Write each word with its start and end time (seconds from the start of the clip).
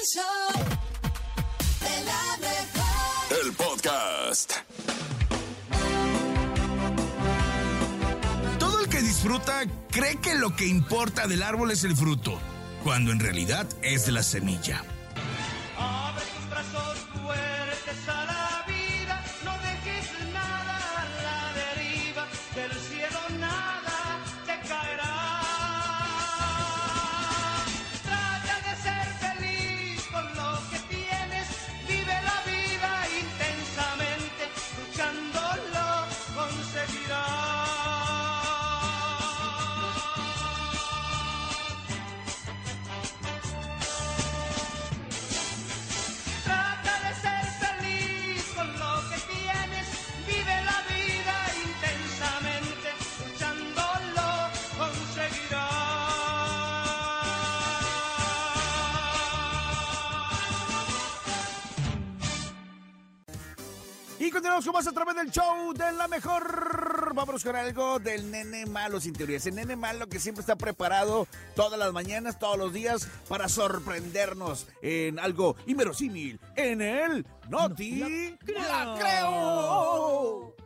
El 0.00 0.06
show 0.06 0.64
de 1.80 2.04
la 2.04 2.38
mejor. 2.38 3.44
El 3.44 3.52
podcast. 3.52 4.52
Todo 8.58 8.80
el 8.80 8.88
que 8.88 9.02
disfruta 9.02 9.64
cree 9.90 10.16
que 10.16 10.36
lo 10.36 10.56
que 10.56 10.66
importa 10.66 11.26
del 11.26 11.42
árbol 11.42 11.70
es 11.70 11.84
el 11.84 11.94
fruto, 11.96 12.38
cuando 12.82 13.12
en 13.12 13.20
realidad 13.20 13.66
es 13.82 14.08
la 14.08 14.22
semilla. 14.22 14.84
Más 64.80 64.86
a 64.86 64.92
través 64.92 65.14
del 65.14 65.30
show 65.30 65.74
de 65.74 65.92
la 65.92 66.08
mejor. 66.08 67.12
Vamos 67.14 67.44
con 67.44 67.54
algo 67.54 67.98
del 67.98 68.30
nene 68.30 68.64
malo 68.64 68.98
sin 68.98 69.12
teoría. 69.12 69.36
Ese 69.36 69.50
nene 69.50 69.76
malo 69.76 70.06
que 70.06 70.18
siempre 70.18 70.40
está 70.40 70.56
preparado 70.56 71.26
todas 71.54 71.78
las 71.78 71.92
mañanas, 71.92 72.38
todos 72.38 72.56
los 72.56 72.72
días, 72.72 73.06
para 73.28 73.50
sorprendernos 73.50 74.68
en 74.80 75.18
algo 75.18 75.54
inverosímil. 75.66 76.40
En 76.56 76.80
el 76.80 77.26
Noti 77.50 78.38
La 78.46 78.96
Creo. 78.98 80.59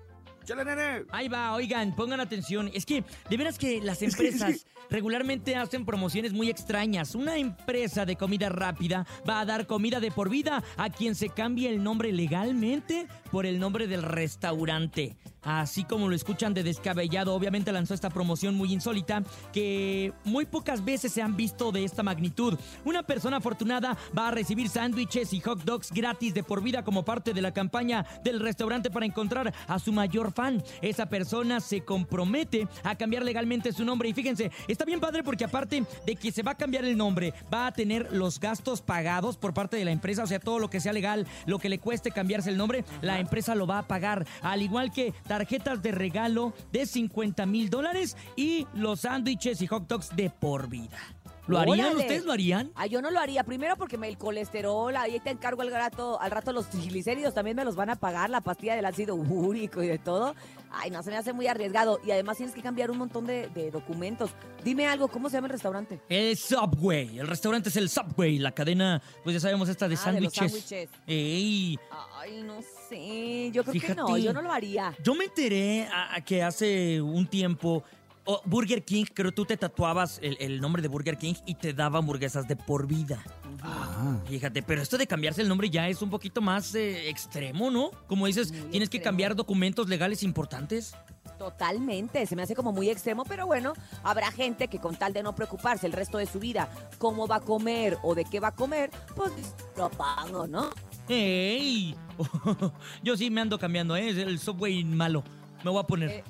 Chale, 0.44 0.64
nene. 0.64 1.06
Ahí 1.10 1.28
va, 1.28 1.54
oigan, 1.54 1.94
pongan 1.96 2.20
atención. 2.20 2.70
Es 2.74 2.84
que, 2.84 3.04
de 3.30 3.36
veras 3.36 3.58
que 3.58 3.80
las 3.80 4.02
empresas 4.02 4.66
regularmente 4.90 5.56
hacen 5.56 5.84
promociones 5.86 6.32
muy 6.32 6.50
extrañas. 6.50 7.14
Una 7.14 7.36
empresa 7.36 8.04
de 8.04 8.16
comida 8.16 8.48
rápida 8.48 9.06
va 9.28 9.40
a 9.40 9.44
dar 9.46 9.66
comida 9.66 10.00
de 10.00 10.10
por 10.10 10.28
vida 10.28 10.62
a 10.76 10.90
quien 10.90 11.14
se 11.14 11.30
cambie 11.30 11.70
el 11.70 11.82
nombre 11.82 12.12
legalmente 12.12 13.06
por 13.30 13.46
el 13.46 13.58
nombre 13.58 13.86
del 13.86 14.02
restaurante. 14.02 15.16
Así 15.42 15.84
como 15.84 16.08
lo 16.08 16.14
escuchan 16.14 16.54
de 16.54 16.62
descabellado, 16.62 17.34
obviamente 17.34 17.70
lanzó 17.70 17.92
esta 17.92 18.08
promoción 18.08 18.54
muy 18.54 18.72
insólita 18.72 19.22
que 19.52 20.12
muy 20.24 20.46
pocas 20.46 20.84
veces 20.84 21.12
se 21.12 21.20
han 21.20 21.36
visto 21.36 21.70
de 21.70 21.84
esta 21.84 22.02
magnitud. 22.02 22.58
Una 22.84 23.02
persona 23.02 23.38
afortunada 23.38 23.96
va 24.16 24.28
a 24.28 24.30
recibir 24.30 24.68
sándwiches 24.68 25.32
y 25.34 25.40
hot 25.40 25.62
dogs 25.64 25.92
gratis 25.92 26.32
de 26.32 26.42
por 26.42 26.62
vida 26.62 26.82
como 26.82 27.04
parte 27.04 27.34
de 27.34 27.42
la 27.42 27.52
campaña 27.52 28.06
del 28.24 28.40
restaurante 28.40 28.90
para 28.90 29.04
encontrar 29.04 29.52
a 29.66 29.78
su 29.78 29.92
mayor 29.92 30.32
fan. 30.34 30.62
Esa 30.82 31.06
persona 31.06 31.60
se 31.60 31.82
compromete 31.82 32.68
a 32.82 32.96
cambiar 32.96 33.22
legalmente 33.22 33.72
su 33.72 33.84
nombre 33.84 34.08
y 34.08 34.12
fíjense, 34.12 34.50
está 34.68 34.84
bien 34.84 35.00
padre 35.00 35.22
porque 35.22 35.44
aparte 35.44 35.84
de 36.04 36.16
que 36.16 36.32
se 36.32 36.42
va 36.42 36.52
a 36.52 36.56
cambiar 36.56 36.84
el 36.84 36.96
nombre, 36.96 37.32
va 37.52 37.66
a 37.66 37.72
tener 37.72 38.12
los 38.12 38.40
gastos 38.40 38.82
pagados 38.82 39.36
por 39.36 39.54
parte 39.54 39.76
de 39.76 39.84
la 39.84 39.92
empresa, 39.92 40.24
o 40.24 40.26
sea, 40.26 40.40
todo 40.40 40.58
lo 40.58 40.70
que 40.70 40.80
sea 40.80 40.92
legal, 40.92 41.26
lo 41.46 41.58
que 41.58 41.68
le 41.68 41.78
cueste 41.78 42.10
cambiarse 42.10 42.50
el 42.50 42.56
nombre, 42.56 42.84
la 43.00 43.20
empresa 43.20 43.54
lo 43.54 43.66
va 43.66 43.78
a 43.78 43.88
pagar, 43.88 44.26
al 44.42 44.62
igual 44.62 44.92
que 44.92 45.14
tarjetas 45.26 45.82
de 45.82 45.92
regalo 45.92 46.52
de 46.72 46.86
50 46.86 47.46
mil 47.46 47.70
dólares 47.70 48.16
y 48.36 48.66
los 48.74 49.00
sándwiches 49.00 49.62
y 49.62 49.66
hot 49.66 49.86
dogs 49.86 50.14
de 50.14 50.30
por 50.30 50.68
vida. 50.68 51.13
¿Lo 51.46 51.58
harían? 51.58 51.80
Órale. 51.80 52.00
¿Ustedes 52.00 52.24
lo 52.24 52.32
harían? 52.32 52.70
Ah, 52.74 52.86
yo 52.86 53.02
no 53.02 53.10
lo 53.10 53.20
haría. 53.20 53.44
Primero 53.44 53.76
porque 53.76 53.98
me, 53.98 54.08
el 54.08 54.16
colesterol, 54.16 54.96
ahí 54.96 55.20
te 55.20 55.30
encargo 55.30 55.62
al 55.62 55.70
rato, 55.70 56.20
al 56.20 56.30
rato 56.30 56.52
los 56.52 56.70
triglicéridos 56.70 57.34
también 57.34 57.56
me 57.56 57.64
los 57.64 57.76
van 57.76 57.90
a 57.90 57.96
pagar, 57.96 58.30
la 58.30 58.40
pastilla 58.40 58.74
del 58.76 58.84
ácido 58.86 59.14
úrico 59.14 59.82
y 59.82 59.88
de 59.88 59.98
todo. 59.98 60.34
Ay, 60.70 60.90
no, 60.90 61.02
se 61.02 61.10
me 61.10 61.16
hace 61.16 61.32
muy 61.32 61.46
arriesgado. 61.46 62.00
Y 62.04 62.10
además 62.10 62.36
tienes 62.38 62.54
que 62.54 62.62
cambiar 62.62 62.90
un 62.90 62.98
montón 62.98 63.26
de, 63.26 63.48
de 63.50 63.70
documentos. 63.70 64.30
Dime 64.64 64.86
algo, 64.86 65.08
¿cómo 65.08 65.28
se 65.28 65.36
llama 65.36 65.46
el 65.48 65.52
restaurante? 65.52 66.00
El 66.08 66.36
Subway. 66.36 67.18
El 67.18 67.26
restaurante 67.28 67.68
es 67.68 67.76
el 67.76 67.88
Subway. 67.90 68.38
La 68.38 68.52
cadena, 68.52 69.00
pues 69.22 69.34
ya 69.34 69.40
sabemos, 69.40 69.68
esta 69.68 69.86
de 69.88 69.94
Ah, 70.04 70.12
de 70.12 70.20
los 70.22 70.32
sándwiches. 70.32 70.64
sándwiches. 70.64 70.90
Ey, 71.06 71.78
Ay, 72.18 72.42
no 72.42 72.60
sé. 72.88 73.50
Yo 73.52 73.62
creo 73.62 73.72
Fíjate. 73.74 73.94
que 73.94 74.00
no, 74.00 74.18
yo 74.18 74.32
no 74.32 74.42
lo 74.42 74.50
haría. 74.52 74.94
Yo 75.02 75.14
me 75.14 75.24
enteré 75.26 75.86
a- 75.92 76.16
a 76.16 76.20
que 76.24 76.42
hace 76.42 77.00
un 77.02 77.26
tiempo 77.26 77.84
oh, 78.24 78.42
Burger 78.44 78.84
King, 78.84 79.04
creo 79.12 79.32
tú 79.32 79.44
te 79.44 79.56
tatuabas 79.56 80.18
el, 80.22 80.36
el 80.40 80.60
nombre 80.60 80.82
de 80.82 80.88
Burger 80.88 81.16
King 81.16 81.34
y 81.46 81.54
te 81.54 81.72
daba 81.72 81.98
hamburguesas 81.98 82.46
de 82.48 82.56
por 82.56 82.86
vida. 82.86 83.22
Ah. 83.62 84.18
Fíjate, 84.26 84.62
pero 84.62 84.82
esto 84.82 84.98
de 84.98 85.06
cambiarse 85.06 85.42
el 85.42 85.48
nombre 85.48 85.70
ya 85.70 85.88
es 85.88 86.02
un 86.02 86.10
poquito 86.10 86.40
más 86.40 86.74
eh, 86.74 87.08
extremo, 87.08 87.70
¿no? 87.70 87.90
Como 88.06 88.26
dices, 88.26 88.52
Muy 88.52 88.70
tienes 88.70 88.90
que 88.90 89.00
cambiar 89.00 89.34
documentos 89.34 89.88
legales 89.88 90.22
importantes. 90.22 90.94
Totalmente, 91.38 92.26
se 92.26 92.36
me 92.36 92.42
hace 92.42 92.54
como 92.54 92.72
muy 92.72 92.90
extremo, 92.90 93.24
pero 93.24 93.46
bueno, 93.46 93.72
habrá 94.02 94.30
gente 94.30 94.68
que 94.68 94.78
con 94.78 94.94
tal 94.96 95.12
de 95.12 95.22
no 95.22 95.34
preocuparse 95.34 95.86
el 95.86 95.92
resto 95.92 96.18
de 96.18 96.26
su 96.26 96.38
vida 96.38 96.68
cómo 96.98 97.26
va 97.26 97.36
a 97.36 97.40
comer 97.40 97.98
o 98.02 98.14
de 98.14 98.24
qué 98.24 98.38
va 98.38 98.48
a 98.48 98.52
comer, 98.52 98.90
pues 99.16 99.32
lo 99.76 99.90
pago, 99.90 100.46
¿no? 100.46 100.70
¡Ey! 101.08 101.96
Yo 103.02 103.16
sí 103.16 103.30
me 103.30 103.40
ando 103.40 103.58
cambiando, 103.58 103.96
¿eh? 103.96 104.10
Es 104.10 104.16
el 104.16 104.38
Subway 104.38 104.84
malo. 104.84 105.24
Me 105.64 105.70
voy 105.70 105.80
a 105.80 105.86
poner. 105.86 106.10
Eh, 106.10 106.24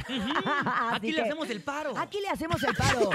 Aquí 0.92 1.12
le 1.12 1.22
hacemos 1.22 1.50
el 1.50 1.62
paro. 1.62 1.97
Aquí 1.97 2.20
le 2.20 2.28
hacemos 2.28 2.62
el 2.62 2.75
paro. 2.75 3.10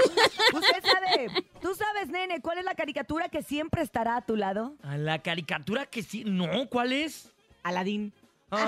Usted 0.53 0.83
sabe, 0.83 1.45
tú 1.61 1.73
sabes, 1.75 2.09
nene, 2.09 2.41
¿cuál 2.41 2.57
es 2.59 2.65
la 2.65 2.75
caricatura 2.75 3.29
que 3.29 3.41
siempre 3.43 3.81
estará 3.81 4.17
a 4.17 4.21
tu 4.21 4.35
lado? 4.35 4.75
A 4.83 4.97
la 4.97 5.19
caricatura 5.19 5.85
que 5.85 6.03
sí. 6.03 6.23
No, 6.25 6.67
¿cuál 6.69 6.93
es? 6.93 7.31
Aladín. 7.63 8.13
Va 8.51 8.59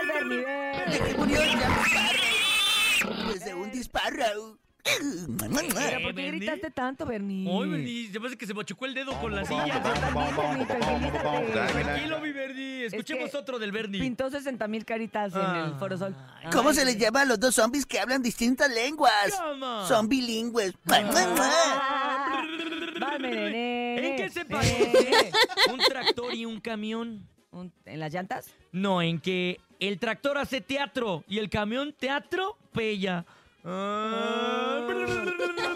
a 0.00 0.06
ver, 0.06 0.24
mi 0.26 0.36
ven. 0.36 0.90
¿De 0.90 0.98
qué 1.00 1.14
murió? 1.16 1.40
Pues 3.24 3.44
de 3.44 3.54
un 3.54 3.70
disparo. 3.70 4.58
Pero 4.84 6.02
¿por 6.02 6.14
qué 6.14 6.30
gritaste 6.30 6.70
tanto, 6.70 7.06
Bernie? 7.06 7.48
Ay, 7.50 7.68
Bernie, 7.70 8.08
se 8.12 8.18
parece 8.20 8.36
que 8.36 8.46
se 8.46 8.52
machucó 8.54 8.84
el 8.84 8.92
dedo 8.94 9.18
con 9.18 9.34
la 9.34 9.44
silla. 9.44 9.82
También, 9.82 10.36
Bernie, 10.36 10.66
tranquilízate. 10.66 11.52
Tranquilo, 11.52 12.20
mi 12.20 12.32
Bernie. 12.32 12.84
Escuchemos 12.86 13.30
que 13.30 13.36
otro 13.38 13.58
del 13.58 13.72
Bernie. 13.72 14.00
Pintó 14.00 14.28
60 14.30 14.68
mil 14.68 14.84
caritas 14.84 15.32
en 15.34 15.40
el 15.40 15.46
Ah. 15.72 15.76
Foro 15.78 15.96
Sol. 15.96 16.14
¿Cómo 16.52 16.68
Ay, 16.68 16.74
se 16.74 16.84
les 16.84 16.98
llama 16.98 17.22
a 17.22 17.24
los 17.24 17.40
dos 17.40 17.54
zombies 17.54 17.86
que 17.86 17.98
hablan 17.98 18.22
distintas 18.22 18.70
lenguas? 18.72 19.12
¿Cómo? 19.42 19.86
Son 19.86 20.06
bilingües. 20.08 20.74
Ah. 20.90 22.42
¿En 23.22 24.16
qué 24.16 24.30
se 24.30 24.40
Eh, 24.40 24.44
parece 24.44 25.32
un 25.72 25.78
tractor 25.78 26.34
y 26.34 26.44
un 26.44 26.60
camión? 26.60 27.26
¿En 27.86 28.00
las 28.00 28.12
llantas? 28.12 28.50
No, 28.72 29.00
en 29.00 29.20
que 29.20 29.60
el 29.80 29.98
tractor 29.98 30.36
hace 30.38 30.60
teatro 30.60 31.24
y 31.28 31.38
el 31.38 31.48
camión 31.48 31.92
teatro 31.98 32.58
pella. 32.72 33.24
Ah. 33.64 34.86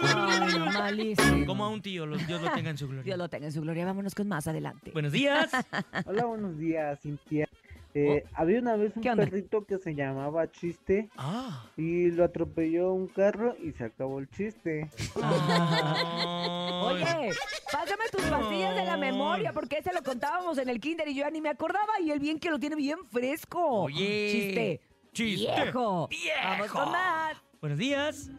Ay, 0.03 0.59
no, 0.59 0.67
malísimo. 0.67 1.47
Como 1.47 1.65
a 1.65 1.69
un 1.71 1.81
tío, 1.83 2.07
los- 2.07 2.25
Dios 2.27 2.41
lo 2.43 2.51
tenga 2.53 2.71
en 2.71 2.79
su 2.79 2.87
gloria. 2.87 3.05
Dios 3.05 3.19
lo 3.19 3.29
tenga 3.29 3.47
en 3.47 3.53
su 3.53 3.61
gloria. 3.63 3.85
Vámonos 3.87 4.15
con 4.15 4.29
más 4.29 4.47
adelante. 4.47 4.91
Buenos 4.93 5.13
días. 5.13 5.51
Hola, 6.07 6.25
buenos 6.27 6.59
días, 6.59 7.01
Cintia. 7.01 7.49
Eh, 7.95 8.25
Había 8.35 8.61
una 8.61 8.77
vez 8.77 8.93
un 8.95 9.03
¿Qué 9.03 9.11
onda? 9.11 9.25
perrito 9.25 9.65
que 9.65 9.79
se 9.79 9.95
llamaba 9.95 10.51
Chiste 10.53 11.09
Ah. 11.17 11.65
y 11.77 12.11
lo 12.11 12.25
atropelló 12.25 12.93
un 12.93 13.09
carro 13.09 13.57
y 13.63 13.73
se 13.73 13.85
acabó 13.85 14.19
el 14.19 14.29
chiste. 14.29 14.89
Oye, 15.17 17.31
pásame 17.73 18.05
tus 18.13 18.23
pastillas 18.27 18.77
de 18.77 18.85
la 18.85 18.97
memoria, 18.99 19.53
porque 19.53 19.79
ese 19.79 19.93
lo 19.95 20.03
contábamos 20.03 20.59
en 20.59 20.69
el 20.69 20.81
kinder 20.81 21.09
y 21.09 21.15
yo 21.15 21.25
ya 21.25 21.31
ni 21.31 21.41
me 21.41 21.49
acordaba 21.49 21.99
y 22.01 22.11
él 22.11 22.21
bien 22.21 22.39
que 22.39 22.51
lo 22.51 22.59
tiene 22.59 22.77
bien 22.77 22.99
fresco. 23.11 23.85
Oye. 23.85 24.29
Chiste. 24.33 24.81
Chiste. 25.13 25.63
Viejo. 25.63 26.09
Viejo. 26.09 26.39
Vamos 26.45 26.69
con 26.71 26.93
más. 26.93 27.37
Buenos 27.61 27.79
días. 27.79 28.31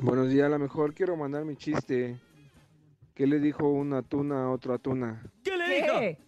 Buenos 0.00 0.28
días, 0.28 0.46
a 0.46 0.50
lo 0.50 0.58
mejor 0.58 0.94
quiero 0.94 1.16
mandar 1.16 1.44
mi 1.44 1.56
chiste. 1.56 2.20
¿Qué 3.14 3.26
le 3.26 3.38
dijo 3.40 3.68
una 3.68 4.02
tuna 4.02 4.44
a 4.44 4.50
otra 4.50 4.78
tuna? 4.78 5.22
¿Qué 5.42 5.56
le 5.56 5.74
dijo? 6.14 6.22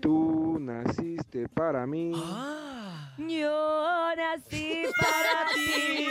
Tú 0.00 0.58
naciste 0.60 1.48
para 1.48 1.86
mí. 1.86 2.12
Ah. 2.16 3.14
Yo 3.18 4.08
nací 4.16 4.84
para 4.98 5.50
ti. 5.54 6.06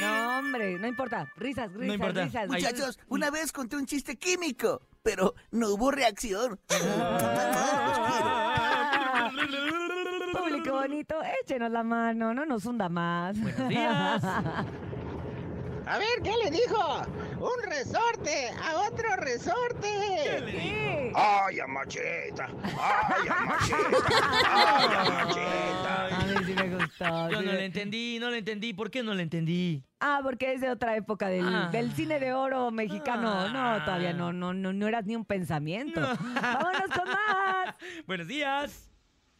No, 0.00 0.38
hombre, 0.38 0.78
no 0.78 0.86
importa. 0.88 1.28
Risas, 1.36 1.72
risas, 1.72 1.94
importa. 1.94 2.24
risas. 2.24 2.42
Ay. 2.42 2.62
Muchachos, 2.62 2.98
una 3.08 3.30
vez 3.30 3.52
conté 3.52 3.76
un 3.76 3.86
chiste 3.86 4.16
químico, 4.16 4.80
pero 5.02 5.34
no 5.50 5.68
hubo 5.74 5.90
reacción. 5.90 6.58
Ah. 6.70 8.43
Público 10.38 10.72
bonito, 10.72 11.14
échenos 11.42 11.70
la 11.70 11.82
mano, 11.82 12.34
no 12.34 12.44
nos 12.46 12.64
hunda 12.66 12.88
más. 12.88 13.38
Buenos 13.40 13.68
días. 13.68 14.22
A 15.86 15.98
ver, 15.98 16.22
¿qué 16.22 16.32
le 16.42 16.50
dijo? 16.50 17.02
Un 17.38 17.70
resorte 17.70 18.48
a 18.58 18.78
otro 18.88 19.16
resorte. 19.16 19.86
¿Qué? 20.50 21.12
¡Ay, 21.14 21.60
amacheta! 21.60 22.48
¡Ay, 22.80 23.28
amacheta! 23.28 24.08
¡Ay, 24.50 24.88
amacheta! 25.06 26.06
A 26.06 26.24
mí 26.24 26.44
sí 26.46 26.54
me 26.54 26.74
gustó. 26.74 27.28
Yo 27.30 27.38
sí 27.40 27.44
no 27.44 27.52
le 27.52 27.64
entendí, 27.66 28.18
no 28.18 28.30
le 28.30 28.38
entendí. 28.38 28.72
¿Por 28.72 28.90
qué 28.90 29.02
no 29.02 29.12
le 29.12 29.24
entendí? 29.24 29.84
Ah, 30.00 30.20
porque 30.22 30.54
es 30.54 30.62
de 30.62 30.70
otra 30.70 30.96
época 30.96 31.28
del, 31.28 31.44
Ah. 31.54 31.68
del 31.70 31.92
cine 31.92 32.18
de 32.18 32.32
oro 32.32 32.70
mexicano. 32.70 33.50
No, 33.50 33.84
todavía 33.84 34.14
no, 34.14 34.32
no, 34.32 34.54
no, 34.54 34.72
no 34.72 34.88
eras 34.88 35.04
ni 35.04 35.16
un 35.16 35.26
pensamiento. 35.26 36.00
Vámonos 36.00 36.88
con 36.96 37.08
más. 37.10 37.76
Buenos 38.06 38.26
días. 38.26 38.90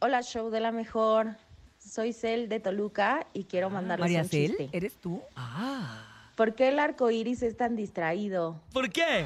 Hola, 0.05 0.21
show 0.21 0.51
de 0.51 0.59
la 0.59 0.71
mejor. 0.71 1.35
Soy 1.79 2.13
Cel 2.13 2.47
de 2.47 2.59
Toluca 2.59 3.25
y 3.33 3.45
quiero 3.45 3.71
mandarles 3.71 4.03
María 4.03 4.21
un 4.21 4.29
Cel, 4.29 4.49
chiste. 4.55 4.69
¿eres 4.71 4.93
tú? 5.01 5.19
Ah. 5.35 6.29
¿Por 6.35 6.53
qué 6.53 6.67
el 6.67 6.77
arco 6.77 7.09
iris 7.09 7.41
es 7.41 7.57
tan 7.57 7.75
distraído? 7.75 8.61
¿Por 8.71 8.91
qué? 8.91 9.25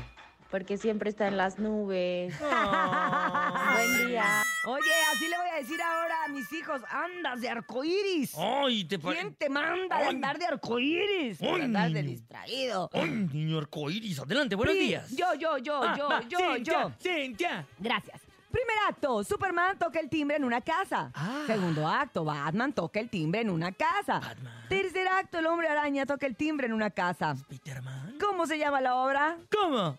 Porque 0.50 0.78
siempre 0.78 1.10
está 1.10 1.28
en 1.28 1.36
las 1.36 1.60
nubes. 1.60 2.34
Buen 2.40 4.08
día. 4.08 4.42
Oye, 4.68 4.90
así 5.12 5.28
le 5.28 5.38
voy 5.38 5.50
a 5.54 5.56
decir 5.60 5.82
ahora 5.82 6.16
a 6.24 6.28
mis 6.30 6.50
hijos, 6.54 6.82
andas 6.90 7.42
de 7.42 7.50
arcoíris. 7.50 8.34
Ay, 8.38 8.86
te 8.86 8.98
pa- 9.00 9.12
¿Quién 9.16 9.34
te 9.36 9.50
manda 9.50 9.98
de 9.98 10.06
andar 10.06 10.40
de 10.40 10.46
arcoíris? 10.46 11.42
Ay. 11.42 11.62
andar 11.62 11.92
de 11.92 12.04
distraído. 12.04 12.90
Ay, 12.94 13.10
niño 13.34 13.58
arcoíris. 13.58 14.18
Adelante, 14.20 14.56
buenos 14.56 14.76
días. 14.76 15.12
Yo, 15.12 15.34
yo, 15.38 15.58
yo, 15.58 15.82
Ah, 15.84 15.96
yo, 15.98 16.10
ah, 16.10 16.22
yo, 16.30 16.38
Cintia, 16.54 16.74
yo. 16.84 16.92
Cintia. 17.02 17.68
Gracias. 17.80 18.22
Primer 18.52 18.78
acto, 18.88 19.24
Superman 19.24 19.78
toca 19.78 20.00
el 20.00 20.10
timbre 20.10 20.38
en 20.38 20.44
una 20.44 20.62
casa. 20.62 21.12
Ah. 21.14 21.44
Segundo 21.46 21.88
acto, 21.88 22.26
Batman 22.26 22.74
toca 22.74 23.00
el 23.00 23.10
timbre 23.10 23.42
en 23.42 23.50
una 23.50 23.72
casa. 23.72 24.20
Batman. 24.20 24.66
Tercer 24.68 25.08
acto, 25.08 25.40
el 25.40 25.46
hombre 25.46 25.68
araña 25.68 26.06
toca 26.06 26.26
el 26.26 26.36
timbre 26.36 26.68
en 26.68 26.74
una 26.74 26.90
casa. 26.90 27.36
Peterman. 27.48 28.18
¿Cómo 28.20 28.48
se 28.48 28.58
llama 28.58 28.82
la 28.82 28.96
obra? 28.96 29.38
¿Cómo? 29.52 29.98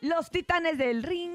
Los 0.00 0.30
titanes 0.30 0.78
del 0.78 1.02
ring. 1.02 1.32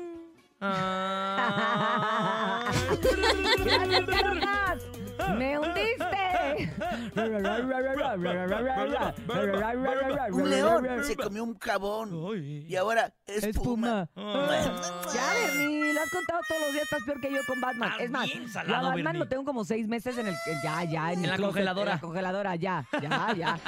Ah. 0.59 2.63
Gracias. 3.63 4.96
Me 5.37 5.57
hundiste. 5.57 6.73
Un 10.31 10.49
león 10.49 10.87
se 11.03 11.15
comió 11.15 11.43
un 11.43 11.57
jabón 11.57 12.11
y 12.37 12.75
ahora 12.75 13.13
es 13.25 13.43
Espuma. 13.43 14.09
Ah. 14.15 14.47
Ya, 15.13 15.33
Bernie, 15.33 15.93
lo 15.93 16.01
has 16.01 16.09
contado 16.09 16.41
todos 16.47 16.61
los 16.61 16.71
días, 16.73 16.83
estás 16.83 17.03
peor 17.05 17.21
que 17.21 17.31
yo 17.31 17.39
con 17.47 17.61
Batman. 17.61 17.91
Es 17.99 18.11
más, 18.11 18.27
la 18.67 18.81
Batman 18.81 18.95
Bernie. 18.95 19.19
lo 19.19 19.27
tengo 19.27 19.43
como 19.45 19.63
seis 19.63 19.87
meses 19.87 20.17
en 20.17 20.27
el... 20.27 20.35
Ya, 20.63 20.83
ya, 20.83 21.11
en, 21.13 21.19
En 21.19 21.25
el 21.25 21.31
la 21.31 21.35
closet, 21.37 21.53
congeladora. 21.53 21.91
En 21.91 21.95
la 21.97 22.01
congeladora, 22.01 22.55
ya, 22.55 22.85
ya, 23.01 23.33
ya. 23.35 23.59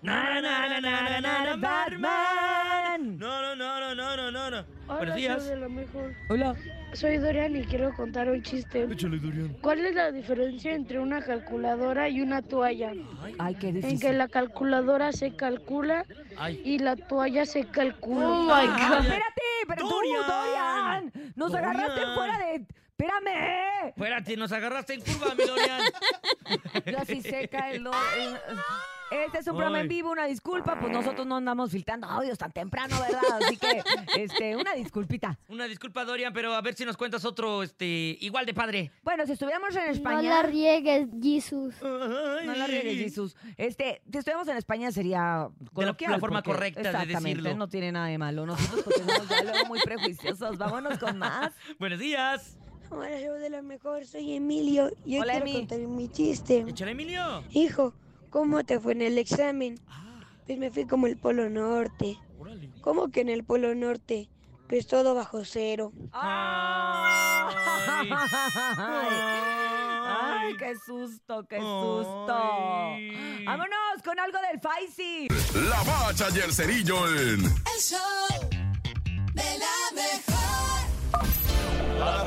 Na, 0.00 0.40
na, 0.40 0.68
na, 0.68 0.80
na, 0.80 0.82
na, 1.10 1.20
na, 1.20 1.44
na, 1.44 1.56
Batman. 1.56 3.18
No, 3.18 3.42
no, 3.42 3.56
no, 3.56 3.94
no, 3.94 4.16
no, 4.16 4.30
no, 4.30 4.50
no, 4.50 4.64
Buenos 4.86 5.16
días. 5.16 5.50
Hola. 6.30 6.54
Soy 6.94 7.18
Dorian 7.18 7.54
y 7.54 7.64
quiero 7.64 7.94
contar 7.94 8.28
un 8.28 8.42
chiste. 8.42 8.84
Échale, 8.84 9.18
Dorian. 9.18 9.48
¿Cuál 9.60 9.84
es 9.86 9.94
la 9.94 10.10
diferencia 10.10 10.72
entre 10.72 10.98
una 10.98 11.22
calculadora 11.22 12.08
y 12.08 12.20
una 12.22 12.42
toalla? 12.42 12.92
Ay, 13.38 13.54
qué 13.56 13.68
En 13.68 13.80
que 13.80 13.86
difícil. 13.88 14.18
la 14.18 14.28
calculadora 14.28 15.12
se 15.12 15.36
calcula 15.36 16.04
Ay. 16.38 16.60
y 16.64 16.78
la 16.78 16.96
toalla 16.96 17.44
se 17.46 17.66
calcula. 17.66 18.26
Oh 18.28 18.42
my 18.44 18.66
God. 18.66 19.00
Espérate, 19.00 19.42
pero 19.68 19.88
Dorian. 19.88 20.22
tú, 20.22 20.32
Dorian. 20.32 21.12
Nos 21.36 21.52
Dorian. 21.52 21.70
agarraste 21.76 22.00
fuera 22.14 22.38
de... 22.38 22.54
Espérame. 22.98 23.88
Espérate, 23.90 24.36
nos 24.36 24.50
agarraste 24.52 24.94
en 24.94 25.00
curva, 25.02 25.34
mi 25.36 25.44
Dorian. 25.44 25.82
Yo 26.86 26.98
así 26.98 27.20
seca 27.22 27.70
el... 27.70 27.84
Este 29.10 29.38
es 29.38 29.46
un 29.46 29.54
programa 29.56 29.80
en 29.80 29.88
vivo, 29.88 30.10
una 30.10 30.26
disculpa, 30.26 30.78
pues 30.78 30.92
nosotros 30.92 31.26
no 31.26 31.36
andamos 31.36 31.70
filtrando 31.70 32.06
audios 32.06 32.36
tan 32.36 32.52
temprano, 32.52 32.94
¿verdad? 33.00 33.22
Así 33.42 33.56
que, 33.56 33.82
este, 34.22 34.54
una 34.54 34.74
disculpita. 34.74 35.38
Una 35.48 35.64
disculpa, 35.66 36.04
Dorian, 36.04 36.32
pero 36.34 36.52
a 36.54 36.60
ver 36.60 36.74
si 36.74 36.84
nos 36.84 36.96
cuentas 36.98 37.24
otro, 37.24 37.62
este, 37.62 37.86
igual 38.20 38.44
de 38.44 38.52
padre. 38.52 38.90
Bueno, 39.02 39.24
si 39.24 39.32
estuviéramos 39.32 39.74
en 39.76 39.84
España... 39.90 40.16
No 40.22 40.28
la 40.28 40.42
riegues, 40.42 41.08
Jesus. 41.22 41.74
No 41.80 42.54
la 42.54 42.66
riegues, 42.66 42.98
Jesús. 42.98 43.34
Este, 43.56 44.02
si 44.12 44.18
estuviéramos 44.18 44.46
en 44.48 44.58
España 44.58 44.92
sería 44.92 45.48
coloquial. 45.72 46.12
la 46.12 46.18
forma 46.18 46.42
porque- 46.42 46.52
correcta 46.58 46.92
de 47.04 47.06
decirlo. 47.06 47.54
no 47.56 47.68
tiene 47.68 47.92
nada 47.92 48.06
de 48.08 48.18
malo. 48.18 48.44
Nosotros 48.44 48.82
porque 48.84 49.00
somos 49.00 49.28
ya 49.28 49.42
luego 49.42 49.66
muy 49.68 49.80
prejuiciosos. 49.80 50.58
Vámonos 50.58 50.98
con 50.98 51.16
más. 51.18 51.52
Buenos 51.78 51.98
días. 51.98 52.58
Hola, 52.90 53.18
show 53.20 53.34
de 53.34 53.48
la 53.50 53.62
mejor. 53.62 54.04
Soy 54.06 54.34
Emilio 54.34 54.90
y 55.06 55.16
yo 55.16 55.22
Hola, 55.22 55.32
quiero 55.32 55.46
Emi. 55.46 55.54
contar 55.60 55.78
mi 55.80 56.08
chiste. 56.08 56.64
Échale, 56.68 56.92
Emilio. 56.92 57.42
Hijo, 57.52 57.92
¿cómo 58.30 58.64
te 58.64 58.80
fue 58.80 58.92
en 58.92 59.02
el 59.02 59.18
examen? 59.18 59.80
Pues 60.46 60.58
me 60.58 60.70
fui 60.70 60.86
como 60.86 61.06
el 61.06 61.16
Polo 61.18 61.48
Norte. 61.50 62.18
¿Cómo 62.80 63.08
que 63.08 63.20
en 63.20 63.28
el 63.28 63.44
Polo 63.44 63.74
Norte? 63.74 64.30
Pues 64.68 64.86
todo 64.86 65.14
bajo 65.14 65.44
cero. 65.44 65.92
Ay. 66.12 67.48
Ay, 70.10 70.56
qué 70.58 70.74
susto, 70.86 71.46
qué 71.48 71.58
susto. 71.58 72.34
Ay. 72.34 73.44
Vámonos 73.44 74.02
con 74.04 74.18
algo 74.18 74.38
del 74.50 74.60
Faisy. 74.60 75.28
La 75.68 75.82
bacha 75.82 76.28
y 76.34 76.38
el 76.40 76.52
cerillo 76.52 77.06
en 77.08 77.44
El 77.44 77.80
show 77.80 77.98
de 79.34 79.58
la 79.58 79.76
mejor. 79.94 80.38
¡La 81.98 82.24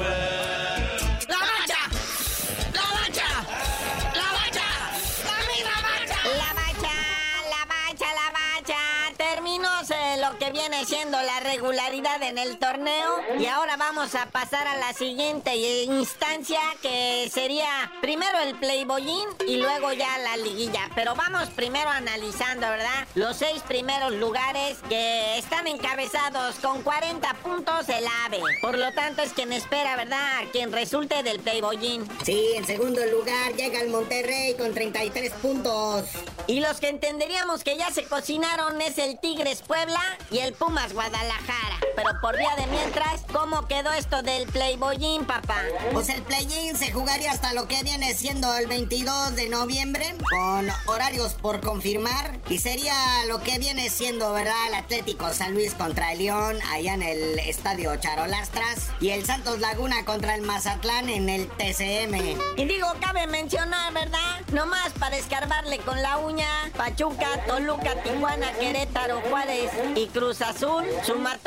que 10.52 10.60
viene 10.60 10.86
siendo 10.86 11.22
la 11.22 11.40
regularidad 11.40 12.22
en 12.24 12.38
el 12.38 12.58
torneo 12.58 13.20
y 13.40 13.46
ahora 13.46 13.78
vamos 13.78 14.16
a 14.16 14.26
pasar 14.28 14.68
a 14.68 14.78
la 14.78 14.94
siguiente 14.94 15.56
instancia 15.56 16.60
que 16.82 17.30
sería 17.32 17.92
primero 18.02 18.40
el 18.40 18.56
playboyín 18.56 19.28
y 19.48 19.58
luego 19.58 19.94
ya 19.94 20.18
la 20.18 20.38
liguilla. 20.38 20.90
Pero 20.96 21.16
vamos 21.16 21.50
primero 21.50 21.90
analizando, 21.90 22.68
¿verdad? 22.68 23.08
Los 23.16 23.38
seis 23.38 23.62
primeros 23.68 24.12
lugares 24.14 24.78
que 24.90 25.38
están 25.38 25.68
encabezados 25.68 26.56
con 26.56 26.82
40 26.82 27.34
puntos 27.36 27.88
el 27.90 28.06
AVE. 28.26 28.42
Por 28.62 28.78
lo 28.78 28.92
tanto 28.94 29.22
es 29.22 29.34
quien 29.34 29.54
espera, 29.54 29.96
¿verdad? 29.96 30.40
A 30.40 30.52
quien 30.52 30.72
resulte 30.72 31.24
del 31.24 31.40
playboyín. 31.40 32.08
Sí, 32.24 32.54
en 32.56 32.66
segundo 32.66 33.06
lugar 33.06 33.54
llega 33.56 33.80
el 33.82 33.90
Monterrey 33.90 34.56
con 34.56 34.74
33 34.74 35.32
puntos. 35.34 36.06
Y 36.48 36.60
los 36.60 36.80
que 36.80 36.90
entenderíamos 36.90 37.64
que 37.64 37.78
ya 37.78 37.92
se 37.92 38.04
cocinaron 38.04 38.82
es 38.82 38.98
el 38.98 39.20
Tigres 39.20 39.62
Puebla 39.62 40.02
y 40.30 40.41
el 40.42 40.54
Pumas 40.54 40.94
Guadalajara. 40.94 41.71
Pero 41.96 42.10
por 42.22 42.38
vía 42.38 42.56
de 42.56 42.68
mientras, 42.68 43.22
¿cómo 43.32 43.68
quedó 43.68 43.92
esto 43.92 44.22
del 44.22 44.48
Playboyín, 44.48 45.26
papá? 45.26 45.62
Pues 45.92 46.10
el 46.10 46.22
play-in 46.22 46.76
se 46.76 46.92
jugaría 46.92 47.32
hasta 47.32 47.54
lo 47.54 47.68
que 47.68 47.84
viene 47.84 48.14
siendo 48.14 48.56
el 48.56 48.68
22 48.68 49.36
de 49.36 49.50
noviembre, 49.50 50.16
con 50.30 50.70
horarios 50.88 51.34
por 51.34 51.62
confirmar. 51.62 52.40
Y 52.50 52.60
sería 52.60 52.94
lo 53.28 53.42
que 53.42 53.60
viene 53.60 53.90
siendo, 53.90 54.32
¿verdad? 54.34 54.68
El 54.68 54.76
Atlético 54.76 55.34
San 55.34 55.54
Luis 55.54 55.74
contra 55.74 56.14
el 56.14 56.20
León, 56.20 56.58
allá 56.72 56.94
en 56.94 57.04
el 57.04 57.40
Estadio 57.40 57.96
Charolastras. 57.98 58.90
Y 59.00 59.10
el 59.10 59.26
Santos 59.26 59.60
Laguna 59.60 60.06
contra 60.06 60.36
el 60.36 60.42
Mazatlán 60.44 61.10
en 61.10 61.30
el 61.30 61.48
TCM. 61.48 62.38
Y 62.58 62.66
digo, 62.66 62.88
cabe 63.00 63.28
mencionar, 63.28 63.94
¿verdad? 63.94 64.42
Nomás 64.54 64.92
para 65.00 65.18
escarbarle 65.18 65.80
con 65.80 66.02
la 66.02 66.18
uña, 66.18 66.48
Pachuca, 66.78 67.28
Toluca, 67.48 68.02
Tijuana, 68.04 68.52
Querétaro, 68.54 69.22
Juárez 69.30 69.72
y 69.96 70.08
Cruz 70.08 70.42
Azul 70.42 70.86
suman 71.06 71.40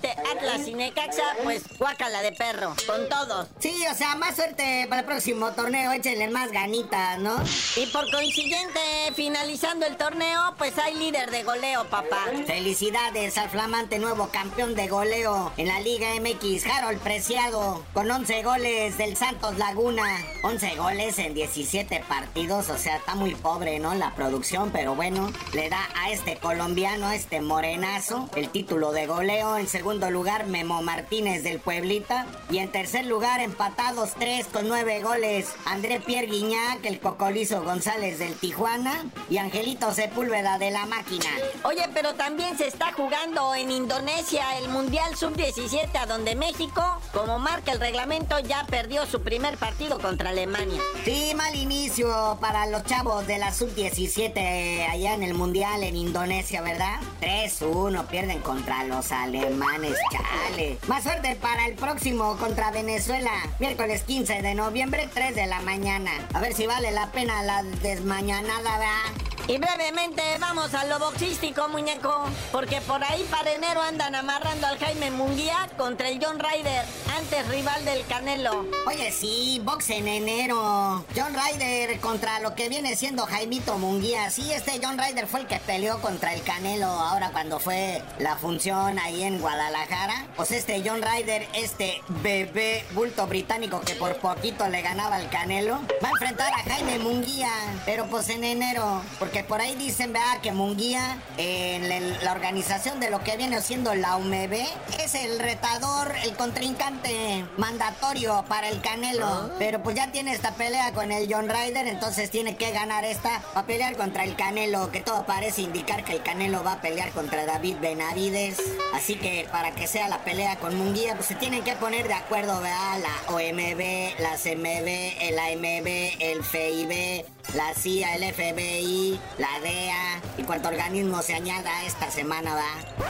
Atlas 0.00 0.66
y 0.66 0.74
Necaxa, 0.74 1.22
pues 1.42 1.62
guácala 1.78 2.22
de 2.22 2.32
perro, 2.32 2.74
con 2.86 3.08
todo. 3.08 3.48
Sí, 3.58 3.84
o 3.90 3.94
sea, 3.94 4.14
más 4.16 4.36
suerte 4.36 4.86
para 4.88 5.00
el 5.00 5.06
próximo 5.06 5.52
torneo, 5.52 5.92
échenle 5.92 6.28
más 6.28 6.50
ganitas, 6.52 7.18
¿no? 7.18 7.36
Y 7.76 7.86
por 7.86 8.10
consiguiente, 8.10 8.80
finalizando 9.14 9.86
el 9.86 9.96
torneo, 9.96 10.54
pues 10.58 10.78
hay 10.78 10.94
líder 10.94 11.30
de 11.30 11.42
goleo, 11.42 11.84
papá. 11.88 12.24
Felicidades 12.46 13.36
al 13.38 13.50
flamante 13.50 13.98
nuevo 13.98 14.28
campeón 14.28 14.74
de 14.74 14.88
goleo 14.88 15.52
en 15.56 15.68
la 15.68 15.80
Liga 15.80 16.08
MX, 16.20 16.66
Harold 16.66 17.00
Preciado, 17.00 17.84
con 17.92 18.10
11 18.10 18.42
goles 18.42 18.98
del 18.98 19.16
Santos 19.16 19.58
Laguna. 19.58 20.04
11 20.42 20.76
goles 20.76 21.18
en 21.18 21.34
17 21.34 22.04
partidos, 22.08 22.68
o 22.70 22.78
sea, 22.78 22.96
está 22.96 23.14
muy 23.14 23.34
pobre, 23.34 23.78
¿no? 23.78 23.94
La 23.94 24.14
producción, 24.14 24.70
pero 24.70 24.94
bueno, 24.94 25.32
le 25.52 25.68
da 25.68 25.88
a 25.96 26.10
este 26.10 26.36
colombiano, 26.36 27.10
este 27.12 27.40
morenazo, 27.40 28.28
el 28.34 28.48
título 28.48 28.92
de 28.92 29.06
goleo. 29.06 29.58
En 29.58 29.68
segundo 29.72 30.10
lugar, 30.10 30.46
Memo 30.46 30.82
Martínez 30.82 31.42
del 31.42 31.58
Pueblita. 31.58 32.26
Y 32.50 32.58
en 32.58 32.70
tercer 32.70 33.06
lugar, 33.06 33.40
empatados 33.40 34.10
3 34.18 34.46
con 34.48 34.68
9 34.68 35.02
goles, 35.02 35.48
André 35.64 35.98
Pierre 35.98 36.26
Guiñac, 36.26 36.84
el 36.84 37.00
Cocolizo 37.00 37.62
González 37.62 38.18
del 38.18 38.34
Tijuana 38.34 39.06
y 39.30 39.38
Angelito 39.38 39.92
Sepúlveda 39.94 40.58
de 40.58 40.70
la 40.70 40.84
Máquina. 40.84 41.26
Oye, 41.64 41.88
pero 41.94 42.14
también 42.14 42.58
se 42.58 42.66
está 42.66 42.92
jugando 42.92 43.54
en 43.54 43.70
Indonesia 43.70 44.58
el 44.58 44.68
Mundial 44.68 45.16
Sub-17, 45.16 45.96
a 45.98 46.04
donde 46.04 46.36
México, 46.36 47.00
como 47.14 47.38
marca 47.38 47.72
el 47.72 47.80
reglamento, 47.80 48.38
ya 48.40 48.66
perdió 48.66 49.06
su 49.06 49.22
primer 49.22 49.56
partido 49.56 49.98
contra 49.98 50.30
Alemania. 50.30 50.82
Sí, 51.06 51.32
mal 51.34 51.54
inicio 51.54 52.36
para 52.42 52.66
los 52.66 52.84
chavos 52.84 53.26
de 53.26 53.38
la 53.38 53.50
Sub-17 53.52 54.86
allá 54.90 55.14
en 55.14 55.22
el 55.22 55.32
Mundial 55.32 55.82
en 55.82 55.96
Indonesia, 55.96 56.60
¿verdad? 56.60 57.00
3-1, 57.22 58.06
pierden 58.08 58.40
contra 58.40 58.84
los 58.84 59.12
alemanes, 59.12 59.61
chale. 60.10 60.78
Más 60.86 61.02
suerte 61.02 61.36
para 61.36 61.66
el 61.66 61.74
próximo 61.74 62.36
contra 62.36 62.70
Venezuela, 62.70 63.30
miércoles 63.58 64.02
15 64.02 64.42
de 64.42 64.54
noviembre, 64.54 65.08
3 65.12 65.34
de 65.34 65.46
la 65.46 65.60
mañana. 65.60 66.10
A 66.34 66.40
ver 66.40 66.54
si 66.54 66.66
vale 66.66 66.90
la 66.90 67.10
pena 67.12 67.42
la 67.42 67.62
desmañanada, 67.62 68.78
¿verdad? 68.78 69.31
Y 69.48 69.58
brevemente 69.58 70.22
vamos 70.38 70.72
a 70.72 70.84
lo 70.84 71.00
boxístico, 71.00 71.68
muñeco. 71.68 72.26
Porque 72.52 72.80
por 72.82 73.02
ahí 73.02 73.26
para 73.28 73.52
enero 73.52 73.82
andan 73.82 74.14
amarrando 74.14 74.68
al 74.68 74.78
Jaime 74.78 75.10
Munguía 75.10 75.68
contra 75.76 76.08
el 76.08 76.24
John 76.24 76.38
Ryder, 76.38 76.84
antes 77.18 77.48
rival 77.48 77.84
del 77.84 78.06
Canelo. 78.06 78.66
Oye, 78.86 79.10
sí, 79.10 79.60
box 79.64 79.90
en 79.90 80.06
enero. 80.06 81.04
John 81.16 81.34
Ryder 81.34 81.98
contra 82.00 82.38
lo 82.38 82.54
que 82.54 82.68
viene 82.68 82.94
siendo 82.94 83.26
Jaimito 83.26 83.78
Munguía. 83.78 84.30
Sí, 84.30 84.52
este 84.52 84.80
John 84.82 84.96
Ryder 84.96 85.26
fue 85.26 85.40
el 85.40 85.46
que 85.46 85.58
peleó 85.58 86.00
contra 86.00 86.34
el 86.34 86.42
Canelo 86.42 86.86
ahora 86.86 87.30
cuando 87.32 87.58
fue 87.58 88.00
la 88.18 88.36
función 88.36 88.98
ahí 89.00 89.24
en 89.24 89.40
Guadalajara. 89.40 90.26
Pues 90.36 90.52
este 90.52 90.82
John 90.86 91.02
Ryder, 91.02 91.48
este 91.54 92.00
bebé 92.22 92.84
bulto 92.92 93.26
británico 93.26 93.80
que 93.80 93.96
por 93.96 94.16
poquito 94.18 94.68
le 94.68 94.82
ganaba 94.82 95.16
al 95.16 95.28
Canelo, 95.30 95.80
va 96.02 96.08
a 96.08 96.12
enfrentar 96.12 96.52
a 96.52 96.62
Jaime 96.62 97.00
Munguía. 97.00 97.50
Pero 97.84 98.06
pues 98.06 98.28
en 98.28 98.44
enero. 98.44 99.02
Porque 99.18 99.31
por 99.42 99.60
ahí 99.60 99.74
dicen, 99.76 100.12
vea, 100.12 100.40
que 100.42 100.52
Munguía, 100.52 101.18
en 101.38 101.90
el- 101.90 102.18
la 102.24 102.32
organización 102.32 103.00
de 103.00 103.10
lo 103.10 103.22
que 103.24 103.36
viene 103.36 103.60
siendo 103.62 103.94
la 103.94 104.16
UMB, 104.16 104.66
es 104.98 105.14
el 105.14 105.38
retador, 105.38 106.14
el 106.24 106.36
contrincante 106.36 107.44
mandatorio 107.56 108.44
para 108.48 108.68
el 108.68 108.80
Canelo. 108.80 109.50
Pero 109.58 109.82
pues 109.82 109.96
ya 109.96 110.12
tiene 110.12 110.32
esta 110.32 110.52
pelea 110.54 110.92
con 110.92 111.10
el 111.12 111.32
John 111.32 111.48
Ryder, 111.48 111.86
entonces 111.86 112.30
tiene 112.30 112.56
que 112.56 112.70
ganar 112.72 113.04
esta. 113.04 113.42
Va 113.56 113.60
a 113.60 113.66
pelear 113.66 113.96
contra 113.96 114.24
el 114.24 114.36
Canelo, 114.36 114.90
que 114.90 115.00
todo 115.00 115.24
parece 115.26 115.62
indicar 115.62 116.04
que 116.04 116.12
el 116.12 116.22
Canelo 116.22 116.62
va 116.62 116.72
a 116.74 116.80
pelear 116.80 117.10
contra 117.12 117.46
David 117.46 117.76
Benavides. 117.80 118.58
Así 118.94 119.16
que 119.16 119.48
para 119.50 119.70
que 119.72 119.86
sea 119.86 120.08
la 120.08 120.18
pelea 120.18 120.56
con 120.56 120.76
Munguía, 120.76 121.14
pues 121.14 121.26
se 121.26 121.34
tienen 121.34 121.62
que 121.64 121.74
poner 121.76 122.08
de 122.08 122.14
acuerdo, 122.14 122.60
vea, 122.60 122.98
la 122.98 123.32
OMB, 123.32 124.14
la 124.18 124.36
CMB, 124.36 125.16
el 125.20 125.38
AMB, 125.38 125.86
el 126.20 126.42
FIB, 126.44 127.24
la 127.54 127.74
CIA, 127.74 128.16
el 128.16 128.32
FBI, 128.32 129.20
la 129.38 129.60
DEA 129.60 130.20
y 130.38 130.42
cuánto 130.42 130.68
organismo 130.68 131.22
se 131.22 131.34
añada 131.34 131.84
esta 131.84 132.10
semana, 132.10 132.54
va. 132.54 133.02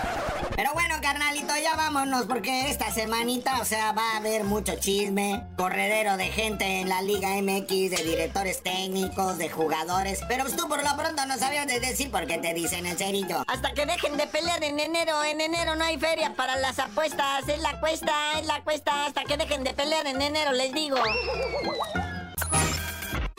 Pero 0.57 0.73
bueno, 0.75 0.97
carnalito, 1.01 1.55
ya 1.63 1.77
vámonos 1.77 2.27
porque 2.27 2.71
esta 2.71 2.91
semanita, 2.93 3.61
o 3.61 3.65
sea, 3.65 3.93
va 3.93 4.15
a 4.15 4.17
haber 4.19 4.45
mucho 4.45 4.75
chisme, 4.77 5.45
corredero 5.57 6.17
de 6.17 6.27
gente 6.27 6.81
en 6.81 6.89
la 6.89 7.03
Liga 7.03 7.31
MX, 7.41 7.91
de 7.91 8.05
directores 8.05 8.63
técnicos, 8.63 9.39
de 9.39 9.49
jugadores. 9.49 10.21
Pero 10.29 10.45
pues 10.45 10.57
tú 10.57 10.69
por 10.69 10.83
lo 10.83 10.97
pronto 10.97 11.25
no 11.27 11.39
sabías 11.39 11.67
de 11.67 11.81
decir 11.81 12.11
por 12.11 12.27
qué 12.27 12.39
te 12.39 12.53
dicen 12.55 12.87
en 12.87 12.99
serio. 12.99 13.45
Hasta 13.47 13.73
que 13.73 13.87
dejen 13.87 14.17
de 14.17 14.27
pelear 14.27 14.63
en 14.65 14.79
enero. 14.79 15.23
En 15.25 15.41
enero 15.41 15.77
no 15.77 15.85
hay 15.85 15.99
feria 15.99 16.35
para 16.35 16.57
las 16.57 16.79
apuestas. 16.79 17.49
Es 17.49 17.61
la 17.61 17.79
cuesta, 17.81 18.39
es 18.39 18.47
la 18.47 18.63
cuesta. 18.63 19.07
Hasta 19.07 19.25
que 19.25 19.37
dejen 19.37 19.65
de 19.65 19.75
pelear 19.75 20.07
en 20.07 20.21
enero, 20.21 20.53
les 20.53 20.73
digo. 20.73 20.97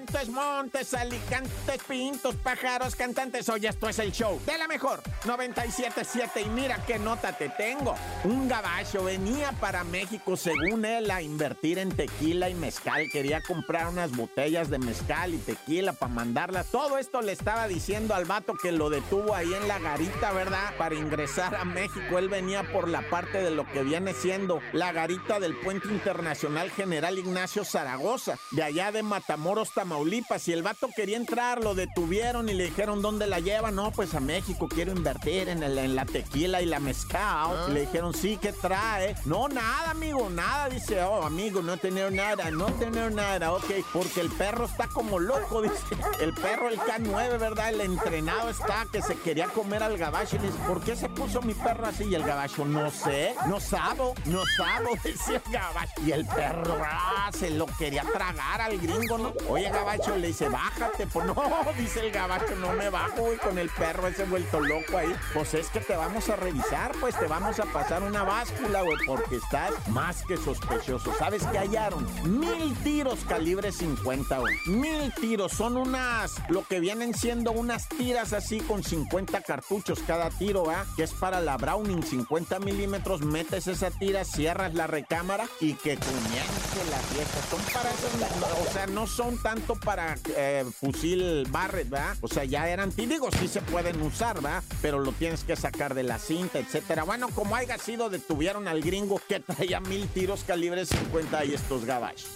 Montes, 0.00 0.28
montes, 0.30 0.94
alicantes, 0.94 1.82
pintos, 1.86 2.34
pájaros, 2.36 2.96
cantantes. 2.96 3.46
Oye, 3.50 3.68
esto 3.68 3.86
es 3.86 3.98
el 3.98 4.12
show 4.12 4.40
de 4.46 4.56
la 4.56 4.66
mejor 4.66 5.02
977. 5.26 6.40
Y 6.40 6.48
mira 6.48 6.82
qué 6.86 6.98
nota 6.98 7.36
te 7.36 7.50
tengo. 7.50 7.94
Un 8.24 8.48
gabacho 8.48 9.04
venía 9.04 9.52
para 9.60 9.84
México, 9.84 10.38
según 10.38 10.86
él, 10.86 11.10
a 11.10 11.20
invertir 11.20 11.78
en 11.78 11.90
tequila 11.90 12.48
y 12.48 12.54
mezcal. 12.54 13.10
Quería 13.12 13.42
comprar 13.42 13.88
unas 13.88 14.16
botellas 14.16 14.70
de 14.70 14.78
mezcal 14.78 15.34
y 15.34 15.38
tequila 15.38 15.92
para 15.92 16.14
mandarlas. 16.14 16.68
Todo 16.68 16.96
esto 16.96 17.20
le 17.20 17.32
estaba 17.32 17.68
diciendo 17.68 18.14
al 18.14 18.24
vato 18.24 18.54
que 18.54 18.72
lo 18.72 18.88
detuvo 18.88 19.34
ahí 19.34 19.52
en 19.52 19.68
la 19.68 19.80
garita, 19.80 20.32
¿verdad? 20.32 20.74
Para 20.78 20.94
ingresar 20.94 21.54
a 21.54 21.66
México. 21.66 22.18
Él 22.18 22.30
venía 22.30 22.62
por 22.72 22.88
la 22.88 23.06
parte 23.10 23.42
de 23.42 23.50
lo 23.50 23.66
que 23.66 23.82
viene 23.82 24.14
siendo 24.14 24.60
la 24.72 24.92
garita 24.92 25.40
del 25.40 25.54
Puente 25.56 25.88
Internacional 25.88 26.70
General 26.70 27.18
Ignacio 27.18 27.66
Zaragoza, 27.66 28.38
de 28.52 28.62
allá 28.62 28.92
de 28.92 29.02
Matamoros, 29.02 29.72
Tamaulipas. 29.74 29.89
Y 29.94 30.52
el 30.52 30.62
vato 30.62 30.88
quería 30.94 31.16
entrar, 31.16 31.62
lo 31.64 31.74
detuvieron 31.74 32.48
y 32.48 32.54
le 32.54 32.64
dijeron, 32.64 33.02
¿dónde 33.02 33.26
la 33.26 33.40
lleva? 33.40 33.70
No, 33.70 33.90
pues 33.90 34.14
a 34.14 34.20
México, 34.20 34.68
quiero 34.68 34.92
invertir 34.92 35.48
en, 35.48 35.62
el- 35.62 35.78
en 35.78 35.96
la 35.96 36.04
tequila 36.04 36.62
y 36.62 36.66
la 36.66 36.78
mezcal. 36.78 37.66
Y 37.68 37.72
le 37.72 37.80
dijeron, 37.80 38.14
sí, 38.14 38.38
¿qué 38.40 38.52
trae? 38.52 39.16
No, 39.24 39.48
nada, 39.48 39.90
amigo, 39.90 40.30
nada. 40.30 40.68
Dice, 40.68 41.02
oh, 41.02 41.24
amigo, 41.24 41.60
no 41.62 41.76
tener 41.76 42.12
nada, 42.12 42.50
no 42.50 42.66
tener 42.74 43.12
nada, 43.12 43.52
ok. 43.52 43.70
Porque 43.92 44.20
el 44.20 44.30
perro 44.30 44.66
está 44.66 44.86
como 44.86 45.18
loco, 45.18 45.60
dice. 45.62 45.74
El 46.20 46.32
perro, 46.34 46.68
el 46.68 46.78
K9, 46.78 47.38
¿verdad? 47.38 47.70
El 47.70 47.80
entrenado 47.80 48.48
está 48.50 48.86
que 48.92 49.02
se 49.02 49.16
quería 49.16 49.46
comer 49.48 49.82
al 49.82 49.98
gabacho. 49.98 50.36
Y 50.36 50.38
le 50.40 50.46
dice, 50.46 50.58
¿por 50.66 50.80
qué 50.82 50.94
se 50.96 51.08
puso 51.08 51.42
mi 51.42 51.54
perro 51.54 51.86
así? 51.86 52.04
Y 52.04 52.14
el 52.14 52.22
gabacho, 52.22 52.64
no 52.64 52.90
sé, 52.90 53.34
no 53.48 53.58
sabo, 53.60 54.14
no 54.26 54.42
sabo, 54.56 54.90
decía 55.04 55.42
el 55.44 55.52
gabacho. 55.52 55.92
Y 56.06 56.12
el 56.12 56.26
perro, 56.26 56.78
ah, 56.84 57.30
se 57.36 57.50
lo 57.50 57.66
quería 57.66 58.02
tragar 58.04 58.60
al 58.60 58.78
gringo, 58.78 59.18
¿no? 59.18 59.32
Oye, 59.48 59.68
gabacho, 59.80 60.16
le 60.16 60.28
dice, 60.28 60.48
bájate. 60.48 61.06
Pues 61.06 61.26
no, 61.26 61.34
dice 61.78 62.00
el 62.00 62.12
gabacho, 62.12 62.54
no 62.56 62.72
me 62.74 62.90
bajo, 62.90 63.22
güey, 63.22 63.38
con 63.38 63.58
el 63.58 63.68
perro 63.70 64.08
ese 64.08 64.24
vuelto 64.24 64.60
loco 64.60 64.98
ahí. 64.98 65.14
Pues 65.34 65.54
es 65.54 65.68
que 65.68 65.80
te 65.80 65.96
vamos 65.96 66.28
a 66.28 66.36
revisar, 66.36 66.92
pues 67.00 67.18
te 67.18 67.26
vamos 67.26 67.58
a 67.60 67.64
pasar 67.66 68.02
una 68.02 68.22
báscula, 68.22 68.82
güey, 68.82 68.96
porque 69.06 69.36
estás 69.36 69.72
más 69.88 70.22
que 70.26 70.36
sospechoso. 70.36 71.14
¿Sabes 71.18 71.44
qué 71.46 71.58
hallaron? 71.58 72.06
Mil 72.38 72.74
tiros 72.82 73.20
calibre 73.28 73.72
50, 73.72 74.38
güey. 74.38 74.54
Mil 74.66 75.12
tiros. 75.14 75.52
Son 75.52 75.76
unas, 75.76 76.36
lo 76.48 76.64
que 76.64 76.80
vienen 76.80 77.14
siendo 77.14 77.52
unas 77.52 77.88
tiras 77.88 78.32
así 78.32 78.60
con 78.60 78.82
50 78.82 79.42
cartuchos 79.42 80.00
cada 80.06 80.30
tiro, 80.30 80.70
¿ah? 80.70 80.86
Que 80.96 81.02
es 81.02 81.12
para 81.12 81.40
la 81.40 81.56
Browning, 81.56 82.02
50 82.02 82.60
milímetros. 82.60 83.22
Metes 83.22 83.66
esa 83.66 83.90
tira, 83.90 84.24
cierras 84.24 84.74
la 84.74 84.86
recámara 84.86 85.46
y 85.60 85.74
que 85.74 85.96
comience 85.96 86.90
la 86.90 86.98
fiesta. 86.98 87.40
Son 87.50 87.60
para 87.72 87.90
o 87.90 88.72
sea, 88.72 88.86
no 88.86 89.06
son 89.06 89.36
tanto 89.38 89.69
para 89.76 90.16
eh, 90.36 90.64
fusil 90.78 91.46
Barrett, 91.50 91.88
¿verdad? 91.88 92.16
O 92.20 92.28
sea, 92.28 92.44
ya 92.44 92.68
eran, 92.68 92.92
y 92.96 93.08
sí 93.38 93.48
se 93.48 93.60
pueden 93.62 94.00
usar, 94.02 94.36
¿verdad? 94.36 94.62
Pero 94.82 94.98
lo 94.98 95.12
tienes 95.12 95.44
que 95.44 95.56
sacar 95.56 95.94
de 95.94 96.02
la 96.02 96.18
cinta, 96.18 96.58
etcétera. 96.58 97.04
Bueno, 97.04 97.28
como 97.34 97.56
haya 97.56 97.78
sido, 97.78 98.10
detuvieron 98.10 98.68
al 98.68 98.82
gringo 98.82 99.20
que 99.28 99.40
traía 99.40 99.80
mil 99.80 100.08
tiros 100.08 100.44
calibre 100.44 100.84
50 100.86 101.44
y 101.44 101.54
estos 101.54 101.84
gabachos. 101.84 102.30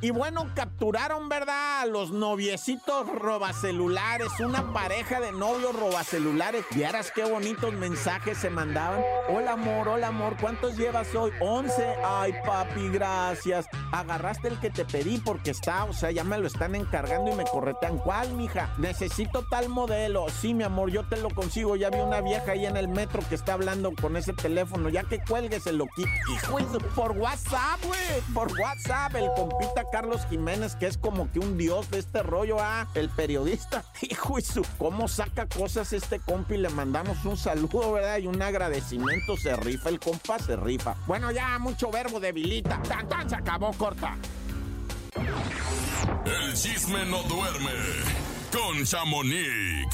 Y 0.00 0.10
bueno, 0.10 0.50
capturaron, 0.54 1.28
¿verdad? 1.28 1.86
Los 1.88 2.10
noviecitos 2.10 3.06
robacelulares, 3.08 4.28
una 4.40 4.72
pareja 4.72 5.20
de 5.20 5.32
novios 5.32 5.74
robacelulares. 5.74 6.64
Vieras 6.74 7.12
qué 7.14 7.24
bonitos 7.24 7.72
mensajes 7.72 8.38
se 8.38 8.50
mandaban. 8.50 9.02
Hola, 9.28 9.52
amor, 9.52 9.88
hola, 9.88 10.08
amor, 10.08 10.36
¿cuántos 10.40 10.76
llevas 10.76 11.14
hoy? 11.14 11.30
11. 11.40 11.94
Ay, 12.04 12.34
papi, 12.44 12.88
gracias. 12.88 13.66
Agarraste 13.92 14.48
el 14.48 14.58
que 14.58 14.70
te 14.70 14.84
pedí 14.84 15.18
porque 15.18 15.52
está, 15.82 15.84
o 15.84 15.92
sea, 15.92 16.10
ya 16.10 16.24
me 16.24 16.38
lo 16.38 16.46
están 16.46 16.74
encargando 16.74 17.30
y 17.30 17.34
me 17.34 17.44
corretean. 17.44 17.98
¿Cuál, 17.98 18.32
mija? 18.34 18.70
Necesito 18.78 19.44
tal 19.50 19.68
modelo. 19.68 20.26
Sí, 20.40 20.54
mi 20.54 20.64
amor, 20.64 20.90
yo 20.90 21.04
te 21.04 21.16
lo 21.16 21.30
consigo. 21.30 21.76
Ya 21.76 21.90
vi 21.90 21.98
una 22.00 22.20
vieja 22.20 22.52
ahí 22.52 22.66
en 22.66 22.76
el 22.76 22.88
metro 22.88 23.22
que 23.28 23.34
está 23.34 23.54
hablando 23.54 23.92
con 24.00 24.16
ese 24.16 24.32
teléfono. 24.32 24.88
Ya 24.88 25.04
que 25.04 25.20
cuelgues 25.24 25.66
el 25.66 25.78
loquito. 25.78 26.08
Hijo, 26.32 26.58
de 26.58 26.64
su- 26.80 26.86
por 26.94 27.12
WhatsApp, 27.12 27.82
güey. 27.84 28.00
Por 28.34 28.52
WhatsApp. 28.60 29.14
El 29.16 29.30
compita 29.36 29.84
Carlos 29.90 30.26
Jiménez, 30.28 30.76
que 30.76 30.86
es 30.86 30.98
como 30.98 31.30
que 31.30 31.38
un 31.38 31.56
dios 31.58 31.90
de 31.90 31.98
este 31.98 32.22
rollo, 32.22 32.56
ah. 32.60 32.86
El 32.94 33.08
periodista. 33.10 33.84
Hijo, 34.02 34.38
y 34.38 34.42
su. 34.42 34.62
¿Cómo 34.78 35.08
saca 35.08 35.46
cosas 35.46 35.92
este 35.92 36.18
compi? 36.20 36.56
Le 36.56 36.68
mandamos 36.70 37.24
un 37.24 37.36
saludo, 37.36 37.92
¿verdad? 37.92 38.18
Y 38.18 38.26
un 38.26 38.40
agradecimiento. 38.42 39.36
Se 39.36 39.54
rifa 39.56 39.88
el 39.88 39.98
compa, 40.00 40.38
se 40.38 40.56
rifa. 40.56 40.94
Bueno, 41.06 41.30
ya 41.30 41.58
mucho 41.58 41.90
verbo 41.90 42.20
debilita. 42.20 42.80
Tan, 42.88 43.08
tan, 43.08 43.28
se 43.28 43.36
acabó, 43.36 43.72
corta. 43.72 44.16
El 45.14 46.54
chisme 46.54 47.04
no 47.04 47.22
duerme 47.24 47.72
con 48.50 48.84
Chamonix. 48.84 49.88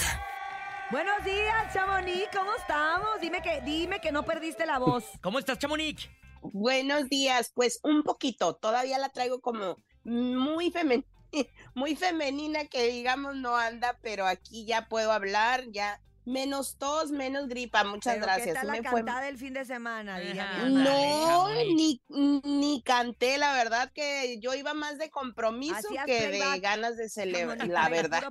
Buenos 0.91 1.25
días, 1.25 1.73
Chamonix, 1.73 2.29
¿cómo 2.35 2.55
estamos? 2.55 3.21
Dime 3.21 3.43
que, 3.43 3.61
dime 3.63 4.01
que 4.01 4.13
no 4.13 4.25
perdiste 4.25 4.65
la 4.65 4.79
voz. 4.79 5.05
¿Cómo 5.23 5.39
estás, 5.39 5.59
Chamonix? 5.59 6.09
Buenos 6.41 7.09
días, 7.09 7.53
pues 7.55 7.81
un 7.83 8.03
poquito, 8.03 8.55
todavía 8.55 8.99
la 8.99 9.09
traigo 9.09 9.41
como 9.41 9.77
muy 10.05 10.71
femenina, 10.71 11.07
muy 11.75 11.97
femenina 11.97 12.67
que 12.67 12.87
digamos 12.89 13.37
no 13.37 13.57
anda, 13.57 13.99
pero 14.03 14.27
aquí 14.27 14.65
ya 14.65 14.89
puedo 14.89 15.13
hablar, 15.13 15.65
ya 15.71 16.01
menos 16.29 16.77
tos, 16.79 17.11
menos 17.11 17.49
gripa, 17.49 17.85
muchas 17.85 18.15
Pero 18.15 18.27
gracias. 18.27 18.47
¿Qué 18.49 18.53
tal 18.55 18.67
la 18.67 18.73
me 18.75 18.83
fue- 18.83 19.01
cantada 19.01 19.23
del 19.23 19.39
fin 19.39 19.55
de 19.55 19.65
semana? 19.65 20.17
Ajá. 20.17 20.69
No, 20.69 21.49
ni, 21.49 22.03
ni 22.09 22.83
canté, 22.83 23.39
la 23.39 23.53
verdad 23.55 23.91
que 23.93 24.39
yo 24.41 24.55
iba 24.55 24.75
más 24.75 24.99
de 24.99 25.11
compromiso 25.11 25.75
Hacías 25.77 26.07
que 26.07 26.29
de 26.29 26.61
ganas 26.61 26.97
de 26.97 27.09
celebrar, 27.09 27.67
la 27.67 27.89
verdad. 27.89 28.23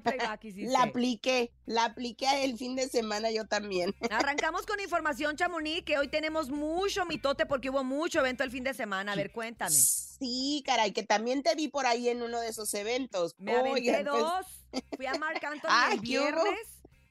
La 0.57 0.83
apliqué, 0.83 1.51
la 1.65 1.85
apliqué 1.85 2.43
el 2.43 2.57
fin 2.57 2.75
de 2.75 2.87
semana 2.87 3.31
yo 3.31 3.47
también. 3.47 3.95
Arrancamos 4.11 4.65
con 4.65 4.79
información, 4.79 5.35
Chamonix, 5.35 5.83
que 5.83 5.97
hoy 5.97 6.07
tenemos 6.07 6.49
mucho 6.49 7.05
mitote 7.05 7.45
porque 7.45 7.69
hubo 7.69 7.83
mucho 7.83 8.19
evento 8.19 8.43
el 8.43 8.51
fin 8.51 8.63
de 8.63 8.73
semana. 8.73 9.13
A 9.13 9.15
ver, 9.15 9.31
cuéntame. 9.31 9.71
Sí, 9.75 10.63
caray, 10.65 10.93
que 10.93 11.03
también 11.03 11.43
te 11.43 11.53
vi 11.55 11.67
por 11.67 11.85
ahí 11.85 12.09
en 12.09 12.21
uno 12.21 12.39
de 12.39 12.49
esos 12.49 12.73
eventos. 12.73 13.35
Me 13.37 13.53
aventé 13.55 13.71
Oigan, 13.81 14.05
pues, 14.05 14.21
dos. 14.23 14.45
Fui 14.95 15.05
a 15.05 15.13
Marc 15.15 15.43
Anthony 15.43 15.67
Ah, 15.69 15.89
el 15.93 15.99
viernes. 15.99 16.59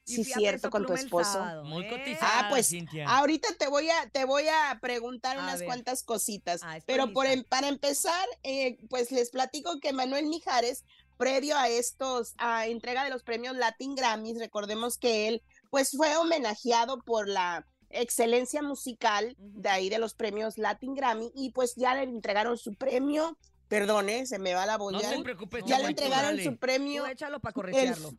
Sí, 0.06 0.22
cierto, 0.24 0.70
con 0.70 0.86
tu 0.86 0.92
esposo. 0.94 1.32
sábado, 1.32 1.64
Muy 1.64 1.84
¿eh? 1.84 1.88
cotizada, 1.90 2.46
Ah, 2.46 2.48
pues 2.48 2.68
Cintia. 2.68 3.08
ahorita 3.08 3.48
te 3.58 3.66
voy 3.66 3.90
a 3.90 4.08
te 4.10 4.24
voy 4.24 4.44
a 4.48 4.78
preguntar 4.80 5.36
A 5.36 5.42
unas 5.42 5.58
ver. 5.58 5.66
cuantas 5.66 6.04
cositas, 6.04 6.60
Ah, 6.62 6.78
pero 6.86 7.12
por 7.12 7.26
em- 7.26 7.42
para 7.42 7.66
empezar, 7.68 8.26
eh, 8.44 8.78
pues 8.88 9.10
les 9.10 9.30
platico 9.30 9.80
que 9.80 9.92
Manuel 9.92 10.26
Mijares, 10.26 10.84
previo 11.16 11.56
a 11.58 11.68
estos 11.68 12.34
a 12.38 12.66
entrega 12.68 13.02
de 13.02 13.10
los 13.10 13.24
premios 13.24 13.56
Latin 13.56 13.94
Grammys, 13.96 14.38
recordemos 14.38 14.96
que 14.96 15.26
él 15.28 15.42
pues 15.70 15.90
fue 15.96 16.16
homenajeado 16.16 16.98
por 17.02 17.28
la 17.28 17.66
excelencia 17.90 18.62
musical 18.62 19.34
de 19.38 19.68
ahí 19.68 19.88
de 19.88 19.98
los 19.98 20.14
premios 20.14 20.56
Latin 20.58 20.94
Grammy 20.94 21.32
y 21.34 21.50
pues 21.50 21.74
ya 21.74 21.94
le 21.94 22.02
entregaron 22.02 22.56
su 22.58 22.74
premio. 22.74 23.36
Perdone, 23.68 24.26
se 24.26 24.38
me 24.38 24.54
va 24.54 24.66
la 24.66 24.76
voz. 24.76 24.92
No 24.92 25.00
ya 25.00 25.10
te 25.10 25.16
le- 25.16 25.22
preocupes, 25.24 25.64
ya 25.66 25.78
le 25.78 25.82
Chamonix, 25.84 25.96
tú 25.96 26.02
entregaron 26.04 26.40
su 26.40 26.56
premio. 26.58 27.02
Tú 27.04 27.10
échalo 27.10 27.40
para 27.40 27.50
el- 27.50 27.54
corretearlo. 27.54 28.10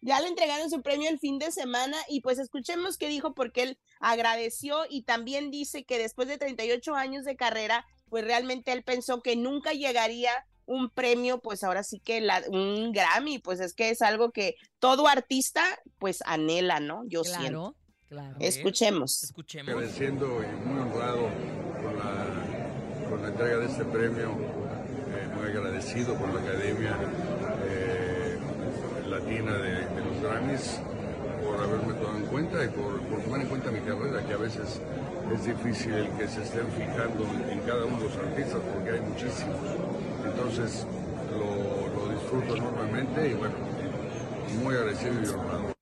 Ya 0.00 0.20
le 0.20 0.28
entregaron 0.28 0.70
su 0.70 0.82
premio 0.82 1.08
el 1.10 1.18
fin 1.18 1.38
de 1.38 1.50
semana 1.50 1.96
y 2.08 2.20
pues 2.20 2.38
escuchemos 2.38 2.96
qué 2.98 3.08
dijo 3.08 3.34
porque 3.34 3.62
él 3.62 3.78
agradeció 4.00 4.78
y 4.88 5.02
también 5.02 5.50
dice 5.50 5.84
que 5.84 5.98
después 5.98 6.28
de 6.28 6.38
38 6.38 6.94
años 6.94 7.24
de 7.24 7.36
carrera, 7.36 7.84
pues 8.08 8.24
realmente 8.24 8.72
él 8.72 8.82
pensó 8.84 9.22
que 9.22 9.36
nunca 9.36 9.72
llegaría 9.72 10.30
un 10.66 10.90
premio, 10.90 11.40
pues 11.40 11.64
ahora 11.64 11.82
sí 11.82 11.98
que 11.98 12.20
la- 12.20 12.42
un 12.48 12.92
Grammy, 12.92 13.38
pues 13.38 13.58
es 13.60 13.72
que 13.74 13.88
es 13.90 14.02
algo 14.02 14.32
que 14.32 14.54
todo 14.78 15.08
artista 15.08 15.62
pues 15.98 16.18
anhela, 16.26 16.78
¿no? 16.78 17.02
Yo 17.06 17.24
siento. 17.24 17.74
Claro, 18.08 18.28
claro. 18.30 18.36
Escuchemos. 18.40 19.24
Escuchemos. 19.24 19.72
Agradeciendo 19.74 20.26
y 20.42 20.66
muy 20.68 20.78
honrado 20.80 21.22
con 21.82 21.98
la, 21.98 23.08
con 23.10 23.22
la 23.22 23.28
entrega 23.28 23.56
de 23.58 23.66
este 23.66 23.84
premio, 23.84 24.30
eh, 24.30 25.28
muy 25.34 25.46
agradecido 25.50 26.14
con 26.18 26.34
la 26.34 26.40
Academia 26.40 26.96
Latina 29.08 29.52
de, 29.56 29.70
de 29.70 30.04
los 30.04 30.22
Grammys 30.22 30.80
por 31.42 31.62
haberme 31.62 31.94
tomado 31.94 32.18
en 32.18 32.26
cuenta 32.26 32.64
y 32.64 32.68
por, 32.68 33.00
tomar 33.22 33.40
en 33.40 33.46
cuenta 33.48 33.70
mi 33.70 33.80
carrera, 33.80 34.22
que 34.26 34.34
a 34.34 34.36
veces 34.36 34.80
es 35.32 35.44
difícil 35.44 35.94
el 35.94 36.08
que 36.10 36.28
se 36.28 36.42
estén 36.42 36.66
fijando 36.76 37.24
en, 37.24 37.58
en 37.58 37.60
cada 37.60 37.84
uno 37.84 37.98
de 37.98 38.04
los 38.04 38.16
artistas 38.16 38.60
porque 38.74 38.90
hay 38.90 39.00
muchísimos. 39.00 39.56
Entonces 40.24 40.86
lo, 41.38 42.06
lo 42.06 42.12
disfruto 42.12 42.56
enormemente 42.56 43.30
y 43.30 43.34
bueno, 43.34 43.54
muy 44.62 44.74
agradecido 44.74 45.14
y 45.14 45.26
honrado. 45.28 45.77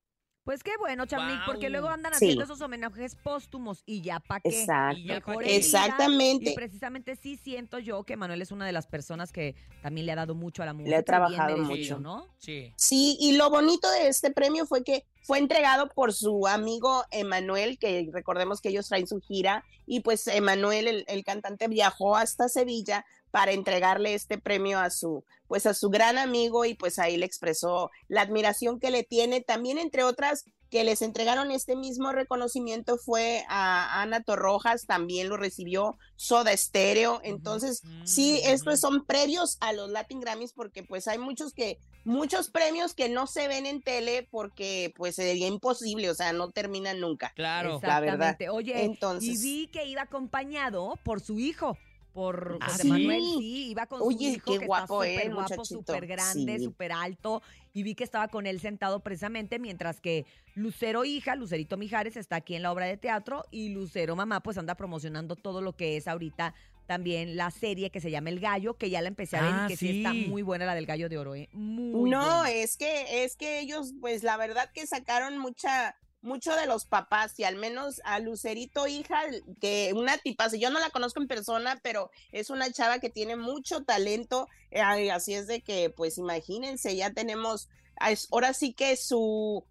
Pues 0.47 0.63
qué 0.63 0.71
bueno, 0.79 1.07
Chamonix, 1.07 1.41
porque 1.45 1.69
luego 1.71 1.89
andan 1.89 2.13
Sí. 2.13 2.27
haciendo 2.27 2.45
esos 2.45 2.61
homenajes 2.61 3.17
póstumos 3.17 3.83
y 3.85 4.01
ya 4.01 4.21
pa' 4.21 4.39
qué. 4.39 4.61
Exacto. 4.61 5.01
Y 5.01 5.05
ya 5.09 5.21
pa' 5.21 5.33
mejor 5.33 5.43
qué. 5.45 5.57
en 5.57 5.61
vida. 5.61 5.67
Exactamente. 5.67 6.51
Y 6.51 6.55
precisamente 6.55 7.17
sí 7.17 7.37
siento 7.37 7.81
yo 7.81 8.05
que 8.05 8.17
Manuel 8.17 8.41
es 8.43 8.53
una 8.53 8.65
de 8.65 8.71
las 8.71 8.87
personas 8.87 9.33
que 9.33 9.57
también 9.83 10.07
le 10.07 10.13
ha 10.13 10.15
dado 10.17 10.37
mucho 10.37 10.63
a 10.63 10.67
la 10.67 10.73
música. 10.73 10.89
Le 10.91 10.97
bien 10.99 11.05
trabajado 11.05 11.57
merecido, 11.57 11.97
mucho. 11.97 11.99
¿no? 11.99 12.29
Sí. 12.39 12.73
Sí, 12.77 13.17
y 13.19 13.33
lo 13.33 13.51
bonito 13.51 13.91
de 13.91 14.07
este 14.07 14.31
premio 14.31 14.67
fue 14.67 14.85
que 14.85 15.05
fue 15.23 15.39
entregado 15.39 15.89
por 15.89 16.13
su 16.13 16.47
amigo 16.47 17.05
Emanuel, 17.11 17.77
que 17.81 18.09
recordemos 18.13 18.61
que 18.61 18.69
ellos 18.69 18.87
traen 18.87 19.09
su 19.09 19.21
gira, 19.21 19.65
y 19.85 19.99
pues 19.99 20.29
Emanuel, 20.29 20.87
el, 20.87 21.05
el 21.09 21.25
cantante, 21.25 21.67
viajó 21.67 22.15
hasta 22.17 22.49
Sevilla 22.49 23.05
para 23.31 23.53
entregarle 23.53 24.15
este 24.15 24.39
premio 24.39 24.79
a 24.79 24.91
su, 24.91 25.25
pues 25.47 25.67
a 25.67 25.75
su 25.75 25.91
gran 25.91 26.19
amigo, 26.19 26.65
y 26.65 26.75
pues 26.75 26.99
ahí 26.99 27.17
le 27.17 27.27
expresó 27.27 27.91
la 28.09 28.23
admiración 28.23 28.81
que 28.81 28.91
le 28.91 29.03
tiene. 29.05 29.41
También, 29.41 29.79
entre 29.79 30.05
otras, 30.05 30.45
que 30.71 30.83
les 30.85 31.01
entregaron 31.01 31.51
este 31.53 31.77
mismo 31.77 32.11
reconocimiento 32.13 32.99
fue 32.99 33.45
a 33.49 34.03
Ana 34.03 34.23
Torrojas, 34.23 34.87
también 34.87 35.29
lo 35.29 35.37
recibió 35.37 35.97
Soda 36.17 36.57
Stereo. 36.57 37.21
Entonces, 37.23 37.83
sí, 38.05 38.41
estos 38.45 38.81
son 38.81 39.05
previos 39.05 39.59
a 39.61 39.73
los 39.73 39.91
Latin 39.91 40.21
Grammys 40.21 40.53
porque 40.53 40.83
pues 40.83 41.07
hay 41.07 41.19
muchos 41.19 41.53
que 41.53 41.79
muchos 42.05 42.51
premios 42.51 42.95
que 42.95 43.09
no 43.09 43.27
se 43.27 43.49
ven 43.49 43.67
en 43.67 43.81
tele 43.81 44.27
porque 44.31 44.93
pues 44.97 45.17
sería 45.17 45.47
imposible, 45.47 46.11
o 46.11 46.15
sea, 46.15 46.33
no 46.33 46.51
terminan 46.51 47.01
nunca. 47.01 47.33
Claro. 47.37 47.81
La 47.83 48.01
verdad. 48.01 48.37
Oye, 48.53 48.85
Entonces- 48.85 49.41
y 49.41 49.43
vi 49.43 49.67
que 49.69 49.87
iba 49.87 50.03
acompañado 50.03 50.99
por 51.05 51.21
su 51.21 51.39
hijo. 51.39 51.79
Por 52.17 52.57
¿Ah, 52.63 52.69
José 52.71 52.83
sí? 52.85 52.89
Manuel, 52.89 53.23
sí, 53.39 53.69
iba 53.73 53.85
con 53.87 54.01
Oye, 54.01 54.31
su 54.31 54.37
hijo 54.39 54.53
qué 54.55 54.59
que 54.61 54.67
guapo, 54.67 55.05
está 55.05 55.21
súper 55.21 55.35
guapo, 55.35 55.65
súper 55.67 56.07
grande, 56.07 56.59
Sí. 56.59 56.65
súper 56.65 56.93
alto, 56.93 57.43
y 57.75 57.83
vi 57.83 57.95
que 57.95 58.05
estaba 58.05 58.29
con 58.29 58.47
él 58.47 58.59
sentado 58.59 59.01
precisamente 59.01 59.59
mientras 59.59 60.01
que 60.01 60.25
Lucero 60.55 61.05
hija, 61.05 61.37
Lucerito 61.37 61.77
Mijares, 61.77 62.17
está 62.17 62.37
aquí 62.37 62.55
en 62.55 62.63
la 62.63 62.73
obra 62.73 62.87
de 62.87 62.97
teatro 62.97 63.45
y 63.51 63.69
Lucero 63.69 64.17
mamá 64.17 64.41
pues 64.43 64.57
anda 64.57 64.77
promocionando 64.77 65.37
todo 65.37 65.61
lo 65.61 65.75
que 65.77 65.99
es 65.99 66.09
ahorita 66.09 66.55
también 66.87 67.37
la 67.37 67.51
serie 67.51 67.91
que 67.91 68.01
se 68.01 68.11
llama 68.11 68.31
El 68.31 68.41
Gallo, 68.41 68.79
que 68.79 68.89
ya 68.89 69.03
la 69.03 69.09
empecé 69.09 69.37
a 69.37 69.43
ver 69.43 69.53
Ah, 69.53 69.65
y 69.67 69.69
que 69.73 69.77
sí. 69.77 69.99
está 69.99 70.15
muy 70.15 70.41
buena 70.41 70.65
la 70.65 70.75
del 70.75 70.87
Gallo 70.87 71.11
de 71.11 71.19
Oro, 71.19 71.35
¿eh? 71.35 71.51
Muy 71.53 72.09
no, 72.11 72.21
buena. 72.23 72.51
es 72.51 72.79
que 72.79 73.25
es 73.25 73.37
que 73.37 73.61
ellos 73.61 73.93
pues 74.01 74.23
la 74.23 74.39
verdad 74.39 74.71
que 74.73 74.87
sacaron 74.87 75.37
mucha 75.37 75.95
mucho 76.27 76.55
de 76.55 76.67
los 76.67 76.85
papás 76.85 77.39
y 77.39 77.45
al 77.45 77.57
menos 77.57 78.01
a 78.05 78.19
Lucerito 78.19 78.87
hija 78.87 79.23
que 79.61 79.93
una 79.95 80.19
tipa, 80.19 80.49
yo 80.49 80.69
no 80.71 80.79
la 80.81 80.91
conozco 80.91 81.21
en 81.23 81.29
persona, 81.29 81.79
pero 81.83 82.11
es 82.33 82.51
una 82.51 82.71
chava 82.71 82.99
que 82.99 83.09
tiene 83.11 83.37
mucho 83.37 83.85
talento, 83.85 84.49
eh, 84.71 85.11
así 85.11 85.33
es 85.35 85.47
de 85.47 85.63
que 85.63 85.89
pues 85.91 86.19
imagínense, 86.19 86.95
ya 86.97 87.13
tenemos 87.13 87.69
ah, 87.99 88.11
es- 88.11 88.29
ahora 88.31 88.53
sí 88.53 88.75
que 88.75 88.97
su 88.97 89.65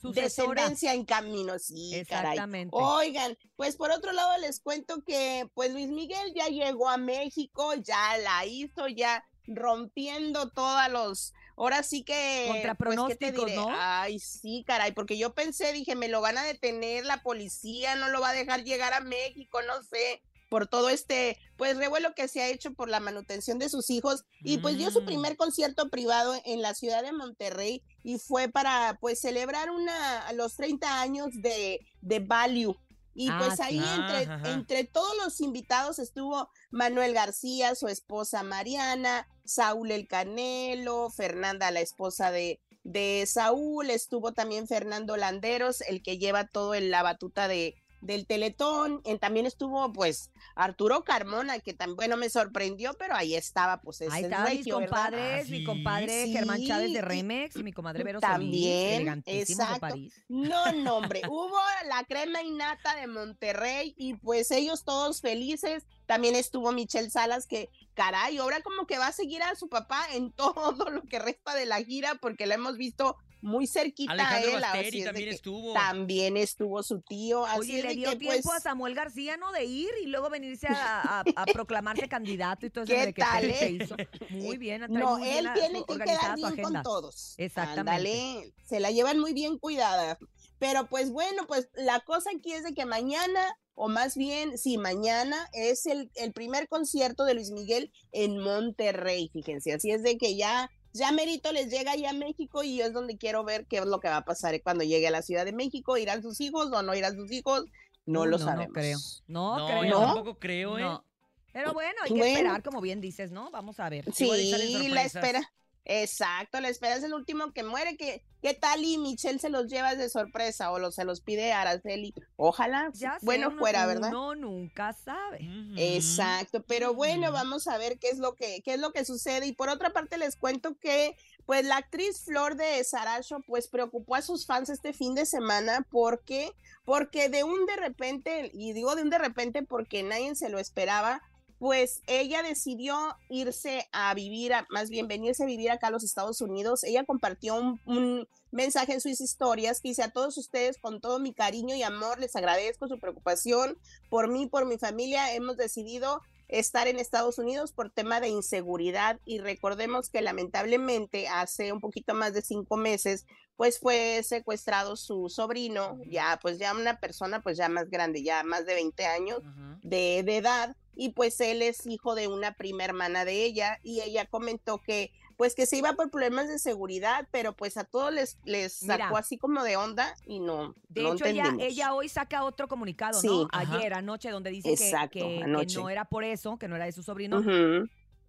Sucesora. 0.00 0.52
descendencia 0.54 0.94
en 0.94 1.04
camino, 1.06 1.58
sí, 1.58 1.90
caray. 2.08 2.32
Exactamente. 2.34 2.70
Oigan, 2.78 3.36
pues 3.56 3.76
por 3.76 3.90
otro 3.90 4.12
lado 4.12 4.36
les 4.38 4.60
cuento 4.60 5.02
que 5.02 5.48
pues 5.54 5.72
Luis 5.72 5.88
Miguel 5.88 6.32
ya 6.34 6.46
llegó 6.48 6.88
a 6.88 6.96
México, 6.98 7.72
ya 7.74 8.16
la 8.18 8.44
hizo, 8.46 8.86
ya 8.88 9.24
rompiendo 9.46 10.50
todos 10.50 10.88
los, 10.90 11.32
ahora 11.56 11.82
sí 11.82 12.04
que... 12.04 12.44
Contra 12.48 12.74
pues, 12.74 12.90
¿qué 12.90 13.16
te 13.16 13.32
pronósticos, 13.32 13.46
diré? 13.46 13.56
¿no? 13.56 13.68
Ay, 13.72 14.18
sí, 14.18 14.64
caray, 14.66 14.92
porque 14.92 15.16
yo 15.18 15.34
pensé, 15.34 15.72
dije, 15.72 15.94
me 15.94 16.08
lo 16.08 16.20
van 16.20 16.38
a 16.38 16.44
detener 16.44 17.04
la 17.06 17.22
policía, 17.22 17.96
no 17.96 18.08
lo 18.08 18.20
va 18.20 18.30
a 18.30 18.34
dejar 18.34 18.64
llegar 18.64 18.92
a 18.92 19.00
México, 19.00 19.60
no 19.62 19.82
sé, 19.82 20.22
por 20.48 20.68
todo 20.68 20.90
este, 20.90 21.38
pues, 21.56 21.76
revuelo 21.76 22.14
que 22.14 22.28
se 22.28 22.40
ha 22.40 22.48
hecho 22.48 22.72
por 22.74 22.88
la 22.88 23.00
manutención 23.00 23.58
de 23.58 23.68
sus 23.68 23.90
hijos. 23.90 24.24
Y 24.44 24.58
pues 24.58 24.78
dio 24.78 24.90
su 24.92 25.02
Mm. 25.02 25.06
primer 25.06 25.36
concierto 25.36 25.88
privado 25.90 26.34
en 26.44 26.62
la 26.62 26.72
ciudad 26.74 27.02
de 27.02 27.12
Monterrey 27.12 27.82
y 28.04 28.18
fue 28.18 28.48
para, 28.48 28.96
pues, 29.00 29.20
celebrar 29.20 29.70
una, 29.70 30.30
los 30.34 30.54
30 30.54 31.00
años 31.00 31.30
de, 31.42 31.80
de 32.00 32.20
Value. 32.20 32.76
Y 33.18 33.28
Ah, 33.30 33.38
pues 33.40 33.58
ahí 33.60 33.80
Ah, 33.82 33.94
entre, 33.96 34.32
ajá. 34.32 34.52
entre 34.52 34.84
todos 34.84 35.16
los 35.24 35.40
invitados 35.40 35.98
estuvo 35.98 36.50
Manuel 36.70 37.14
García, 37.14 37.74
su 37.74 37.88
esposa 37.88 38.42
Mariana, 38.42 39.26
Saúl 39.46 39.90
el 39.90 40.06
Canelo, 40.06 41.10
Fernanda, 41.10 41.70
la 41.70 41.80
esposa 41.80 42.30
de, 42.30 42.60
de 42.84 43.24
Saúl, 43.26 43.90
estuvo 43.90 44.32
también 44.32 44.66
Fernando 44.66 45.16
Landeros, 45.16 45.80
el 45.82 46.02
que 46.02 46.18
lleva 46.18 46.46
todo 46.46 46.74
en 46.74 46.90
la 46.90 47.02
batuta 47.02 47.48
de, 47.48 47.74
del 48.06 48.26
Teletón. 48.26 49.00
En- 49.04 49.18
también 49.18 49.46
estuvo, 49.46 49.92
pues, 49.92 50.30
Arturo 50.54 51.04
Carmona, 51.04 51.58
que 51.58 51.74
también, 51.74 51.96
bueno, 51.96 52.16
me 52.16 52.30
sorprendió, 52.30 52.94
pero 52.94 53.14
ahí 53.14 53.34
estaba, 53.34 53.80
pues, 53.80 54.00
ese 54.00 54.12
Ahí 54.12 54.20
es 54.20 54.30
estaban 54.30 54.56
mis 54.56 54.68
compadres, 54.68 55.48
mi 55.50 55.64
compadre 55.64 56.28
Germán 56.28 56.64
Chávez 56.64 56.92
de 56.92 57.02
Remex 57.02 57.56
y 57.56 57.62
mi 57.62 57.72
comadre 57.72 58.04
Vero 58.04 58.20
Solís, 58.20 58.32
También, 58.32 58.94
elegantísimos 58.94 59.74
de. 59.74 59.80
París. 59.80 60.14
No, 60.28 60.72
no, 60.72 60.96
hombre, 60.96 61.22
hubo 61.30 61.58
la 61.88 62.04
crema 62.04 62.42
innata 62.42 62.94
de 62.96 63.06
Monterrey 63.06 63.94
y 63.98 64.14
pues 64.14 64.50
ellos 64.50 64.84
todos 64.84 65.20
felices. 65.20 65.84
También 66.06 66.36
estuvo 66.36 66.70
Michelle 66.72 67.10
Salas 67.10 67.46
que, 67.46 67.68
caray, 67.94 68.38
ahora 68.38 68.60
como 68.62 68.86
que 68.86 68.98
va 68.98 69.08
a 69.08 69.12
seguir 69.12 69.42
a 69.42 69.54
su 69.56 69.68
papá 69.68 70.06
en 70.12 70.30
todo 70.36 70.90
lo 70.90 71.02
que 71.02 71.18
resta 71.18 71.54
de 71.54 71.66
la 71.66 71.82
gira 71.82 72.14
porque 72.20 72.46
la 72.46 72.54
hemos 72.54 72.76
visto 72.76 73.16
muy 73.46 73.66
cerquita 73.66 74.12
Alejandro 74.12 74.50
a 74.50 74.54
él. 74.56 74.60
Basteri 74.60 75.04
también 75.04 75.28
estuvo. 75.30 75.72
También 75.72 76.36
estuvo 76.36 76.82
su 76.82 77.00
tío. 77.00 77.46
Así 77.46 77.58
Oye, 77.60 77.82
le 77.82 77.94
dio 77.94 78.10
que, 78.10 78.16
tiempo 78.16 78.48
pues, 78.50 78.56
a 78.58 78.60
Samuel 78.60 78.94
García, 78.94 79.36
¿no? 79.36 79.52
De 79.52 79.64
ir 79.64 79.88
y 80.02 80.06
luego 80.06 80.28
venirse 80.28 80.66
a, 80.70 81.20
a- 81.20 81.24
a 81.36 81.46
proclamarse 81.46 82.08
candidato 82.08 82.66
y 82.66 82.70
todo 82.70 82.84
eso 82.84 82.92
¿Qué 82.92 83.06
de 83.06 83.12
que 83.14 83.22
tal, 83.22 83.44
se 83.44 83.66
eh? 83.66 83.70
hizo. 83.70 83.96
Muy 84.30 84.58
bien, 84.58 84.80
trae 84.80 84.90
No, 84.90 85.16
muy 85.18 85.28
bien 85.28 85.46
él 85.46 85.52
tiene 85.54 85.84
que 85.86 85.94
quedar 85.96 86.36
bien 86.36 86.56
con 86.62 86.82
todos. 86.82 87.34
Exactamente. 87.38 87.80
Ándale, 88.10 88.52
se 88.68 88.80
la 88.80 88.90
llevan 88.90 89.18
muy 89.18 89.32
bien 89.32 89.58
cuidada. 89.58 90.18
Pero 90.58 90.86
pues 90.88 91.10
bueno, 91.10 91.46
pues 91.46 91.68
la 91.74 92.00
cosa 92.00 92.30
aquí 92.34 92.52
es 92.52 92.64
de 92.64 92.72
que 92.72 92.86
mañana, 92.86 93.58
o 93.74 93.88
más 93.88 94.16
bien, 94.16 94.56
sí, 94.56 94.78
mañana 94.78 95.36
es 95.52 95.84
el, 95.84 96.10
el 96.14 96.32
primer 96.32 96.66
concierto 96.66 97.24
de 97.26 97.34
Luis 97.34 97.50
Miguel 97.50 97.92
en 98.12 98.38
Monterrey, 98.38 99.28
fíjense. 99.32 99.74
Así 99.74 99.90
es 99.90 100.02
de 100.02 100.16
que 100.16 100.34
ya, 100.34 100.70
ya 100.98 101.12
Merito 101.12 101.52
les 101.52 101.70
llega 101.70 101.94
ya 101.96 102.10
a 102.10 102.12
México 102.12 102.62
y 102.62 102.80
es 102.80 102.92
donde 102.92 103.16
quiero 103.16 103.44
ver 103.44 103.66
qué 103.66 103.78
es 103.78 103.86
lo 103.86 104.00
que 104.00 104.08
va 104.08 104.18
a 104.18 104.24
pasar 104.24 104.60
cuando 104.62 104.84
llegue 104.84 105.08
a 105.08 105.10
la 105.10 105.22
Ciudad 105.22 105.44
de 105.44 105.52
México. 105.52 105.96
¿Irán 105.96 106.22
sus 106.22 106.40
hijos 106.40 106.70
o 106.72 106.82
no 106.82 106.94
irán 106.94 107.14
sus 107.16 107.30
hijos? 107.32 107.64
No 108.06 108.22
Uh, 108.22 108.24
lo 108.26 108.38
no, 108.38 108.44
sabemos. 108.44 108.68
No 108.68 108.72
creo. 108.74 108.98
No, 109.26 109.58
No, 109.58 109.66
creo. 109.66 109.84
yo 109.90 110.00
tampoco 110.00 110.38
creo, 110.38 110.78
¿eh? 110.78 110.82
No. 110.82 111.04
Pero 111.52 111.72
bueno, 111.72 111.94
hay 112.04 112.08
que 112.08 112.18
Bueno. 112.18 112.36
esperar, 112.36 112.62
como 112.62 112.80
bien 112.80 113.00
dices, 113.00 113.30
¿no? 113.32 113.50
Vamos 113.50 113.80
a 113.80 113.88
ver. 113.88 114.04
Sí, 114.12 114.88
la 114.90 115.02
espera. 115.04 115.52
Exacto, 115.88 116.60
la 116.60 116.68
espera 116.68 116.96
es 116.96 117.04
el 117.04 117.14
último 117.14 117.52
que 117.52 117.62
muere. 117.62 117.96
¿Qué 117.96 118.54
tal 118.54 118.84
y 118.84 118.98
Michelle 118.98 119.38
se 119.38 119.50
los 119.50 119.68
lleva 119.68 119.94
de 119.94 120.08
sorpresa 120.08 120.70
o 120.72 120.90
se 120.90 121.04
los 121.04 121.20
pide 121.20 121.52
a 121.52 121.60
Araceli? 121.62 122.12
Ojalá, 122.36 122.90
Ya 122.94 123.18
sé, 123.18 123.24
bueno 123.24 123.48
uno- 123.48 123.58
fuera, 123.58 123.86
¿verdad? 123.86 124.08
Uno 124.10 124.34
nunca 124.34 124.92
sabe. 124.92 125.38
Exacto, 125.76 126.62
pero 126.66 126.92
bueno, 126.92 127.30
vamos 127.32 127.68
a 127.68 127.78
ver 127.78 127.98
qué 127.98 128.08
es 128.08 128.18
lo 128.18 128.34
que 128.34 128.62
qué 128.64 128.74
es 128.74 128.80
lo 128.80 128.92
que 128.92 129.04
sucede 129.04 129.46
y 129.46 129.52
por 129.52 129.68
otra 129.68 129.90
parte 129.90 130.18
les 130.18 130.36
cuento 130.36 130.76
que 130.78 131.16
pues 131.44 131.64
la 131.64 131.76
actriz 131.76 132.22
Flor 132.24 132.56
de 132.56 132.82
Saracho 132.82 133.38
pues 133.46 133.68
preocupó 133.68 134.16
a 134.16 134.22
sus 134.22 134.46
fans 134.46 134.68
este 134.68 134.92
fin 134.92 135.14
de 135.14 135.24
semana 135.26 135.86
porque 135.90 136.52
porque 136.84 137.28
de 137.28 137.44
un 137.44 137.64
de 137.66 137.76
repente 137.76 138.50
y 138.52 138.72
digo 138.72 138.96
de 138.96 139.02
un 139.02 139.10
de 139.10 139.18
repente 139.18 139.62
porque 139.62 140.02
nadie 140.02 140.34
se 140.34 140.48
lo 140.48 140.58
esperaba 140.58 141.22
pues 141.58 142.02
ella 142.06 142.42
decidió 142.42 142.96
irse 143.28 143.88
a 143.92 144.12
vivir, 144.14 144.52
a- 144.52 144.66
más 144.70 144.90
bien 144.90 145.08
venirse 145.08 145.42
a 145.42 145.46
vivir 145.46 145.70
acá 145.70 145.86
a 145.88 145.90
los 145.90 146.04
Estados 146.04 146.40
Unidos. 146.40 146.84
Ella 146.84 147.04
compartió 147.04 147.54
un, 147.54 147.80
un 147.86 148.28
mensaje 148.50 148.92
en 148.92 149.00
sus 149.00 149.20
historias 149.20 149.80
que 149.80 149.88
dice 149.88 150.02
a 150.02 150.10
todos 150.10 150.36
ustedes 150.38 150.76
con 150.78 151.00
todo 151.00 151.18
mi 151.18 151.32
cariño 151.32 151.74
y 151.74 151.82
amor, 151.82 152.18
les 152.20 152.36
agradezco 152.36 152.88
su 152.88 152.98
preocupación 152.98 153.78
por 154.10 154.28
mí, 154.28 154.46
por 154.46 154.66
mi 154.66 154.78
familia. 154.78 155.32
Hemos 155.34 155.56
decidido 155.56 156.20
estar 156.48 156.88
en 156.88 156.98
Estados 156.98 157.38
Unidos 157.38 157.72
por 157.72 157.90
tema 157.90 158.20
de 158.20 158.28
inseguridad 158.28 159.18
y 159.24 159.38
recordemos 159.38 160.08
que 160.10 160.22
lamentablemente 160.22 161.28
hace 161.28 161.72
un 161.72 161.80
poquito 161.80 162.14
más 162.14 162.34
de 162.34 162.42
cinco 162.42 162.76
meses 162.76 163.26
pues 163.56 163.78
fue 163.78 164.22
secuestrado 164.22 164.96
su 164.96 165.28
sobrino, 165.30 165.98
ya 166.06 166.38
pues 166.42 166.58
ya 166.58 166.74
una 166.74 167.00
persona 167.00 167.40
pues 167.40 167.56
ya 167.56 167.68
más 167.68 167.88
grande, 167.88 168.22
ya 168.22 168.42
más 168.42 168.66
de 168.66 168.74
20 168.74 169.06
años 169.06 169.40
de, 169.82 170.22
de 170.24 170.36
edad 170.36 170.76
y 170.94 171.10
pues 171.10 171.40
él 171.40 171.62
es 171.62 171.86
hijo 171.86 172.14
de 172.14 172.28
una 172.28 172.52
prima 172.52 172.84
hermana 172.84 173.24
de 173.24 173.44
ella 173.44 173.78
y 173.82 174.00
ella 174.00 174.26
comentó 174.26 174.78
que 174.82 175.12
pues 175.36 175.54
que 175.54 175.66
se 175.66 175.76
iba 175.76 175.92
por 175.94 176.10
problemas 176.10 176.48
de 176.48 176.58
seguridad, 176.58 177.28
pero 177.30 177.52
pues 177.54 177.76
a 177.76 177.84
todos 177.84 178.12
les, 178.12 178.38
les 178.44 178.72
sacó 178.72 179.08
Mira. 179.08 179.18
así 179.18 179.36
como 179.38 179.62
de 179.62 179.76
onda 179.76 180.14
y 180.26 180.40
no, 180.40 180.74
De 180.88 181.02
no 181.02 181.12
hecho, 181.14 181.24
ella, 181.26 181.54
ella 181.60 181.92
hoy 181.94 182.08
saca 182.08 182.44
otro 182.44 182.68
comunicado, 182.68 183.20
Sí. 183.20 183.26
¿no? 183.28 183.48
Ajá. 183.52 183.76
Ayer, 183.76 183.94
anoche, 183.94 184.30
donde 184.30 184.50
dice 184.50 184.68
que- 184.68 184.74
Exacto, 184.74 185.18
que, 185.20 185.44
no 185.46 185.88
era 185.90 186.04
por 186.06 186.24
eso, 186.24 186.58
que 186.58 186.68
no 186.68 186.76
era 186.76 186.86
de 186.86 186.92
su 186.92 187.02
sobrino. 187.02 187.42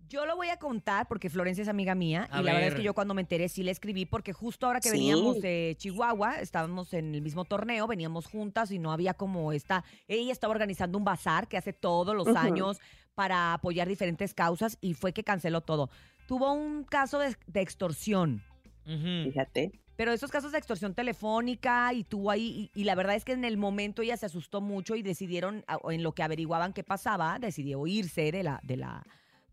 Yo 0.10 0.26
lo 0.26 0.38
voy 0.38 0.48
a 0.48 0.58
contar 0.58 1.06
porque 1.10 1.30
Florencia 1.30 1.64
es 1.64 1.68
amiga 1.68 1.94
mía 1.94 2.30
A 2.32 2.40
y 2.40 2.44
la 2.46 2.54
verdad 2.54 2.70
es 2.70 2.76
que 2.76 2.84
yo 2.84 2.94
cuando 2.94 3.14
me 3.14 3.20
enteré 3.22 3.50
sí 3.50 3.62
le 3.62 3.72
escribí 3.72 4.06
porque 4.06 4.32
justo 4.32 4.66
ahora 4.66 4.80
que 4.80 4.88
Sí. 4.90 4.96
veníamos 4.98 5.42
de 5.42 5.76
Chihuahua, 5.78 6.36
estábamos 6.40 6.94
en 6.94 7.14
el 7.14 7.22
mismo 7.22 7.44
torneo, 7.44 7.88
veníamos 7.88 8.26
juntas 8.26 8.72
y 8.72 8.80
no 8.80 8.94
había 8.94 9.14
como 9.16 9.52
esta, 9.52 9.84
ella 10.08 10.32
estaba 10.32 10.52
organizando 10.52 10.98
un 10.98 11.04
bazar 11.04 11.50
que 11.50 11.58
hace 11.58 11.74
todos 11.74 12.16
los 12.16 12.26
años 12.38 12.80
para 13.16 13.54
apoyar 13.54 13.90
diferentes 13.90 14.34
causas 14.34 14.78
y 14.80 14.94
fue 14.94 15.12
que 15.12 15.26
canceló 15.26 15.60
todo. 15.60 15.90
Tuvo 16.28 16.52
un 16.54 16.84
caso 16.84 17.18
de, 17.20 17.36
de 17.48 17.62
extorsión. 17.62 18.44
Fíjate. 18.86 19.72
Pero 19.96 20.12
esos 20.12 20.30
casos 20.30 20.52
de 20.52 20.60
extorsión 20.60 20.94
telefónica 20.94 21.92
y 21.94 22.04
tuvo 22.04 22.30
ahí, 22.30 22.70
y, 22.76 22.82
y 22.82 22.84
la 22.84 22.94
verdad 22.94 23.16
es 23.16 23.26
que 23.26 23.32
en 23.34 23.44
el 23.46 23.58
momento 23.58 24.04
ella 24.04 24.16
se 24.16 24.28
asustó 24.28 24.62
mucho 24.62 24.96
y 24.96 25.02
decidieron, 25.02 25.66
en 25.90 26.04
lo 26.04 26.12
que 26.12 26.22
averiguaban 26.22 26.72
qué 26.74 26.84
pasaba, 26.84 27.40
decidió 27.40 27.86
irse 27.88 28.32
de 28.32 28.44
la, 28.44 28.60
de 28.64 28.78
la, 28.78 29.04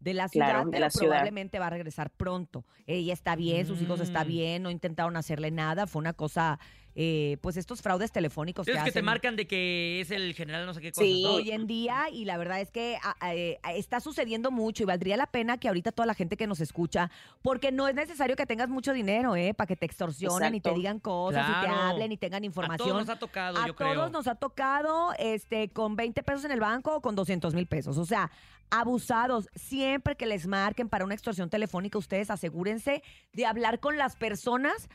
de 0.01 0.13
la 0.13 0.29
ciudad, 0.29 0.47
Claro, 0.51 0.65
de 0.67 0.71
pero 0.73 0.81
la 0.85 0.91
ciudad. 0.91 1.07
probablemente 1.09 1.59
va 1.59 1.69
a 1.69 1.71
regresar 1.71 2.11
pronto. 2.11 2.67
Ella 2.87 3.15
está 3.15 3.37
bien, 3.37 3.67
sus 3.67 3.81
hijos 3.81 4.01
están 4.01 4.27
Mm. 4.27 4.31
bien, 4.31 4.63
no 4.63 4.71
intentaron 4.71 5.17
hacerle 5.17 5.51
nada, 5.51 5.87
fue 5.87 6.01
una 6.01 6.13
cosa, 6.13 6.59
eh, 6.97 7.39
pues 7.41 7.57
estos 7.57 7.83
fraudes 7.83 8.13
telefónicos 8.13 8.67
que, 8.67 8.73
Es 8.73 8.83
que 8.85 8.93
te 8.93 9.03
marcan 9.03 9.35
de 9.37 9.47
que 9.49 10.01
es 10.01 10.11
el 10.13 10.33
general 10.35 10.65
no 10.65 10.75
sé 10.75 10.81
qué 10.81 10.93
cosa. 10.93 11.05
Sí. 11.05 11.25
hoy 11.27 11.51
en 11.51 11.67
día 11.67 12.05
y 12.13 12.25
la 12.25 12.37
verdad 12.37 12.61
es 12.61 12.71
que 12.71 12.97
a- 13.03 13.17
a- 13.19 13.35
eh, 13.35 13.59
está 13.75 13.99
sucediendo 14.01 14.51
mucho 14.53 14.85
y 14.85 14.87
valdría 14.87 15.17
la 15.17 15.27
pena 15.27 15.59
que 15.59 15.67
ahorita 15.69 15.91
toda 15.93 16.07
la 16.07 16.15
gente 16.15 16.37
que 16.37 16.47
nos 16.47 16.61
escucha, 16.61 17.11
porque 17.43 17.73
no 17.73 17.89
es 17.89 17.95
necesario 17.97 18.37
que 18.37 18.47
tengas 18.47 18.69
mucho 18.69 18.93
dinero, 18.93 19.35
¿eh? 19.35 19.55
Para 19.55 19.67
que 19.67 19.77
te 19.77 19.87
extorsionen 19.87 20.55
y 20.55 20.61
te 20.61 20.73
digan 20.73 21.01
cosas 21.01 21.49
y 21.49 21.61
te 21.67 21.69
hablen 21.73 22.13
y 22.13 22.17
tengan 22.17 22.43
A 22.43 22.47
información. 22.47 22.89
todos 22.89 23.07
nos 23.07 23.09
ha 23.17 23.19
tocado, 23.19 23.59
A 23.59 23.67
yo 23.67 23.75
creo. 23.75 23.95
todos 23.95 24.13
nos 24.13 24.27
ha 24.29 24.37
tocado 24.37 25.13
este, 25.19 25.69
con 25.71 25.97
20 25.97 26.23
pesos 26.23 26.45
en 26.45 26.53
el 26.53 26.61
banco 26.61 26.97
o 26.97 27.01
con 27.01 27.15
200 27.17 27.55
mil 27.55 27.67
pesos. 27.67 27.99
O 27.99 28.05
sea, 28.05 28.31
abusados. 28.71 29.49
Siempre 29.55 30.17
que 30.17 30.27
les 30.27 30.47
marquen 30.47 30.89
para 30.89 31.05
una 31.05 31.15
extorsión 31.15 31.51
telefónica, 31.51 31.99
ustedes 31.99 32.31
asegúrense 32.31 33.03
de 33.33 33.47
hablar 33.47 33.79
con 33.81 33.97
las 33.99 34.17
personas 34.17 34.89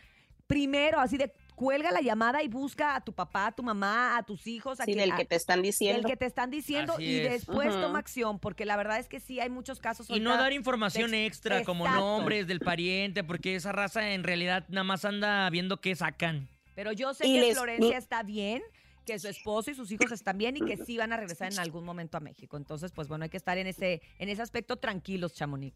primero, 0.48 1.00
así 1.00 1.18
de 1.18 1.32
cuelga 1.60 1.92
la 1.92 2.00
llamada 2.00 2.42
y 2.42 2.48
busca 2.48 2.96
a 2.96 3.02
tu 3.02 3.12
papá, 3.12 3.48
a 3.48 3.52
tu 3.52 3.62
mamá, 3.64 4.16
a 4.18 4.24
tus 4.24 4.48
hijos. 4.48 4.80
A 4.80 4.86
Sí, 4.86 4.94
quien- 4.94 5.00
del 5.00 5.12
a- 5.12 5.18
que 5.18 5.26
te 5.26 5.36
están 5.36 5.62
diciendo. 5.62 6.08
que 6.08 6.16
te 6.16 6.26
están 6.26 6.50
diciendo 6.50 6.94
Así 6.94 7.04
y 7.04 7.18
es. 7.20 7.32
después 7.32 7.70
toma 7.82 8.00
acción, 8.00 8.40
porque 8.40 8.64
la 8.66 8.78
verdad 8.78 8.98
es 8.98 9.10
que 9.10 9.20
sí 9.20 9.42
hay 9.42 9.50
muchos 9.50 9.82
casos. 9.82 10.10
Y 10.10 10.22
no 10.22 10.38
dar 10.38 10.54
información 10.54 11.12
de- 11.12 11.26
extra 11.26 11.66
como 11.66 11.86
nombres 11.86 12.48
del 12.48 12.62
pariente, 12.62 13.26
porque 13.26 13.56
esa 13.56 13.74
raza 13.74 14.12
en 14.14 14.24
realidad 14.24 14.64
nada 14.70 14.86
más 14.86 15.04
anda 15.04 15.50
viendo 15.50 15.82
qué 15.82 15.94
sacan. 15.98 16.48
Pero 16.76 16.94
yo 16.94 17.14
sé 17.14 17.28
Y 17.28 17.34
que 17.34 17.42
les- 17.42 17.58
Florencia 17.58 17.98
está 17.98 18.24
bien, 18.24 18.64
que 19.06 19.20
su 19.20 19.28
esposo 19.28 19.70
y 19.70 19.74
sus 19.76 19.92
hijos 19.92 20.14
están 20.14 20.38
bien 20.38 20.56
y 20.56 20.62
que 20.62 20.78
sí 20.78 20.98
van 20.98 21.12
a 21.12 21.18
regresar 21.18 21.52
en 21.52 21.60
algún 21.60 21.84
momento 21.84 22.16
a 22.16 22.22
México. 22.22 22.56
Entonces, 22.56 22.94
pues 22.94 23.10
bueno, 23.10 23.24
hay 23.26 23.30
que 23.30 23.36
estar 23.38 23.58
en 23.58 23.68
ese, 23.68 24.02
en 24.18 24.30
ese 24.30 24.42
aspecto 24.42 24.78
tranquilos, 24.78 25.34
Chamonix. 25.34 25.76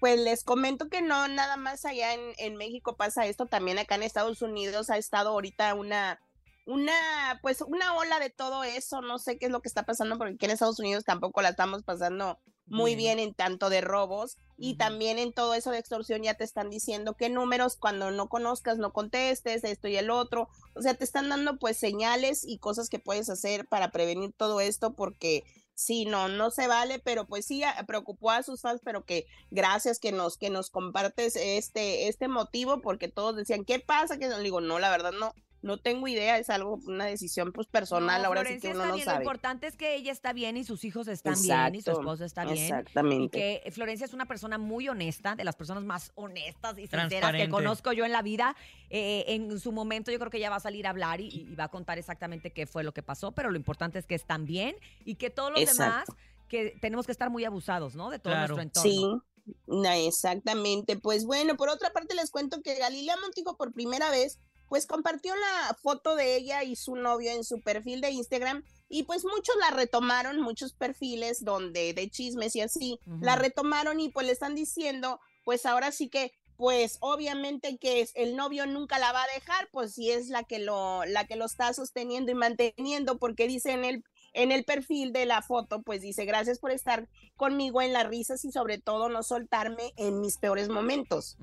Pues 0.00 0.18
les 0.18 0.42
comento 0.42 0.88
que 0.88 1.02
no, 1.02 1.28
nada 1.28 1.56
más 1.56 1.84
allá 1.84 2.14
en, 2.14 2.32
en 2.38 2.56
México 2.56 2.96
pasa 2.96 3.26
esto, 3.26 3.46
también 3.46 3.78
acá 3.78 3.94
en 3.94 4.02
Estados 4.02 4.42
Unidos 4.42 4.90
ha 4.90 4.96
estado 4.96 5.30
ahorita 5.30 5.74
una, 5.74 6.18
una, 6.66 7.38
pues 7.42 7.60
una 7.60 7.94
ola 7.94 8.18
de 8.18 8.30
todo 8.30 8.64
eso, 8.64 9.02
no 9.02 9.18
sé 9.18 9.38
qué 9.38 9.46
es 9.46 9.52
lo 9.52 9.60
que 9.60 9.68
está 9.68 9.84
pasando, 9.84 10.18
porque 10.18 10.34
aquí 10.34 10.46
en 10.46 10.52
Estados 10.52 10.78
Unidos 10.78 11.04
tampoco 11.04 11.42
la 11.42 11.50
estamos 11.50 11.82
pasando 11.82 12.38
muy 12.70 12.94
bien, 12.94 13.18
en 13.18 13.34
tanto 13.34 13.68
de 13.68 13.80
robos 13.80 14.36
y 14.56 14.76
también 14.76 15.18
en 15.18 15.32
todo 15.32 15.54
eso 15.54 15.72
de 15.72 15.78
extorsión 15.78 16.22
ya 16.22 16.34
te 16.34 16.44
están 16.44 16.70
diciendo 16.70 17.14
qué 17.14 17.28
números 17.28 17.76
cuando 17.76 18.12
no 18.12 18.28
conozcas 18.28 18.78
no 18.78 18.92
contestes, 18.92 19.64
esto 19.64 19.88
y 19.88 19.96
el 19.96 20.08
otro, 20.08 20.48
o 20.76 20.82
sea, 20.82 20.94
te 20.94 21.02
están 21.02 21.28
dando 21.28 21.58
pues 21.58 21.76
señales 21.76 22.44
y 22.46 22.58
cosas 22.58 22.88
que 22.88 23.00
puedes 23.00 23.28
hacer 23.28 23.66
para 23.66 23.90
prevenir 23.90 24.32
todo 24.36 24.60
esto 24.60 24.94
porque 24.94 25.42
sí, 25.80 26.04
no, 26.04 26.28
no 26.28 26.50
se 26.50 26.66
vale, 26.66 26.98
pero 26.98 27.26
pues 27.26 27.46
sí 27.46 27.62
preocupó 27.86 28.30
a 28.30 28.42
sus 28.42 28.60
fans, 28.60 28.82
pero 28.84 29.04
que 29.04 29.26
gracias 29.50 29.98
que 29.98 30.12
nos, 30.12 30.36
que 30.36 30.50
nos 30.50 30.70
compartes 30.70 31.36
este, 31.36 32.08
este 32.08 32.28
motivo, 32.28 32.80
porque 32.82 33.08
todos 33.08 33.34
decían, 33.34 33.64
¿qué 33.64 33.80
pasa? 33.80 34.18
Que 34.18 34.28
no, 34.28 34.38
digo, 34.38 34.60
no, 34.60 34.78
la 34.78 34.90
verdad 34.90 35.12
no, 35.12 35.34
no 35.62 35.76
tengo 35.78 36.08
idea, 36.08 36.38
es 36.38 36.48
algo, 36.50 36.80
una 36.86 37.04
decisión 37.04 37.52
pues 37.52 37.66
personal, 37.66 38.22
No, 38.22 38.28
ahora 38.28 38.44
sí 38.44 38.58
que 38.60 38.68
uno 38.68 38.78
está 38.80 38.88
no 38.88 38.94
bien. 38.94 39.06
Lo 39.06 39.12
sabe. 39.12 39.24
importante 39.24 39.66
es 39.66 39.76
que 39.76 39.94
ella 39.94 40.10
está 40.12 40.32
bien 40.32 40.56
y 40.56 40.64
sus 40.64 40.84
hijos 40.84 41.06
están 41.08 41.40
bien 41.40 41.74
y 41.74 41.82
su 41.82 41.90
esposo 41.90 42.24
está 42.24 42.44
bien. 42.44 42.56
Y 42.56 42.62
exactamente. 42.62 43.38
que 43.62 43.70
Florencia 43.72 44.04
es 44.06 44.14
una 44.14 44.26
persona 44.26 44.58
muy 44.58 44.88
honesta, 44.88 45.36
de 45.36 45.44
las 45.44 45.56
personas 45.56 45.84
más 45.84 46.12
honestas 46.14 46.78
y 46.78 46.86
sinceras 46.86 47.32
que 47.32 47.48
conozco 47.48 47.92
yo 47.92 48.04
en 48.04 48.12
la 48.12 48.22
vida. 48.22 48.56
Eh, 48.88 49.24
en 49.28 49.58
su 49.60 49.72
momento 49.72 50.10
yo 50.10 50.18
creo 50.18 50.30
que 50.30 50.38
ella 50.38 50.50
va 50.50 50.56
a 50.56 50.60
salir 50.60 50.86
a 50.86 50.90
hablar 50.90 51.20
y, 51.20 51.28
y 51.28 51.54
va 51.54 51.64
a 51.64 51.68
contar 51.68 51.98
exactamente 51.98 52.52
qué 52.52 52.66
fue 52.66 52.82
lo 52.82 52.92
que 52.92 53.02
pasó, 53.02 53.32
pero 53.32 53.50
lo 53.50 53.56
importante 53.56 53.98
es 53.98 54.06
que 54.06 54.14
están 54.14 54.46
bien 54.46 54.76
y 55.04 55.16
que 55.16 55.30
todos 55.30 55.50
los 55.50 55.60
Exacto. 55.60 56.12
demás 56.14 56.26
que 56.48 56.76
tenemos 56.80 57.06
que 57.06 57.12
estar 57.12 57.30
muy 57.30 57.44
abusados, 57.44 57.94
¿no? 57.94 58.10
De 58.10 58.18
todo 58.18 58.32
Claro. 58.32 58.56
nuestro 58.56 58.62
entorno. 58.88 59.24
Sí, 59.26 60.06
exactamente. 60.06 60.96
Pues 60.98 61.24
bueno, 61.24 61.56
por 61.56 61.68
otra 61.68 61.90
parte 61.90 62.14
les 62.14 62.30
cuento 62.30 62.60
que 62.62 62.74
Galilea 62.76 63.16
Montijo 63.20 63.56
por 63.56 63.72
primera 63.72 64.10
vez 64.10 64.38
pues 64.70 64.86
compartió 64.86 65.34
la 65.34 65.76
foto 65.82 66.14
de 66.14 66.36
ella 66.36 66.62
y 66.64 66.76
su 66.76 66.94
novio 66.94 67.32
en 67.32 67.42
su 67.44 67.60
perfil 67.60 68.00
de 68.00 68.10
Instagram 68.12 68.62
y 68.88 69.02
pues 69.02 69.24
muchos 69.24 69.54
la 69.56 69.70
retomaron, 69.76 70.40
muchos 70.40 70.72
perfiles 70.72 71.44
donde 71.44 71.92
de 71.92 72.08
chismes 72.08 72.54
y 72.56 72.60
así, 72.62 72.98
la 73.20 73.34
retomaron 73.36 74.00
y 74.00 74.08
pues 74.10 74.26
le 74.26 74.32
están 74.32 74.54
diciendo, 74.54 75.20
pues 75.44 75.66
ahora 75.66 75.90
sí 75.92 76.08
que 76.08 76.32
pues 76.56 76.98
obviamente 77.00 77.78
que 77.78 78.00
es- 78.02 78.12
el 78.14 78.36
novio 78.36 78.66
nunca 78.66 78.98
la 78.98 79.12
va 79.12 79.22
a 79.24 79.34
dejar, 79.34 79.68
pues 79.72 79.94
si 79.94 80.10
es 80.10 80.28
la 80.28 80.44
que 80.44 80.58
lo 80.58 81.04
la 81.06 81.26
que 81.26 81.34
lo 81.36 81.46
está 81.46 81.72
sosteniendo 81.72 82.30
y 82.30 82.34
manteniendo 82.34 83.18
porque 83.18 83.48
dice 83.48 83.72
en 83.72 83.84
el 83.84 84.04
en 84.32 84.52
el 84.52 84.64
perfil 84.64 85.12
de 85.12 85.26
la 85.26 85.42
foto, 85.42 85.82
pues 85.82 86.02
dice, 86.02 86.24
gracias 86.24 86.58
por 86.58 86.70
estar 86.70 87.08
conmigo 87.36 87.82
en 87.82 87.92
las 87.92 88.06
risas 88.06 88.44
y 88.44 88.52
sobre 88.52 88.78
todo 88.78 89.08
no 89.08 89.22
soltarme 89.22 89.92
en 89.96 90.20
mis 90.20 90.36
peores 90.38 90.68
momentos. 90.68 91.36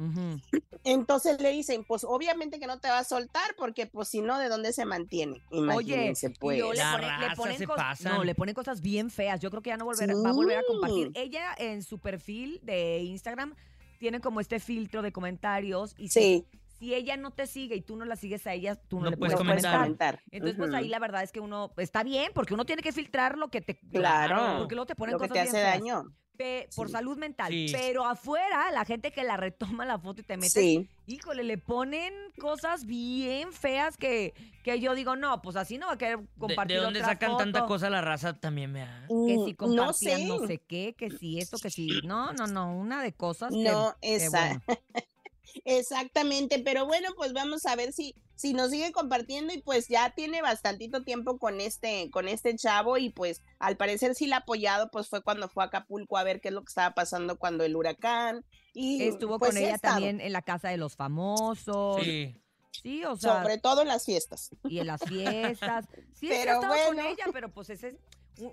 Entonces 0.84 1.42
le 1.42 1.52
dicen, 1.52 1.84
pues 1.86 2.04
obviamente 2.04 2.60
que 2.60 2.68
no 2.68 2.80
te 2.80 2.88
va 2.90 3.00
a 3.00 3.04
soltar 3.04 3.56
porque 3.58 3.88
pues 3.88 4.08
si 4.08 4.22
no, 4.22 4.40
¿de 4.40 4.48
dónde 4.50 4.72
se 4.74 4.86
mantiene? 4.86 5.42
Oye, 5.50 5.58
Imagínense, 5.96 6.28
y 6.28 6.40
pues. 6.40 6.58
le, 6.60 6.64
ponen- 6.64 7.20
le 7.30 7.36
ponen 7.36 7.62
cos- 7.66 8.02
no, 8.04 8.24
le 8.24 8.36
ponen 8.36 8.56
cosas 8.56 8.82
bien 8.82 9.10
feas. 9.10 9.40
Yo 9.42 9.50
creo 9.50 9.62
que 9.62 9.70
ya 9.72 9.78
no 9.78 9.86
volver, 9.86 10.10
va 10.10 10.30
a 10.30 10.34
volver 10.34 10.58
a 10.60 10.64
compartir. 10.68 11.08
Sí. 11.08 11.14
Ella 11.20 11.54
en 11.58 11.84
su 11.84 12.00
perfil 12.00 12.60
de 12.64 13.00
Instagram 13.00 13.54
tiene 14.00 14.22
como 14.22 14.40
este 14.40 14.60
filtro 14.60 15.02
de 15.02 15.12
comentarios 15.12 15.96
y 15.98 16.10
Sí. 16.10 16.46
si, 16.52 16.60
si 16.80 16.94
ella 16.94 17.18
no 17.18 17.32
te 17.32 17.48
sigue 17.48 17.76
y 17.76 17.82
tú 17.82 17.96
no 17.96 18.06
la 18.06 18.16
sigues 18.16 18.46
a 18.48 18.54
ella, 18.54 18.76
tú 18.76 18.98
no, 18.98 19.06
No 19.06 19.10
le 19.12 19.18
puedes 19.18 19.34
puedes 19.36 19.48
comentar. 19.48 19.80
comentar. 19.82 20.22
Entonces, 20.32 20.58
pues 20.58 20.74
ahí 20.74 20.88
la 20.90 21.00
verdad 21.00 21.24
es 21.24 21.32
que 21.32 21.40
uno 21.40 21.72
está 21.78 22.04
bien 22.04 22.32
porque 22.34 22.54
uno 22.54 22.66
tiene 22.66 22.82
que 22.82 22.92
filtrar 22.92 23.38
lo 23.38 23.50
que 23.50 23.62
te 23.62 23.80
Claro, 23.92 24.60
porque 24.60 24.76
luego 24.76 24.86
te 24.88 24.96
ponen 24.96 25.14
lo 25.14 25.20
que 25.20 25.28
cosas 25.28 25.34
te 25.34 25.52
bien 25.52 25.56
hace 25.56 25.64
feas. 25.64 25.74
daño. 25.80 26.14
Pe- 26.38 26.70
por 26.76 26.88
salud 26.88 27.18
mental, 27.18 27.52
Sí. 27.52 27.66
pero 27.72 28.06
afuera 28.06 28.70
la 28.72 28.86
gente 28.86 29.12
que 29.12 29.24
la 29.24 29.38
retoma 29.38 29.86
la 29.86 29.98
foto 29.98 30.22
y 30.22 30.24
te 30.24 30.38
metes, 30.38 30.54
Sí. 30.54 30.88
híjole, 31.08 31.42
le 31.44 31.58
ponen 31.58 32.14
cosas 32.40 32.86
bien 32.86 33.52
feas 33.52 33.98
que, 33.98 34.36
que 34.64 34.80
yo 34.80 34.94
digo, 34.94 35.16
no, 35.16 35.42
pues 35.42 35.56
así 35.56 35.80
no 35.80 35.88
va 35.88 35.94
a 35.94 35.98
querer 35.98 36.20
¿De, 36.20 36.28
compartir 36.38 36.78
de 36.78 36.84
dónde 36.84 37.00
otra 37.00 37.14
sacan 37.14 37.38
tanta 37.38 37.62
foto". 37.62 37.70
cosa 37.70 37.90
la 37.90 38.02
raza 38.02 38.40
también 38.40 38.72
me 38.72 38.82
da? 38.82 39.08
que 39.08 39.36
si 39.46 39.54
Mm, 39.54 39.56
compartían 39.56 40.28
no 40.28 40.38
sé. 40.42 40.48
sé. 40.48 40.58
qué, 40.68 40.94
que 40.96 41.10
si 41.10 41.40
esto, 41.40 41.58
que 41.58 41.72
si 41.72 41.88
no, 42.04 42.32
no, 42.34 42.46
no, 42.46 42.72
una 42.72 43.02
de 43.02 43.14
cosas 43.14 43.52
que- 43.52 43.64
No, 43.72 43.96
que 44.00 44.16
esa- 44.18 44.30
bueno. 44.40 44.62
Exactamente, 45.66 46.60
pero 46.60 46.86
bueno, 46.86 47.10
pues 47.16 47.34
vamos 47.34 47.66
a 47.66 47.76
ver 47.76 47.94
si, 47.94 48.16
si 48.36 48.54
nos 48.54 48.72
sigue 48.72 48.92
compartiendo 48.92 49.54
y 49.54 49.62
pues 49.62 49.88
ya 49.88 50.12
tiene 50.16 50.42
bastantito 50.42 51.04
tiempo 51.04 51.38
con 51.38 51.60
este, 51.62 52.10
con 52.12 52.28
este 52.28 52.56
chavo 52.56 52.98
y 52.98 53.10
pues 53.10 53.42
al 53.60 53.78
parecer 53.78 54.16
sí 54.16 54.28
la 54.28 54.38
ha 54.38 54.40
apoyado, 54.40 54.90
pues 54.92 55.08
fue 55.08 55.22
cuando 55.22 55.50
fue 55.50 55.64
a 55.64 55.68
Acapulco 55.68 56.18
a 56.18 56.24
ver 56.24 56.42
qué 56.42 56.50
es 56.50 56.54
lo 56.54 56.62
que 56.62 56.70
estaba 56.70 56.94
pasando 56.94 57.38
cuando 57.38 57.64
el 57.64 57.76
huracán 57.76 58.46
y 58.74 59.04
Estuvo 59.04 59.40
pues, 59.40 59.52
con 59.52 59.58
sí 59.58 59.66
ha 59.66 59.70
ella 59.70 59.78
también 59.80 60.22
en 60.22 60.34
la 60.34 60.42
casa 60.42 60.70
de 60.70 60.78
los 60.78 60.96
famosos. 60.96 62.04
Sí. 62.04 62.36
Sí, 62.84 63.04
o 63.06 63.16
sea. 63.16 63.42
Sobre 63.42 63.58
todo 63.58 63.82
en 63.82 63.88
las 63.88 64.06
fiestas. 64.06 64.52
Y 64.66 64.80
en 64.80 64.88
las 64.88 65.02
fiestas. 65.04 65.86
Sí, 66.14 66.28
Pero 66.30 66.54
estado 66.54 66.76
con 66.86 66.96
bueno. 66.96 67.10
ella, 67.10 67.26
pero 67.34 67.52
pues 67.52 67.70
ese 67.72 67.88
es- 67.90 67.96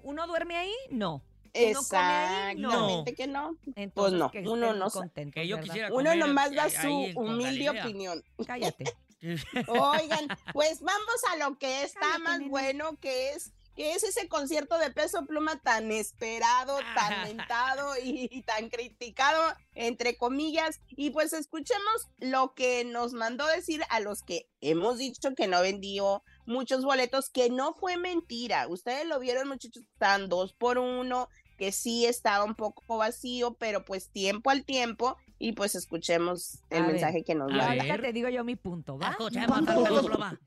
uno 0.03 0.27
duerme 0.27 0.57
ahí, 0.57 0.73
no. 0.91 1.23
Ahí, 1.55 1.73
no. 1.73 1.81
Exactamente 1.81 3.15
que 3.15 3.27
no. 3.27 3.57
Pues 3.95 4.13
no, 4.13 4.31
que 4.31 4.41
uno 4.41 4.75
no 4.75 4.91
contentos, 4.91 5.35
Que 5.35 5.47
yo 5.47 5.61
quisiera 5.61 5.89
Uno 5.89 6.11
comer 6.11 6.19
nomás 6.19 6.55
da 6.55 6.69
su 6.69 6.89
humilde 7.15 7.71
opinión. 7.71 8.23
Cállate. 8.47 8.85
Oigan, 9.69 10.29
pues 10.53 10.81
vamos 10.81 11.21
a 11.33 11.37
lo 11.37 11.57
que 11.59 11.83
está 11.83 12.19
más 12.19 12.41
bueno, 12.49 12.99
que 13.01 13.31
es 13.31 13.53
que 13.75 13.95
es 13.95 14.05
ese 14.05 14.29
concierto 14.29 14.79
de 14.79 14.91
peso 14.91 15.27
pluma 15.27 15.61
tan 15.61 15.91
esperado, 15.91 16.79
tan 16.95 17.23
mentado 17.25 17.97
y, 18.03 18.29
y 18.31 18.43
tan 18.43 18.69
criticado, 18.69 19.43
entre 19.75 20.17
comillas. 20.17 20.81
Y 20.91 21.11
pues 21.11 21.33
escuchemos 21.33 22.09
lo 22.19 22.55
que 22.55 22.85
nos 22.85 23.15
mandó 23.15 23.47
decir 23.47 23.83
a 23.91 24.01
los 24.01 24.23
que 24.23 24.49
hemos 24.61 24.99
dicho 24.99 25.35
que 25.35 25.49
no 25.49 25.61
vendió 25.61 26.23
muchos 26.47 26.85
boletos, 26.85 27.31
que 27.31 27.51
no 27.51 27.75
fue 27.75 27.97
mentira. 27.97 28.69
Ustedes 28.69 29.07
lo 29.07 29.19
vieron, 29.19 29.49
muchachos, 29.49 29.83
estaban 29.93 30.29
dos 30.29 30.53
por 30.53 30.79
uno, 30.79 31.29
que 31.57 31.73
sí 31.73 32.07
estaba 32.07 32.45
un 32.45 32.55
poco 32.55 32.97
vacío, 32.99 33.55
pero 33.55 33.85
pues 33.85 34.09
tiempo 34.09 34.51
al 34.51 34.65
tiempo. 34.65 35.17
Y 35.39 35.53
pues 35.53 35.75
escuchemos 35.75 36.61
el 36.71 36.83
A 36.83 36.87
ver, 36.87 36.93
mensaje 36.93 37.23
que 37.25 37.35
nos 37.35 37.53
da. 37.53 37.67
ahorita 37.71 37.99
te 37.99 38.13
digo 38.13 38.29
yo 38.29 38.45
mi 38.45 38.57
punto, 38.57 38.99
¿va? 38.99 39.17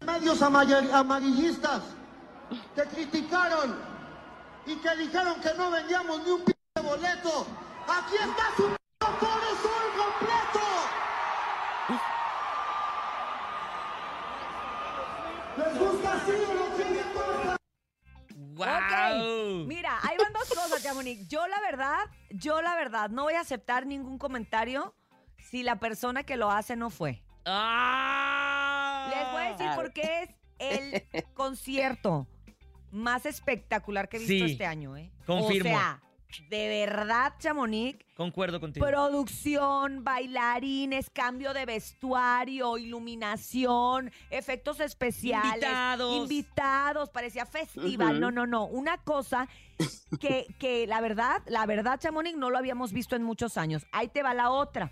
medios 0.06 0.41
amaya- 0.41 0.98
amarillistas 0.98 1.84
que 2.76 2.84
criticaron 2.84 3.76
y 4.65 4.76
que 4.78 4.96
dijeron 4.96 5.39
que 5.41 5.50
no 5.58 5.70
vendíamos 5.72 6.24
ni 6.26 6.32
un 6.32 6.43
p 6.43 6.54
de 6.76 6.82
boleto. 6.82 7.46
Aquí 7.88 8.15
está 8.15 8.56
su 8.56 8.63
p 8.70 8.78
Sol 9.62 9.88
completo. 9.98 10.65
¿Les 15.58 15.80
gusta 15.80 16.13
así 16.13 16.32
o 16.32 16.54
lo 16.54 16.76
quieren 16.76 17.13
corta? 17.13 17.58
Ok, 18.60 19.67
Mira, 19.67 20.00
cosas, 20.69 20.84
Chamonix. 20.84 21.27
Yo 21.27 21.47
la 21.47 21.60
verdad, 21.62 21.97
yo 22.30 22.62
la 22.62 22.75
verdad, 22.75 23.10
no 23.10 23.23
voy 23.23 23.34
a 23.34 23.41
aceptar 23.41 23.86
ningún 23.86 24.17
comentario 24.17 24.93
si 25.49 25.63
la 25.63 25.77
persona 25.80 26.23
que 26.23 26.38
lo 26.38 26.51
hace 26.51 26.75
no 26.75 26.89
fue. 26.89 27.21
Les 27.45 29.32
voy 29.32 29.41
a 29.41 29.49
decir 29.51 29.67
Ah. 29.69 29.75
por 29.75 29.93
qué 29.93 30.23
es 30.23 30.30
el 30.60 31.03
concierto 31.34 32.27
más 32.91 33.25
espectacular 33.25 34.10
que 34.10 34.17
he 34.17 34.19
visto 34.19 34.45
Sí, 34.45 34.51
este 34.53 34.65
año, 34.65 34.95
¿eh? 34.97 35.12
confirmo. 35.25 35.69
O 35.69 35.73
sea, 35.73 36.01
de 36.50 36.68
verdad, 36.68 37.34
Chamonix, 37.40 38.04
Concuerdo 38.16 38.60
contigo. 38.60 38.84
Producción, 38.84 40.04
bailarines, 40.04 41.10
cambio 41.12 41.54
de 41.54 41.66
vestuario, 41.66 42.78
iluminación, 42.80 44.12
efectos 44.32 44.80
especiales. 44.80 45.54
Invitados. 45.54 46.18
Invitados, 46.24 47.10
parecía 47.12 47.46
festival. 47.46 48.20
No, 48.20 48.32
no, 48.32 48.48
no. 48.48 48.66
Una 48.66 48.98
cosa 48.98 49.48
que, 50.20 50.48
que 50.58 50.88
la 50.88 51.00
verdad, 51.00 51.44
la 51.46 51.68
verdad, 51.68 52.00
Chamonix, 52.00 52.36
no 52.36 52.50
lo 52.50 52.58
habíamos 52.58 52.92
visto 52.92 53.16
en 53.16 53.22
muchos 53.22 53.56
años. 53.56 53.86
Ahí 53.92 54.08
te 54.08 54.24
va 54.24 54.34
la 54.34 54.50
otra. 54.50 54.92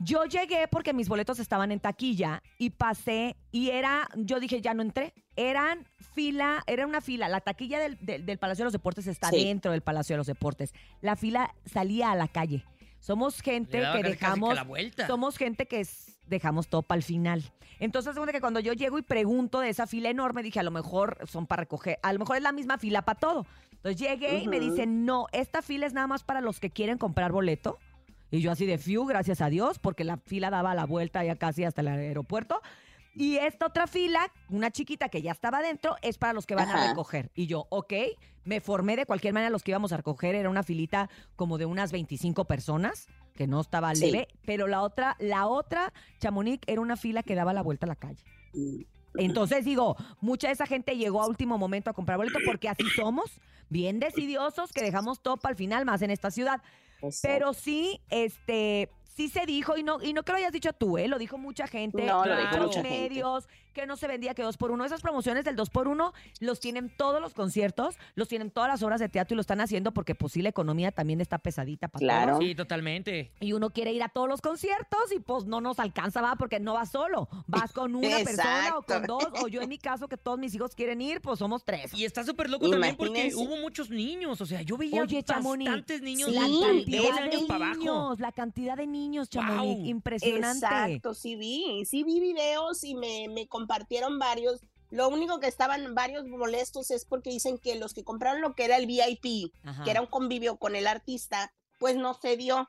Yo 0.00 0.24
llegué 0.24 0.66
porque 0.66 0.94
mis 0.94 1.08
boletos 1.08 1.38
estaban 1.38 1.70
en 1.72 1.78
taquilla 1.78 2.42
y 2.58 2.70
pasé 2.70 3.36
y 3.52 3.70
era, 3.70 4.08
yo 4.16 4.40
dije, 4.40 4.60
ya 4.60 4.72
no 4.72 4.82
entré. 4.82 5.12
Eran 5.40 5.86
fila, 6.14 6.62
era 6.66 6.86
una 6.86 7.00
fila. 7.00 7.28
La 7.28 7.40
taquilla 7.40 7.78
del, 7.78 7.96
del- 8.00 8.26
del 8.26 8.36
Palacio 8.38 8.62
de 8.62 8.66
los 8.66 8.72
Deportes 8.74 9.06
está 9.06 9.30
Sí. 9.30 9.44
dentro 9.44 9.72
del 9.72 9.80
Palacio 9.80 10.14
de 10.14 10.18
los 10.18 10.26
Deportes. 10.26 10.74
La 11.00 11.16
fila 11.16 11.54
salía 11.64 12.10
a 12.10 12.16
la 12.16 12.28
calle. 12.28 12.64
Somos 12.98 13.40
gente 13.40 13.78
Le 13.78 13.84
daba 13.84 13.96
que 13.96 14.02
que 14.02 14.08
dejamos, 14.10 14.54
la 14.54 14.64
vuelta. 14.64 15.06
somos 15.06 15.38
gente 15.38 15.64
que 15.66 15.80
es- 15.80 16.18
dejamos 16.26 16.68
todo 16.68 16.82
para 16.82 16.98
el 16.98 17.02
final. 17.02 17.42
Entonces, 17.78 18.14
que 18.30 18.40
cuando 18.42 18.60
yo 18.60 18.74
llego 18.74 18.98
y 18.98 19.02
pregunto 19.02 19.60
de 19.60 19.70
esa 19.70 19.86
fila 19.86 20.10
enorme, 20.10 20.42
dije, 20.42 20.60
a 20.60 20.62
lo 20.62 20.70
mejor 20.70 21.16
son 21.26 21.46
para 21.46 21.60
recoger, 21.60 21.98
a 22.02 22.12
lo 22.12 22.18
mejor 22.18 22.36
es 22.36 22.42
la 22.42 22.52
misma 22.52 22.76
fila 22.76 23.00
para 23.02 23.18
todo. 23.18 23.46
Entonces 23.72 23.98
llegué 23.98 24.40
y 24.40 24.48
me 24.48 24.60
dicen, 24.60 25.06
no, 25.06 25.26
esta 25.32 25.62
fila 25.62 25.86
es 25.86 25.94
nada 25.94 26.06
más 26.06 26.22
para 26.22 26.42
los 26.42 26.60
que 26.60 26.68
quieren 26.68 26.98
comprar 26.98 27.32
boleto. 27.32 27.78
Y 28.30 28.42
yo 28.42 28.52
así 28.52 28.66
de 28.66 28.76
fiu, 28.76 29.06
gracias 29.06 29.40
a 29.40 29.48
Dios, 29.48 29.78
porque 29.78 30.04
la 30.04 30.18
fila 30.18 30.50
daba 30.50 30.74
la 30.74 30.84
vuelta 30.84 31.24
ya 31.24 31.36
casi 31.36 31.64
hasta 31.64 31.80
el 31.80 31.88
aeropuerto. 31.88 32.60
Y 33.14 33.36
esta 33.36 33.66
otra 33.66 33.86
fila, 33.86 34.32
una 34.48 34.70
chiquita 34.70 35.08
que 35.08 35.20
ya 35.22 35.32
estaba 35.32 35.58
adentro, 35.58 35.96
es 36.02 36.16
para 36.18 36.32
los 36.32 36.46
que 36.46 36.54
van 36.54 36.70
a 36.70 36.88
recoger. 36.88 37.30
Y 37.34 37.46
yo, 37.46 37.66
ok, 37.70 37.92
me 38.44 38.60
formé 38.60 38.96
de 38.96 39.04
cualquier 39.06 39.34
manera 39.34 39.50
los 39.50 39.62
que 39.62 39.72
íbamos 39.72 39.92
a 39.92 39.96
recoger. 39.96 40.34
Era 40.34 40.48
una 40.48 40.62
filita 40.62 41.10
como 41.36 41.58
de 41.58 41.66
unas 41.66 41.92
25 41.92 42.44
personas, 42.44 43.08
que 43.34 43.46
no 43.46 43.60
estaba 43.60 43.94
Sí. 43.94 44.06
leve. 44.06 44.28
Pero 44.46 44.66
la 44.66 44.82
otra, 44.82 45.16
la 45.18 45.46
otra, 45.46 45.92
Chamonix, 46.18 46.60
era 46.66 46.80
una 46.80 46.96
fila 46.96 47.22
que 47.22 47.34
daba 47.34 47.52
la 47.52 47.62
vuelta 47.62 47.86
a 47.86 47.88
la 47.88 47.96
calle. 47.96 48.24
Entonces 49.14 49.64
digo, 49.64 49.96
mucha 50.20 50.46
de 50.48 50.52
esa 50.54 50.66
gente 50.66 50.96
llegó 50.96 51.22
a 51.22 51.26
último 51.26 51.58
momento 51.58 51.90
a 51.90 51.92
comprar 51.94 52.16
boleto 52.16 52.38
porque 52.46 52.68
así 52.68 52.84
somos, 52.94 53.40
bien 53.68 53.98
decidiosos, 53.98 54.72
que 54.72 54.82
dejamos 54.82 55.20
todo 55.20 55.36
para 55.36 55.52
el 55.52 55.56
final, 55.56 55.84
más 55.84 56.02
en 56.02 56.10
esta 56.10 56.30
ciudad. 56.30 56.62
Pero 57.22 57.54
sí, 57.54 58.00
este, 58.10 58.90
sí 59.20 59.28
se 59.28 59.44
dijo, 59.44 59.76
y 59.76 59.82
no, 59.82 60.02
y 60.02 60.14
no 60.14 60.22
que 60.22 60.32
lo 60.32 60.38
hayas 60.38 60.52
dicho 60.52 60.72
tú, 60.72 60.96
¿eh? 60.96 61.06
Lo 61.06 61.18
dijo 61.18 61.36
mucha 61.36 61.66
gente, 61.66 62.04
No, 62.06 62.24
lo 62.24 62.36
dijo 62.38 62.56
mucha 62.56 62.82
gente. 62.82 62.88
medios, 63.10 63.46
que 63.74 63.86
no 63.86 63.96
se 63.96 64.08
vendía 64.08 64.34
que 64.34 64.42
dos 64.42 64.56
por 64.56 64.70
uno. 64.70 64.84
Esas 64.84 65.02
promociones 65.02 65.44
del 65.44 65.56
dos 65.56 65.68
por 65.70 65.88
uno 65.88 66.12
los 66.40 66.58
tienen 66.58 66.88
todos 66.96 67.20
los 67.20 67.34
conciertos, 67.34 67.96
los 68.14 68.28
tienen 68.28 68.50
todas 68.50 68.68
las 68.70 68.82
obras 68.82 68.98
de 68.98 69.08
teatro 69.08 69.34
y 69.34 69.36
lo 69.36 69.42
están 69.42 69.60
haciendo 69.60 69.92
porque 69.92 70.14
pues 70.14 70.32
sí 70.32 70.42
la 70.42 70.48
economía 70.48 70.90
también 70.90 71.20
está 71.20 71.38
pesadita 71.38 71.88
para 71.88 72.26
todos. 72.26 72.38
Sí, 72.42 72.54
totalmente. 72.54 73.30
Y 73.40 73.52
uno 73.52 73.70
quiere 73.70 73.92
ir 73.92 74.02
a 74.02 74.08
todos 74.08 74.28
los 74.28 74.40
conciertos 74.40 75.12
y 75.14 75.20
pues 75.20 75.44
no 75.44 75.60
nos 75.60 75.78
alcanza, 75.78 76.20
va, 76.22 76.36
porque 76.36 76.58
no 76.58 76.74
vas 76.74 76.90
solo. 76.90 77.28
Vas 77.46 77.72
con 77.72 77.94
una 77.94 78.18
persona 78.24 78.78
o 78.78 78.82
con 78.82 79.02
dos, 79.04 79.26
o 79.42 79.48
yo 79.48 79.60
en 79.60 79.68
mi 79.68 79.78
caso 79.78 80.08
que 80.08 80.16
todos 80.16 80.38
mis 80.38 80.54
hijos 80.54 80.74
quieren 80.74 81.00
ir, 81.00 81.20
pues 81.20 81.38
somos 81.38 81.64
tres. 81.64 81.92
Y 81.94 82.04
está 82.04 82.24
súper 82.24 82.48
loco 82.48 82.68
también 82.70 82.96
porque 82.96 83.32
hubo 83.34 83.56
muchos 83.58 83.90
niños. 83.90 84.40
O 84.40 84.46
sea, 84.46 84.62
yo 84.62 84.76
veía 84.78 85.02
Oye, 85.02 85.22
Chamonix, 85.22 85.68
bastantes 85.70 86.02
niños 86.02 86.32
la 86.32 86.42
de 86.42 86.48
cantidad 86.48 87.00
10 87.02 87.14
de 87.14 87.20
años 87.20 87.42
para 87.42 87.64
abajo. 87.66 87.78
niños, 87.78 88.20
la 88.20 88.32
cantidad 88.32 88.76
de 88.76 88.86
niños, 88.86 89.09
Chamonix, 89.28 89.76
Guau. 89.78 89.86
impresionante. 89.86 90.66
Exacto, 90.66 91.14
sí 91.14 91.36
vi, 91.36 91.84
sí 91.84 92.04
vi 92.04 92.20
videos 92.20 92.84
y 92.84 92.94
me, 92.94 93.28
me 93.28 93.46
compartieron 93.48 94.18
varios. 94.18 94.60
Lo 94.90 95.08
único 95.08 95.38
que 95.40 95.46
estaban 95.46 95.94
varios 95.94 96.26
molestos 96.26 96.90
es 96.90 97.04
porque 97.04 97.30
dicen 97.30 97.58
que 97.58 97.76
los 97.76 97.94
que 97.94 98.04
compraron 98.04 98.40
lo 98.40 98.54
que 98.54 98.64
era 98.64 98.76
el 98.76 98.86
VIP, 98.86 99.52
Ajá. 99.64 99.84
que 99.84 99.90
era 99.90 100.00
un 100.00 100.08
convivio 100.08 100.56
con 100.56 100.74
el 100.74 100.86
artista, 100.86 101.52
pues 101.78 101.96
no 101.96 102.14
se 102.14 102.36
dio. 102.36 102.68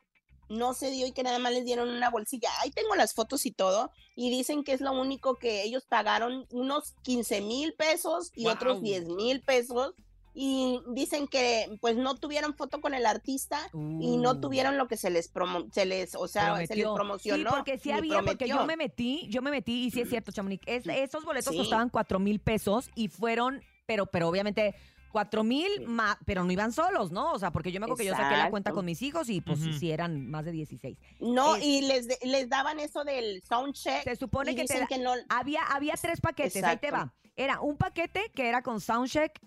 no 0.50 0.74
se 0.74 0.92
dio 0.92 1.08
y 1.08 1.14
que 1.14 1.24
nada 1.24 1.40
más 1.40 1.54
les 1.54 1.64
dieron 1.64 1.88
una 1.90 2.10
bolsilla. 2.10 2.50
Ahí 2.60 2.72
tengo 2.72 2.94
las 2.96 3.14
fotos 3.14 3.46
y 3.46 3.52
todo, 3.52 3.90
y 4.18 4.30
dicen 4.30 4.66
que 4.66 4.74
es 4.74 4.82
lo 4.82 4.92
único 4.92 5.36
que 5.36 5.64
ellos 5.64 5.86
pagaron 5.88 6.46
unos 6.52 6.94
15 7.04 7.40
mil 7.40 7.74
pesos 7.74 8.32
y 8.36 8.48
otros 8.48 8.74
Guau. 8.82 8.84
10 8.84 9.08
mil 9.08 9.42
pesos. 9.42 9.94
Y 10.34 10.80
dicen 10.88 11.28
que 11.28 11.78
pues 11.82 11.98
no 11.98 12.15
tuvieron 12.15 12.54
foto 12.56 12.80
con 12.80 12.94
el 12.94 13.06
artista 13.06 13.60
y 13.74 14.17
no 14.17 14.32
Uh. 14.32 14.39
tuvieron 14.41 14.78
lo 14.78 14.88
que 14.88 14.96
se 14.96 15.10
les 15.10 15.28
promo 15.28 15.65
se 15.74 15.86
les, 15.86 16.15
o 16.15 16.28
sea, 16.28 16.56
se 16.65 16.76
les 16.76 16.88
promocionó. 16.88 17.50
Sí, 17.50 17.56
porque 17.56 17.78
sí 17.78 17.91
había, 17.91 18.22
porque 18.22 18.48
yo 18.48 18.65
me 18.65 18.78
metí, 18.78 19.28
yo 19.30 19.41
me 19.41 19.52
metí 19.52 19.86
y 19.86 19.91
sí 19.91 20.02
es 20.02 20.10
cierto, 20.10 20.32
Chamonix. 20.32 20.63
es- 20.67 20.88
esos 20.88 21.26
boletos 21.26 21.52
Sí. 21.52 21.58
costaban 21.60 21.89
cuatro 21.89 22.17
mil 22.20 22.39
pesos 22.39 22.89
y 22.96 23.10
fueron, 23.10 23.62
pero, 23.86 24.06
pero 24.06 24.30
obviamente 24.30 24.74
cuatro 25.12 25.44
mil, 25.44 25.70
ma- 25.86 26.17
pero 26.26 26.46
no 26.46 26.52
iban 26.54 26.72
solos, 26.72 27.12
¿no? 27.12 27.34
O 27.34 27.39
sea, 27.39 27.52
porque 27.52 27.74
yo 27.74 27.82
me 27.82 27.86
acuerdo 27.86 27.98
que 28.02 28.06
yo 28.08 28.15
saqué 28.15 28.38
la 28.38 28.50
cuenta 28.50 28.72
con 28.72 28.86
mis 28.86 29.02
hijos 29.02 29.28
y 29.30 29.41
pues 29.41 29.60
Ujú. 29.60 29.74
sí 29.74 29.91
eran 29.91 30.30
más 30.30 30.46
de 30.46 30.54
16. 30.54 30.98
No, 31.20 31.58
Es- 31.58 31.63
y 31.65 31.82
les, 31.82 32.08
les 32.24 32.48
daban 32.48 32.80
eso 32.80 33.04
del 33.04 33.44
sound 33.44 33.74
check. 33.74 34.04
Se 34.06 34.15
supone 34.15 34.52
que, 34.56 34.63
te 34.63 34.74
dicen 34.74 34.80
da- 34.82 34.88
que 34.88 34.98
no. 34.98 35.12
había, 35.28 35.63
había 35.63 35.96
tres 36.02 36.22
paquetes, 36.22 36.63
ahí 36.63 36.78
te 36.78 36.91
va. 36.91 37.13
Era 37.36 37.60
un 37.60 37.76
paquete 37.76 38.32
que 38.34 38.48
era 38.48 38.62
con 38.62 38.80
soundcheck 38.80 39.38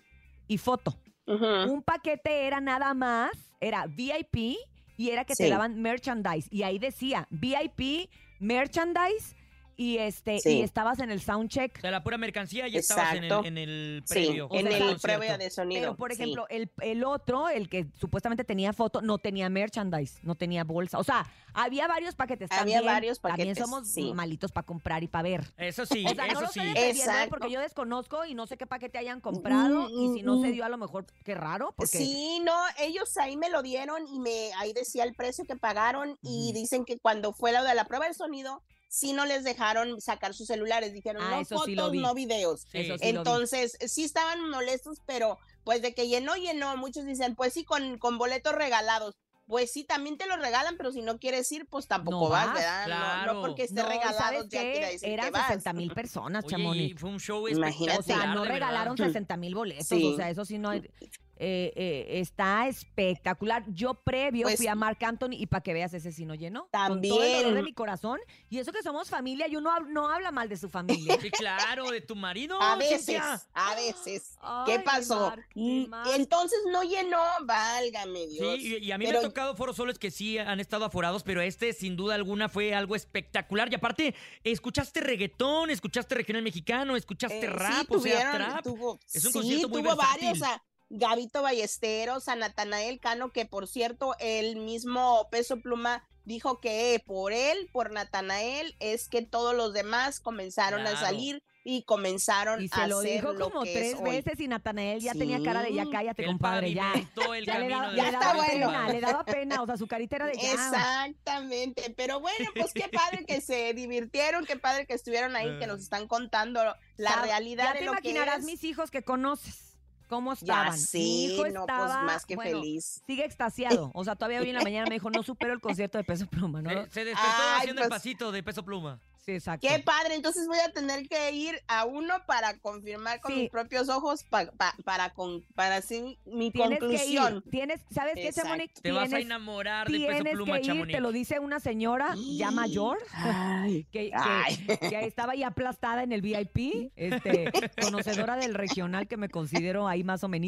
y 0.47 0.57
foto. 0.57 0.97
Un 1.27 1.81
paquete 1.81 2.45
era 2.45 2.61
nada 2.61 2.93
más, 2.93 3.31
era 3.59 3.87
VIP 3.87 4.57
y 4.97 5.09
era 5.09 5.25
que 5.25 5.33
te 5.33 5.49
daban 5.49 5.81
merchandise. 5.81 6.47
Y 6.51 6.63
ahí 6.63 6.77
decía 6.77 7.27
VIP, 7.31 8.09
merchandise 8.39 9.35
y 9.77 9.97
este 9.97 10.39
Sí. 10.39 10.59
y 10.59 10.61
estabas 10.61 10.99
en 10.99 11.11
el 11.11 11.21
soundcheck. 11.21 11.81
De 11.81 11.91
la 11.91 12.03
pura 12.03 12.17
mercancía 12.17 12.67
y 12.67 12.77
estabas 12.77 13.15
en 13.15 13.23
el, 13.25 13.45
en 13.45 13.57
el 13.57 14.03
Sí, 14.05 14.13
previo. 14.13 14.47
en 14.51 14.65
del 14.65 14.81
el 14.89 14.99
previo 14.99 15.37
de 15.37 15.49
sonido. 15.49 15.81
Pero, 15.81 15.95
por 15.95 16.13
sí. 16.13 16.21
ejemplo, 16.21 16.45
el, 16.49 16.71
el 16.81 17.03
otro, 17.03 17.49
el 17.49 17.69
que 17.69 17.87
supuestamente 17.99 18.43
tenía 18.43 18.73
foto, 18.73 19.01
no 19.01 19.17
tenía 19.17 19.49
merchandise, 19.49 20.19
no 20.23 20.35
tenía 20.35 20.63
bolsa. 20.63 20.97
O 20.99 21.03
sea, 21.03 21.25
había 21.53 21.87
varios 21.87 22.15
paquetes. 22.15 22.49
Había 22.51 22.77
También- 22.77 22.85
varios 22.85 23.19
También 23.19 23.49
paquetes, 23.49 23.63
somos 23.69 23.87
sí. 23.87 24.13
malitos 24.13 24.51
para 24.51 24.65
comprar 24.65 25.03
y 25.03 25.07
para 25.07 25.23
ver. 25.23 25.53
Eso 25.57 25.85
sí, 25.85 26.05
O 26.05 26.13
sea, 26.15 26.25
no 26.27 26.31
eso 26.33 26.41
lo 26.41 26.47
sí. 26.49 26.59
estoy 26.59 26.83
¿eh? 26.83 26.89
Exacto. 26.91 27.29
porque 27.29 27.51
yo 27.51 27.59
desconozco 27.59 28.25
y 28.25 28.33
no 28.33 28.47
sé 28.47 28.57
qué 28.57 28.65
paquete 28.67 28.97
hayan 28.97 29.21
comprado. 29.21 29.89
y 29.89 30.13
si 30.17 30.23
no 30.23 30.41
se 30.41 30.51
dio, 30.51 30.65
a 30.65 30.69
lo 30.69 30.77
mejor, 30.77 31.05
qué 31.23 31.35
raro. 31.35 31.73
Porque 31.75 31.97
Sí, 31.97 32.39
no, 32.43 32.53
ellos 32.79 33.15
ahí 33.17 33.37
me 33.37 33.49
lo 33.49 33.61
dieron 33.61 34.07
y 34.07 34.19
me 34.19 34.51
ahí 34.59 34.73
decía 34.73 35.03
el 35.03 35.13
precio 35.15 35.45
que 35.45 35.55
pagaron 35.55 36.17
y 36.21 36.51
dicen 36.53 36.85
que 36.85 36.97
cuando 36.97 37.33
fue 37.33 37.51
la 37.51 37.63
de 37.63 37.73
la 37.75 37.85
prueba 37.85 38.07
de 38.07 38.13
sonido 38.13 38.61
sí 38.95 39.11
no 39.11 39.25
les 39.25 39.43
dejaron 39.43 39.99
sacar 39.99 40.33
sus 40.33 40.47
celulares, 40.47 40.93
dijeron 40.93 41.21
Ah, 41.21 41.31
no 41.31 41.39
eso 41.41 41.55
sí 41.65 41.75
fotos, 41.75 41.75
lo 41.75 41.91
vi. 41.91 41.99
no 41.99 42.13
videos. 42.13 42.61
Sí. 42.61 42.77
Eso 42.79 42.97
sí 42.97 43.11
lo 43.11 43.11
vi. 43.11 43.17
Entonces, 43.17 43.77
sí 43.85 44.05
estaban 44.05 44.49
molestos, 44.49 45.01
pero 45.05 45.37
pues 45.65 45.81
de 45.81 45.93
que 45.93 46.07
llenó, 46.07 46.35
llenó, 46.35 46.77
muchos 46.77 47.05
dicen, 47.05 47.35
pues 47.35 47.51
sí, 47.53 47.65
con, 47.65 47.97
con 47.97 48.17
boletos 48.17 48.53
regalados. 48.53 49.15
Pues 49.47 49.71
sí, 49.71 49.83
también 49.83 50.17
te 50.17 50.25
los 50.25 50.39
regalan, 50.39 50.75
pero 50.77 50.91
si 50.91 51.01
no 51.03 51.19
quieres 51.19 51.51
ir, 51.51 51.67
pues 51.67 51.87
tampoco 51.87 52.25
No 52.25 52.29
vas, 52.29 52.47
vas, 52.47 52.55
¿verdad? 52.55 53.25
No- 53.27 53.33
No, 53.33 53.41
porque 53.41 53.63
esté 53.63 53.81
No, 53.83 53.89
regalado 53.89 54.17
¿sabes 54.17 54.43
ya 54.49 54.61
qué? 54.61 54.71
quiere 54.71 54.91
decir 54.93 55.09
Eran 55.09 55.25
que 55.25 55.31
vas. 55.31 55.47
60 55.47 55.73
mil 55.73 55.91
personas, 55.93 56.45
Oye, 56.45 56.77
y 56.83 56.93
fue 56.93 57.09
un 57.11 57.19
show 57.19 57.47
Imagínate. 57.47 57.99
O 57.99 58.01
sea, 58.01 58.33
no 58.33 58.43
regalaron 58.45 58.95
60 58.97 59.35
mil 59.37 59.53
boletos. 59.53 59.87
Sí. 59.87 60.13
O 60.13 60.15
sea, 60.15 60.29
eso 60.31 60.45
sí 60.45 60.57
no 60.57 60.69
hay- 60.69 60.89
eh, 61.37 61.73
eh, 61.75 62.19
está 62.19 62.67
espectacular. 62.67 63.63
Yo 63.67 63.93
previo 63.95 64.43
Pues- 64.43 64.57
fui 64.57 64.67
a 64.67 64.75
Marc 64.75 65.01
Anthony 65.03 65.31
y 65.33 65.47
para 65.47 65.61
que 65.61 65.73
veas, 65.73 65.93
ese 65.93 66.11
sí 66.11 66.25
no 66.25 66.33
llenó. 66.35 66.61
Con 66.71 66.71
todo 66.71 66.93
el 66.95 67.01
También. 67.01 67.43
dolor 67.43 67.53
de 67.55 67.63
mi 67.63 67.73
corazón. 67.73 68.19
Y 68.49 68.59
eso 68.59 68.71
que 68.71 68.81
somos 68.83 69.09
familia 69.09 69.47
y 69.47 69.55
uno 69.55 69.77
no 69.81 70.09
habla 70.09 70.31
mal 70.31 70.47
de 70.49 70.57
su 70.57 70.69
familia. 70.69 71.17
Sí, 71.21 71.31
claro, 71.31 71.89
de 71.91 72.01
tu 72.01 72.15
marido. 72.15 72.61
A 72.61 72.75
veces, 72.77 73.05
Cintia. 73.05 73.41
a 73.53 73.75
veces. 73.75 74.37
Ay, 74.41 74.65
¿Qué 74.65 74.79
pasó? 74.79 75.33
Mm. 75.55 75.85
Entonces 76.15 76.59
no 76.71 76.83
llenó, 76.83 77.21
válgame 77.43 78.27
Dios. 78.27 78.55
Sí, 78.59 78.77
y, 78.81 78.85
y 78.85 78.91
a 78.91 78.97
mí 78.97 79.05
Pero- 79.05 79.19
me 79.19 79.25
ha 79.25 79.29
tocado 79.29 79.55
foros 79.55 79.75
solos 79.75 79.99
que 79.99 80.11
sí 80.11 80.37
han 80.37 80.59
estado 80.59 80.85
aforados, 80.85 81.23
pero 81.23 81.41
este 81.41 81.73
sin 81.73 81.95
duda 81.95 82.15
alguna 82.15 82.49
fue 82.49 82.73
algo 82.73 82.95
espectacular. 82.95 83.71
Y 83.71 83.75
aparte, 83.75 84.15
escuchaste 84.43 85.01
reggaetón, 85.01 85.69
escuchaste 85.69 86.15
regional 86.15 86.43
mexicano, 86.43 86.95
escuchaste 86.95 87.45
Eh, 87.45 87.49
rap, 87.49 87.87
sí, 87.89 87.95
o 87.95 87.99
sea, 87.99 88.31
trap. 88.31 88.63
tuvo- 88.63 88.99
es 89.13 89.25
un 89.25 89.31
sí, 89.31 89.37
concierto 89.39 89.69
muy 89.69 89.81
tuvo 89.81 89.95
versátil. 89.95 90.25
varios, 90.27 90.41
a 90.43 90.63
Gabito 90.89 91.41
Ballesteros, 91.41 92.27
a 92.27 92.35
Natanael 92.35 92.99
Cano, 92.99 93.31
que 93.31 93.45
por 93.45 93.67
cierto, 93.67 94.15
el 94.19 94.55
mismo 94.57 95.27
Peso 95.31 95.57
Pluma 95.61 96.07
dijo 96.25 96.59
que 96.59 97.01
por 97.05 97.33
él, 97.33 97.69
por 97.71 97.91
Natanael, 97.91 98.75
es 98.79 99.07
que 99.09 99.21
todos 99.21 99.55
los 99.55 99.73
demás 99.73 100.19
comenzaron 100.19 100.85
a 100.87 100.99
salir 100.99 101.43
y 101.63 101.83
comenzaron 101.83 102.61
Y 102.61 102.69
a 102.71 102.75
se 102.75 102.87
lo 102.87 102.99
hacer 102.99 103.13
dijo 103.13 103.33
lo 103.33 103.49
como 103.49 103.63
que 103.63 103.73
tres 103.73 103.95
hoy. 103.99 104.11
veces 104.11 104.39
y 104.39 104.47
Natanael 104.47 105.01
ya 105.01 105.13
tenía 105.13 105.41
cara 105.41 105.63
de 105.63 105.73
ya 105.73 105.85
cállate, 105.91 106.21
Él 106.23 106.27
compadre, 106.29 106.73
ya. 106.73 106.93
el 107.35 107.45
Ya 107.45 107.57
le, 107.59 107.69
daba, 107.69 107.89
de 107.89 107.95
le 107.95 108.03
la 108.03 108.11
daba 108.11 108.41
está 108.41 108.51
pena, 108.51 108.89
le 108.89 109.01
daba 109.01 109.23
pena, 109.25 109.61
o 109.63 109.65
sea, 109.65 109.77
su 109.77 109.87
carita 109.87 110.15
era 110.17 110.27
de 110.27 110.37
ya. 110.37 110.51
Exactamente, 110.53 111.93
pero 111.97 112.19
bueno, 112.19 112.49
pues 112.55 112.71
qué 112.73 112.87
padre 112.89 113.25
que 113.25 113.41
se 113.41 113.73
divirtieron, 113.73 114.45
qué 114.45 114.57
padre 114.57 114.85
que 114.85 114.93
estuvieron 114.93 115.35
ahí, 115.35 115.57
que 115.59 115.67
nos 115.67 115.81
están 115.81 116.07
contando 116.07 116.61
la 116.97 117.21
realidad 117.23 117.65
Ya 117.65 117.73
de 117.73 117.79
te 117.79 117.85
lo 117.85 117.93
que 117.93 118.09
imaginarás 118.09 118.39
es. 118.39 118.45
mis 118.45 118.63
hijos 118.63 118.91
que 118.91 119.03
conoces. 119.03 119.74
¿Cómo 120.07 120.33
Ya 120.35 120.67
estaban? 120.67 120.79
Mi 120.93 121.25
hijo 121.25 121.47
no, 121.47 121.65
pues, 121.65 121.79
estaba 121.79 122.03
más 122.03 122.25
que 122.25 122.35
bueno, 122.35 122.59
feliz. 122.61 123.01
Sigue 123.07 123.25
extasiado. 123.25 123.91
O 123.95 124.03
sea, 124.03 124.15
todavía 124.15 124.39
hoy 124.41 124.49
en 124.49 124.55
la 124.55 124.61
mañana 124.61 124.85
me 124.87 124.95
dijo, 124.95 125.09
no 125.09 125.23
supero 125.23 125.53
el 125.53 125.59
concierto 125.59 125.97
de 125.97 126.03
peso 126.03 126.27
pluma, 126.27 126.61
¿no? 126.61 126.69
Se, 126.69 126.89
se 126.91 127.05
despertó 127.05 127.31
Ay, 127.41 127.57
haciendo 127.59 127.81
el 127.81 127.87
pues- 127.89 127.99
pasito 127.99 128.31
de 128.31 128.43
peso 128.43 128.63
pluma. 128.63 128.99
Sí, 129.25 129.31
exacto. 129.31 129.67
Qué 129.67 129.79
padre, 129.79 130.13
entonces 130.13 130.47
voy 130.47 130.59
a 130.59 130.71
tener 130.71 131.07
que 131.09 131.31
ir 131.31 131.55
a 131.67 131.85
uno 131.85 132.13
para 132.27 132.59
confirmar 132.59 133.19
con 133.21 133.33
Sí. 133.33 133.41
mis 133.41 133.49
propios 133.49 133.89
ojos 133.89 134.23
pa- 134.23 134.51
pa- 134.51 134.75
para 134.83 135.09
con, 135.15 135.41
para 135.55 135.77
así 135.77 136.19
mi 136.25 136.51
Tienes 136.51 136.79
conclusión. 136.79 137.41
que 137.41 137.47
ir. 137.47 137.51
Tienes, 137.51 137.81
¿sabes 137.89 138.13
qué. 138.13 138.31
Chamonix? 138.31 138.73
Te 138.81 138.91
vas 138.91 139.11
a 139.11 139.19
enamorar 139.19 139.87
de 139.89 139.97
peso 139.97 140.11
Tienes 140.11 140.33
pluma, 140.35 140.59
que 140.59 140.71
ir, 140.75 140.87
te 140.87 140.99
lo 140.99 141.11
dice 141.11 141.39
una 141.39 141.59
señora 141.59 142.13
ya 142.37 142.51
mayor 142.51 142.99
Ay, 143.13 143.83
que, 143.91 144.09
que- 144.09 144.13
ay. 144.13 144.57
que 144.89 145.05
estaba 145.07 145.33
ahí 145.33 145.41
aplastada 145.41 146.03
en 146.03 146.11
el 146.11 146.21
VIP, 146.21 146.91
este, 146.95 147.45
conocedora 147.81 148.35
del 148.35 148.53
regional 148.53 149.07
que 149.07 149.17
me 149.17 149.29
considero 149.29 149.87
ahí 149.87 150.03
más 150.03 150.23
o 150.23 150.27
menos. 150.27 150.45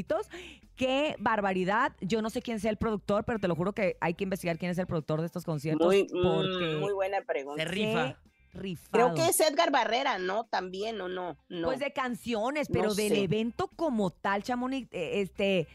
Qué 0.75 1.15
barbaridad. 1.17 1.93
Yo 2.01 2.21
no 2.21 2.29
sé 2.29 2.41
quién 2.43 2.59
sea 2.59 2.69
el 2.69 2.77
productor, 2.77 3.23
pero 3.23 3.39
te 3.39 3.47
lo 3.47 3.55
juro 3.55 3.73
que 3.73 3.97
hay 4.01 4.13
que 4.13 4.25
investigar 4.25 4.59
quién 4.59 4.69
es 4.69 4.77
el 4.77 4.85
productor 4.85 5.21
de 5.21 5.25
estos 5.25 5.43
conciertos. 5.45 5.87
Muy, 5.87 6.03
porque 6.07 6.75
mm, 6.75 6.79
muy 6.79 6.93
buena 6.93 7.21
pregunta. 7.21 7.63
Se 7.63 7.67
rifa. 7.69 8.19
Rifado. 8.57 8.91
Creo 8.91 9.13
que 9.13 9.29
es 9.31 9.39
Edgar 9.39 9.71
Barrera, 9.71 10.17
¿no? 10.19 10.45
También, 10.45 10.99
¿o 11.01 11.07
no? 11.07 11.37
No. 11.49 11.67
Pues 11.67 11.79
de 11.79 11.93
canciones, 11.93 12.69
No 12.69 12.73
pero 12.73 12.93
del 12.95 13.09
sé. 13.13 13.23
evento 13.23 13.69
como 13.75 14.09
tal, 14.11 14.43
Chamonix, 14.43 14.87
eh, 14.91 15.21
este, 15.21 15.67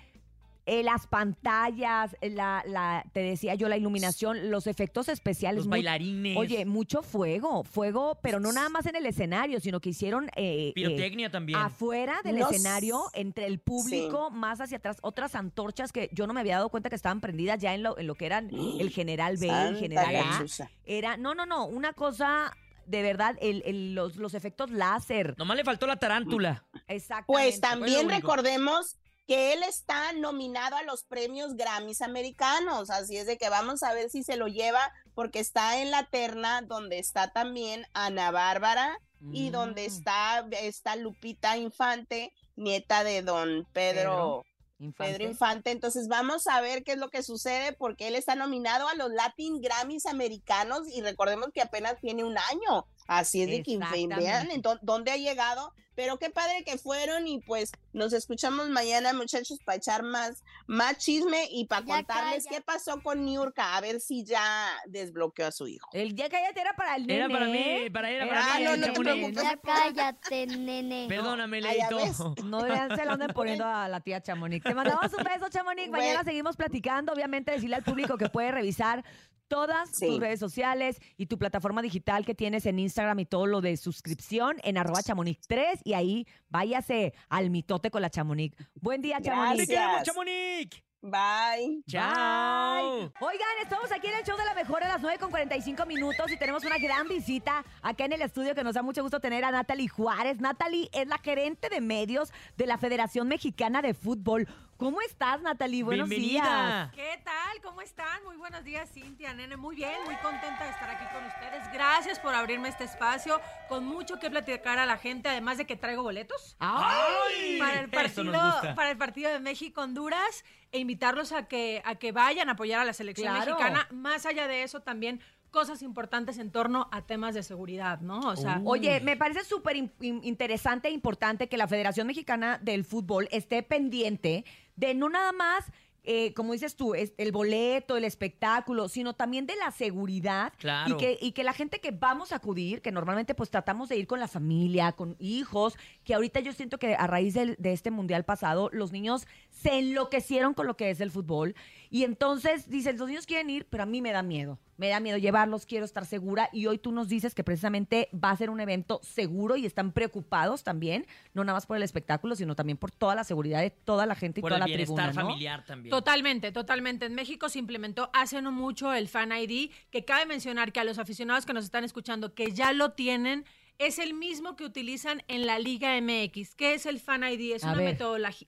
eh, 0.64 0.85
las 0.85 1.09
pantallas, 1.09 2.14
eh, 2.21 2.31
la, 2.31 2.62
la, 2.64 3.05
te 3.12 3.18
decía 3.18 3.57
yo, 3.57 3.68
la 3.68 3.77
iluminación, 3.77 4.49
los 4.53 4.68
efectos 4.68 5.09
especiales. 5.09 5.59
Los 5.59 5.68
bailarines. 5.68 6.37
Oye, 6.37 6.64
mucho 6.66 7.03
fuego, 7.03 7.64
fuego, 7.64 8.18
pero 8.23 8.38
no 8.38 8.53
nada 8.53 8.68
más 8.68 8.87
en 8.87 8.95
el 8.95 9.05
escenario, 9.07 9.59
sino 9.59 9.81
que 9.81 9.90
hicieron 9.90 10.27
eh, 10.37 10.68
eh, 10.68 10.73
Pirotecnia 10.73 11.33
también. 11.33 11.59
afuera 11.59 12.21
del 12.23 12.38
No 12.38 12.49
escenario, 12.49 13.03
entre 13.12 13.47
el 13.47 13.59
público, 13.59 14.31
más 14.31 14.61
hacia 14.61 14.77
atrás, 14.77 14.99
otras 15.03 15.35
antorchas 15.35 15.90
que 15.90 16.09
yo 16.12 16.29
no 16.29 16.33
me 16.33 16.38
había 16.40 16.57
dado 16.59 16.68
cuenta 16.68 16.90
que 16.90 16.97
estaban 16.97 17.21
prendidas 17.21 17.59
ya 17.59 17.75
en 17.75 17.83
lo, 17.83 17.99
en 17.99 18.07
lo 18.07 18.14
que 18.14 18.27
eran 18.27 18.49
el 18.55 18.90
General 18.90 19.37
B, 19.38 19.49
el 19.49 19.77
General 19.79 20.14
A. 20.14 20.45
Era, 20.85 21.16
no, 21.16 21.35
no, 21.35 21.45
no, 21.45 21.66
una 21.66 21.92
cosa 21.92 22.57
de 22.87 23.03
verdad, 23.03 23.37
el, 23.40 23.62
el- 23.66 23.95
los, 23.95 24.16
los 24.16 24.35
efectos 24.35 24.71
láser. 24.71 25.35
Nomás 25.38 25.57
le 25.57 25.64
faltó 25.64 25.87
la 25.87 25.97
tarántula. 25.97 26.64
Exactamente. 26.88 27.25
Pues 27.27 27.61
también 27.61 28.09
recordemos 28.09 28.97
que 29.27 29.53
él 29.53 29.62
está 29.62 30.12
nominado 30.14 30.77
a 30.77 30.83
los 30.83 31.05
premios 31.05 31.55
Grammys 31.55 32.03
americanos, 32.03 32.90
así 32.90 33.16
es 33.16 33.27
de 33.27 33.38
que 33.38 33.49
vamos 33.49 33.83
a 33.85 33.95
ver 33.95 34.11
si 34.11 34.25
se 34.25 34.37
lo 34.37 34.49
lleva 34.49 34.92
porque 35.14 35.38
está 35.38 35.81
en 35.81 35.90
la 35.92 36.07
terna 36.07 36.62
donde 36.62 36.99
está 36.99 37.33
también 37.33 37.87
Ana 37.95 38.31
Bárbara 38.33 38.99
y 39.33 39.51
donde 39.51 39.83
Mm. 39.85 39.87
está 39.92 40.47
esta 40.61 40.97
Lupita 40.97 41.57
Infante, 41.57 42.33
nieta 42.57 43.05
de 43.05 43.23
don 43.23 43.64
Pedro. 43.73 44.45
Infante. 44.85 45.12
Pedro 45.12 45.31
Infante, 45.31 45.71
entonces 45.71 46.09
vamos 46.09 46.47
a 46.47 46.61
ver 46.61 46.85
qué 46.85 46.92
es 46.92 46.99
lo 46.99 47.11
que 47.11 47.23
sucede 47.23 47.73
porque 47.73 48.09
él 48.09 48.14
está 48.14 48.35
nominado 48.35 48.88
a 48.88 48.95
los 48.95 49.11
Latin 49.11 49.61
Grammys 49.61 50.07
americanos 50.07 50.88
y 50.92 51.03
recordemos 51.03 51.49
que 51.53 51.62
apenas 51.62 52.01
tiene 52.01 52.25
un 52.25 52.37
año, 52.37 52.87
así 53.07 53.42
es 53.42 53.49
de 53.49 53.62
que 53.62 53.79
vean 53.79 54.49
dónde 54.83 55.11
ha 55.11 55.16
llegado, 55.16 55.73
pero 55.94 56.18
qué 56.18 56.31
padre 56.31 56.64
que 56.64 56.78
fueron 56.78 57.26
y 57.26 57.40
pues 57.40 57.72
nos 57.92 58.12
escuchamos 58.12 58.68
mañana 58.70 59.12
muchachos 59.12 59.59
para 59.64 59.76
echar 59.76 60.02
más, 60.02 60.42
más 60.66 60.98
chisme 60.98 61.46
y 61.50 61.66
para 61.66 61.85
contarles 61.85 62.44
calla. 62.44 62.57
qué 62.57 62.62
pasó 62.62 63.00
con 63.02 63.24
Niurka, 63.24 63.76
a 63.76 63.81
ver 63.81 64.00
si 64.00 64.24
ya 64.24 64.68
desbloqueó 64.87 65.46
a 65.48 65.52
su 65.52 65.66
hijo. 65.68 65.88
El 65.92 66.14
ya 66.14 66.28
cállate 66.28 66.61
era 66.61 66.74
para 66.74 66.96
el 66.96 67.07
nene. 67.07 67.18
Era 67.20 67.28
para 67.28 67.46
mí, 67.46 67.90
para 67.92 68.11
era 68.11 68.26
para 68.28 68.40
Ah, 68.55 68.59
mí. 68.59 68.64
no, 68.64 68.76
no 68.76 68.87
te 68.87 68.92
Chamonix. 68.92 69.14
preocupes. 69.14 69.42
Ya 69.44 69.57
cállate, 69.59 70.46
nene. 70.46 71.07
Perdóname, 71.09 71.61
Leito. 71.61 71.98
No 72.44 72.62
vean, 72.62 72.96
se 72.96 73.05
lo 73.05 73.12
anden 73.12 73.31
poniendo 73.35 73.66
a 73.66 73.88
la 73.88 74.00
tía 74.00 74.22
Chamonix. 74.22 74.64
Te 74.64 74.74
mandamos 74.74 75.12
un 75.12 75.24
beso, 75.24 75.48
Chamonix. 75.50 75.90
Mañana 75.90 76.12
Bueno. 76.14 76.24
seguimos 76.24 76.57
platicando. 76.57 77.12
Obviamente, 77.12 77.52
decirle 77.52 77.76
al 77.76 77.83
público 77.85 78.16
que 78.16 78.28
puede 78.28 78.50
revisar 78.52 79.05
todas 79.53 79.91
Sí. 79.91 80.07
tus 80.07 80.19
redes 80.21 80.41
sociales 80.41 80.99
y 81.19 81.27
tu 81.27 81.37
plataforma 81.37 81.83
digital 81.83 82.25
que 82.25 82.35
tienes 82.35 82.65
en 82.65 82.79
Instagram 82.79 83.19
y 83.21 83.27
todo 83.27 83.47
lo 83.47 83.61
de 83.61 83.77
suscripción 83.77 84.57
en 84.65 84.79
arroba 84.79 85.03
chamonix 85.03 85.47
3 85.47 85.81
y 85.85 85.93
ahí 85.93 86.27
váyase 86.49 87.12
al 87.29 87.51
mitote 87.51 87.91
con 87.91 88.01
la 88.01 88.09
Chamonix. 88.09 88.57
Buen 88.81 89.03
día, 89.03 89.21
Chamonix. 89.21 89.67
¡Te 89.67 89.75
queremos. 89.75 90.03
Chamonix! 90.05 90.83
Bye. 91.05 91.83
Chao. 91.88 93.12
Oigan, 93.21 93.49
estamos 93.61 93.91
aquí 93.91 94.07
en 94.07 94.15
el 94.15 94.25
show 94.25 94.37
de 94.38 94.45
la 94.45 94.55
mejor 94.55 94.85
a 94.85 94.88
las 94.88 95.03
9 95.03 95.19
con 95.19 95.31
45 95.31 95.85
minutos 95.85 96.31
y 96.31 96.37
tenemos 96.37 96.65
una 96.65 96.79
gran 96.79 97.09
visita 97.09 97.64
acá 97.83 98.05
en 98.05 98.12
el 98.12 98.22
estudio 98.22 98.55
que 98.55 98.62
nos 98.62 98.74
da 98.74 98.83
mucho 98.83 99.03
gusto 99.03 99.18
tener 99.18 99.45
a 99.45 99.51
Natalie 99.51 99.89
Juárez. 99.89 100.41
Natalie 100.41 100.89
es 100.93 101.09
la 101.09 101.18
gerente 101.18 101.68
de 101.68 101.81
medios 101.81 102.33
de 102.57 102.66
la 102.66 102.79
Federación 102.79 103.26
Mexicana 103.26 103.83
de 103.83 103.95
Fútbol. 103.95 104.47
¿Cómo 104.83 105.01
estás, 105.03 105.41
Natalie? 105.43 105.85
Buenos 105.85 106.09
Bienvenida. 106.09 106.91
días. 106.93 107.16
¿Qué 107.16 107.22
tal? 107.22 107.61
¿Cómo 107.62 107.80
están? 107.83 108.24
Muy 108.24 108.37
buenos 108.37 108.64
días, 108.64 108.91
Cintia, 108.93 109.33
nene. 109.33 109.57
Muy 109.57 109.76
bien, 109.76 109.95
muy 110.07 110.16
contenta 110.16 110.64
de 110.64 110.70
estar 110.70 110.91
aquí 110.91 111.05
con 111.14 111.24
ustedes. 111.24 111.72
Gracias 111.72 112.18
por 112.18 112.35
abrirme 112.35 112.68
este 112.68 112.85
espacio, 112.85 113.41
con 113.68 113.85
mucho 113.85 114.18
que 114.18 114.28
platicar 114.28 114.78
a 114.80 114.87
la 114.87 114.99
gente, 114.99 115.28
además 115.28 115.59
de 115.59 115.66
que 115.66 115.76
traigo 115.76 116.03
boletos. 116.03 116.57
¡Ay! 116.59 117.59
Para 117.61 117.80
el 117.80 117.89
partido, 117.91 118.33
para 118.74 118.91
el 118.91 118.99
partido 118.99 119.30
de 119.30 119.39
México-Honduras 119.39 120.45
e 120.72 120.80
invitarlos 120.80 121.30
a 121.33 121.47
que, 121.47 121.80
a 121.85 121.95
que 121.95 122.11
vayan 122.11 122.49
a 122.49 122.53
apoyar 122.53 122.80
a 122.80 122.85
la 122.85 122.93
selección 122.93 123.33
Claro. 123.35 123.53
mexicana. 123.53 123.87
Más 123.93 124.26
allá 124.26 124.49
de 124.49 124.64
eso, 124.64 124.80
también 124.80 125.20
cosas 125.53 125.83
importantes 125.83 126.39
en 126.39 126.51
torno 126.51 126.89
a 126.93 127.03
temas 127.03 127.35
de 127.35 127.43
seguridad, 127.43 128.01
¿no? 128.01 128.20
O 128.20 128.37
sea, 128.37 128.61
Oye, 128.64 129.01
me 129.01 129.18
parece 129.18 129.45
súper 129.45 129.76
in- 129.76 129.93
in- 130.01 130.24
interesante 130.24 130.89
e 130.89 130.93
importante 130.93 131.47
que 131.51 131.59
la 131.59 131.68
Federación 131.68 132.07
Mexicana 132.07 132.59
del 132.62 132.85
Fútbol 132.87 133.28
esté 133.30 133.62
pendiente 133.62 134.47
de 134.83 134.95
no 134.95 135.09
nada 135.09 135.33
más, 135.33 135.64
eh, 136.05 136.35
como 136.35 136.53
dices 136.53 136.74
tú, 136.74 136.95
es 136.97 137.12
el 137.16 137.30
boleto, 137.30 137.97
el 137.97 138.03
espectáculo, 138.03 138.89
sino 138.89 139.14
también 139.14 139.47
de 139.47 139.55
la 139.55 139.70
seguridad. 139.70 140.53
Claro. 140.59 140.93
Y 140.93 140.97
que, 140.99 141.16
y 141.20 141.30
que 141.30 141.45
la 141.45 141.53
gente 141.53 141.78
que 141.78 141.93
vamos 141.93 142.33
a 142.33 142.37
acudir, 142.37 142.83
que 142.83 142.91
normalmente 142.91 143.37
pues 143.37 143.51
tratamos 143.51 143.89
de 143.89 143.97
ir 143.99 144.09
con 144.09 144.18
la 144.18 144.26
familia, 144.26 144.91
con 144.93 145.14
hijos, 145.20 145.76
que 146.03 146.14
ahorita 146.14 146.41
yo 146.41 146.53
siento 146.53 146.78
que 146.78 146.97
a 146.97 147.07
raíz 147.07 147.35
del- 147.35 147.55
de 147.61 147.72
este 147.72 147.93
mundial 147.93 148.24
pasado, 148.24 148.68
los 148.72 148.91
niños 148.91 149.28
se 149.51 149.78
enloquecieron 149.78 150.55
con 150.55 150.66
lo 150.66 150.76
que 150.76 150.91
es 150.91 151.01
el 151.01 151.12
fútbol. 151.12 151.55
Y 151.89 152.03
entonces 152.03 152.68
dicen, 152.68 152.99
los 152.99 153.07
niños 153.07 153.26
quieren 153.26 153.49
ir, 153.51 153.66
pero 153.70 153.85
a 153.85 153.87
mí 153.87 154.03
me 154.03 154.11
da 154.11 154.22
miedo. 154.24 154.59
Me 154.83 154.89
da 154.89 154.99
miedo 154.99 155.16
llevarlos, 155.16 155.64
quiero 155.64 155.85
estar 155.85 156.05
segura. 156.07 156.49
Y 156.53 156.66
hoy 156.66 156.76
tú 156.76 156.91
nos 156.91 157.07
dices 157.09 157.37
que 157.37 157.45
precisamente 157.45 158.09
va 158.12 158.30
a 158.30 158.37
ser 158.37 158.51
un 158.51 158.59
evento 158.59 158.99
seguro 159.05 159.55
y 159.55 159.64
están 159.64 159.93
preocupados 159.93 160.64
también, 160.64 161.07
no 161.35 161.45
nada 161.45 161.57
más 161.57 161.66
por 161.66 161.76
el 161.76 161.85
espectáculo, 161.85 162.35
sino 162.35 162.57
también 162.57 162.76
por 162.76 162.91
toda 162.91 163.14
la 163.14 163.22
seguridad 163.22 163.61
de 163.61 163.70
toda 163.70 164.07
la 164.07 164.16
gente 164.16 164.41
y 164.41 164.43
Por 164.43 164.49
toda 164.51 164.57
el 164.57 164.61
la 164.62 164.66
bienestar 164.66 165.11
tribuna. 165.11 165.22
¿no? 165.22 165.28
familiar 165.28 165.64
también. 165.64 165.91
Totalmente, 165.93 166.51
totalmente. 166.51 167.07
En 167.07 167.14
México 167.14 167.49
se 167.49 167.61
implementó 167.61 168.11
hace 168.12 168.43
no 168.43 168.51
mucho 168.51 168.93
el 168.93 169.07
Fan 169.07 169.30
ID, 169.30 169.70
que 169.93 170.05
cabe 170.05 170.26
mencionar 170.26 170.72
que 170.72 170.80
a 170.80 170.85
los 170.85 170.99
aficionados 170.99 171.47
que 171.47 171.53
nos 171.53 171.64
están 171.64 171.85
escuchando, 171.85 172.35
que 172.35 172.51
ya 172.51 172.72
lo 172.72 172.91
tienen, 172.91 173.45
es 173.78 174.01
el 174.01 174.14
mismo 174.14 174.57
que 174.57 174.64
utilizan 174.64 175.22
en 175.28 175.47
la 175.47 175.61
Liga 175.61 175.93
MX. 176.01 176.57
¿Qué 176.57 176.74
es 176.74 176.87
el 176.87 176.99
Fan 176.99 177.22
ID? 177.22 177.53
Es 177.55 177.62
A 177.62 177.74
una 177.74 177.95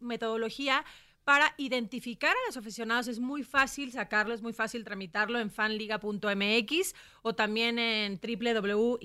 metodología 0.00 0.84
para 1.24 1.54
identificar 1.56 2.30
a 2.30 2.46
los 2.46 2.56
aficionados. 2.56 3.08
Es 3.08 3.18
muy 3.18 3.42
fácil 3.42 3.90
sacarlo, 3.92 4.34
es 4.34 4.42
muy 4.42 4.52
fácil 4.52 4.84
tramitarlo 4.84 5.38
en 5.38 5.50
fanliga.mx 5.50 6.94
o 7.22 7.34
también 7.34 7.78
en 7.78 8.20
www.incode.mx. 8.20 8.98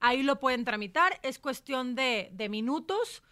Ahí 0.00 0.22
lo 0.22 0.38
pueden 0.38 0.64
tramitar. 0.64 1.18
Es 1.22 1.38
cuestión 1.38 1.94
de, 1.94 2.30
de 2.32 2.48
minutos 2.48 3.22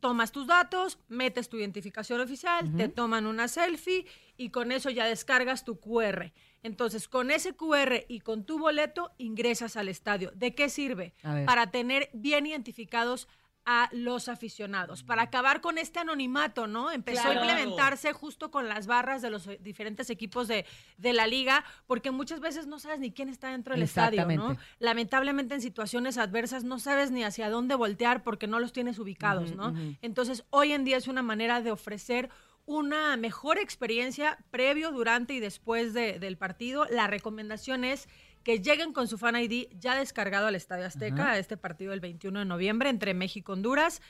tomas 0.00 0.30
tus 0.30 0.46
datos, 0.46 0.98
metes 1.08 1.48
tu 1.48 1.56
identificación 1.56 2.20
oficial, 2.20 2.76
te 2.76 2.88
toman 2.88 3.26
una 3.26 3.48
selfie 3.48 4.06
y 4.36 4.50
con 4.50 4.70
eso 4.70 4.90
ya 4.90 5.06
descargas 5.06 5.64
tu 5.64 5.80
QR. 5.80 6.32
Entonces, 6.62 7.08
con 7.08 7.30
ese 7.30 7.54
QR 7.54 8.04
y 8.06 8.20
con 8.20 8.44
tu 8.44 8.58
boleto 8.58 9.10
ingresas 9.18 9.76
al 9.76 9.88
estadio. 9.88 10.30
¿De 10.34 10.54
qué 10.54 10.68
sirve? 10.68 11.14
Para 11.44 11.70
tener 11.70 12.10
bien 12.12 12.46
identificados 12.46 13.26
a 13.68 13.88
los 13.90 14.28
aficionados, 14.28 15.02
para 15.02 15.22
acabar 15.22 15.60
con 15.60 15.76
este 15.76 15.98
anonimato, 15.98 16.68
¿no? 16.68 16.92
Empezó 16.92 17.22
Claro. 17.22 17.40
a 17.40 17.42
implementarse 17.42 18.12
justo 18.12 18.52
con 18.52 18.68
las 18.68 18.86
barras 18.86 19.22
de 19.22 19.30
los 19.30 19.48
diferentes 19.60 20.08
equipos 20.08 20.46
de, 20.46 20.64
de 20.98 21.12
la 21.12 21.26
liga, 21.26 21.64
porque 21.88 22.12
muchas 22.12 22.38
veces 22.38 22.68
no 22.68 22.78
sabes 22.78 23.00
ni 23.00 23.10
quién 23.10 23.28
está 23.28 23.50
dentro 23.50 23.74
del 23.74 23.82
estadio, 23.82 24.24
¿no? 24.24 24.56
Lamentablemente 24.78 25.54
en 25.56 25.60
situaciones 25.60 26.16
adversas 26.16 26.62
no 26.62 26.78
sabes 26.78 27.10
ni 27.10 27.24
hacia 27.24 27.50
dónde 27.50 27.74
voltear 27.74 28.22
porque 28.22 28.46
no 28.46 28.60
los 28.60 28.72
tienes 28.72 29.00
ubicados, 29.00 29.56
¿no? 29.56 29.74
Entonces, 30.00 30.44
hoy 30.50 30.72
en 30.72 30.84
día 30.84 30.96
es 30.96 31.08
una 31.08 31.22
manera 31.22 31.60
de 31.60 31.72
ofrecer 31.72 32.30
una 32.66 33.16
mejor 33.16 33.58
experiencia 33.58 34.38
previo, 34.50 34.90
durante 34.90 35.34
y 35.34 35.40
después 35.40 35.92
de- 35.92 36.18
del 36.18 36.36
partido. 36.36 36.84
La 36.90 37.06
recomendación 37.06 37.84
es 37.84 38.08
que 38.46 38.60
lleguen 38.60 38.92
con 38.92 39.08
su 39.08 39.18
Fan 39.18 39.34
ID 39.34 39.66
ya 39.76 39.98
descargado 39.98 40.46
al 40.46 40.54
Estadio 40.54 40.86
Azteca 40.86 41.32
a 41.32 41.38
este 41.38 41.56
partido 41.56 41.92
el 41.92 41.98
21 41.98 42.38
de 42.38 42.44
noviembre 42.44 42.90
entre 42.90 43.12
México 43.12 43.50
y 43.50 43.54
Honduras 43.54 44.00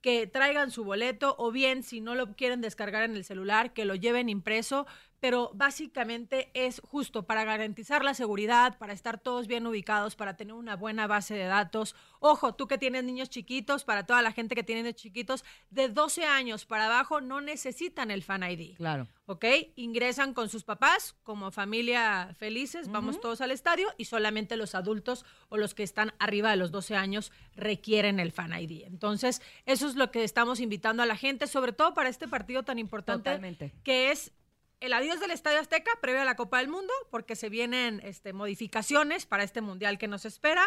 que 0.00 0.26
traigan 0.26 0.72
su 0.72 0.82
boleto 0.82 1.36
o 1.38 1.52
bien 1.52 1.84
si 1.84 2.00
no 2.00 2.16
lo 2.16 2.34
quieren 2.34 2.60
descargar 2.60 3.04
en 3.04 3.14
el 3.14 3.22
celular, 3.22 3.72
que 3.72 3.84
lo 3.84 3.94
lleven 3.94 4.28
impreso, 4.28 4.88
pero 5.24 5.50
básicamente 5.54 6.50
es 6.52 6.82
justo 6.84 7.22
para 7.22 7.44
garantizar 7.44 8.04
la 8.04 8.12
seguridad, 8.12 8.76
para 8.76 8.92
estar 8.92 9.18
todos 9.18 9.46
bien 9.46 9.66
ubicados, 9.66 10.16
para 10.16 10.36
tener 10.36 10.52
una 10.52 10.76
buena 10.76 11.06
base 11.06 11.32
de 11.32 11.44
datos. 11.44 11.96
Ojo, 12.20 12.54
tú 12.54 12.68
que 12.68 12.76
tienes 12.76 13.04
niños 13.04 13.30
chiquitos, 13.30 13.84
para 13.84 14.04
toda 14.04 14.20
la 14.20 14.32
gente 14.32 14.54
que 14.54 14.62
tiene 14.62 14.82
niños 14.82 15.00
chiquitos, 15.00 15.42
de 15.70 15.88
12 15.88 16.26
años 16.26 16.66
para 16.66 16.84
abajo 16.84 17.22
no 17.22 17.40
necesitan 17.40 18.10
el 18.10 18.22
Fan 18.22 18.42
ID. 18.42 18.76
Claro. 18.76 19.08
¿ok? 19.26 19.44
Ingresan 19.76 20.34
con 20.34 20.48
sus 20.48 20.64
papás 20.64 21.16
como 21.22 21.50
familia 21.50 22.34
felices, 22.38 22.90
vamos 22.90 23.20
todos 23.20 23.40
al 23.40 23.50
estadio 23.50 23.88
y 23.96 24.04
solamente 24.04 24.56
los 24.56 24.74
adultos 24.74 25.24
o 25.48 25.56
los 25.56 25.74
que 25.74 25.82
están 25.82 26.12
arriba 26.18 26.50
de 26.50 26.56
los 26.56 26.70
12 26.70 26.96
años 26.96 27.32
requieren 27.56 28.20
el 28.20 28.32
Fan 28.32 28.52
ID. 28.52 28.82
Entonces, 28.84 29.40
eso 29.64 29.86
es 29.88 29.94
lo 29.94 30.10
que 30.10 30.24
estamos 30.24 30.60
invitando 30.60 31.02
a 31.02 31.06
la 31.06 31.16
gente, 31.16 31.46
sobre 31.46 31.72
todo 31.72 31.94
para 31.94 32.08
este 32.08 32.28
partido 32.28 32.62
tan 32.62 32.78
importante 32.78 33.30
Totalmente. 33.30 33.72
que 33.82 34.10
es 34.10 34.32
el 34.80 34.92
adiós 34.92 35.20
del 35.20 35.30
Estadio 35.30 35.60
Azteca 35.60 35.90
previo 36.02 36.22
a 36.22 36.24
la 36.24 36.36
Copa 36.36 36.58
del 36.58 36.68
Mundo, 36.68 36.92
porque 37.10 37.36
se 37.36 37.48
vienen 37.48 38.00
este, 38.04 38.32
modificaciones 38.32 39.26
para 39.26 39.42
este 39.44 39.60
mundial 39.60 39.98
que 39.98 40.08
nos 40.08 40.24
espera. 40.24 40.64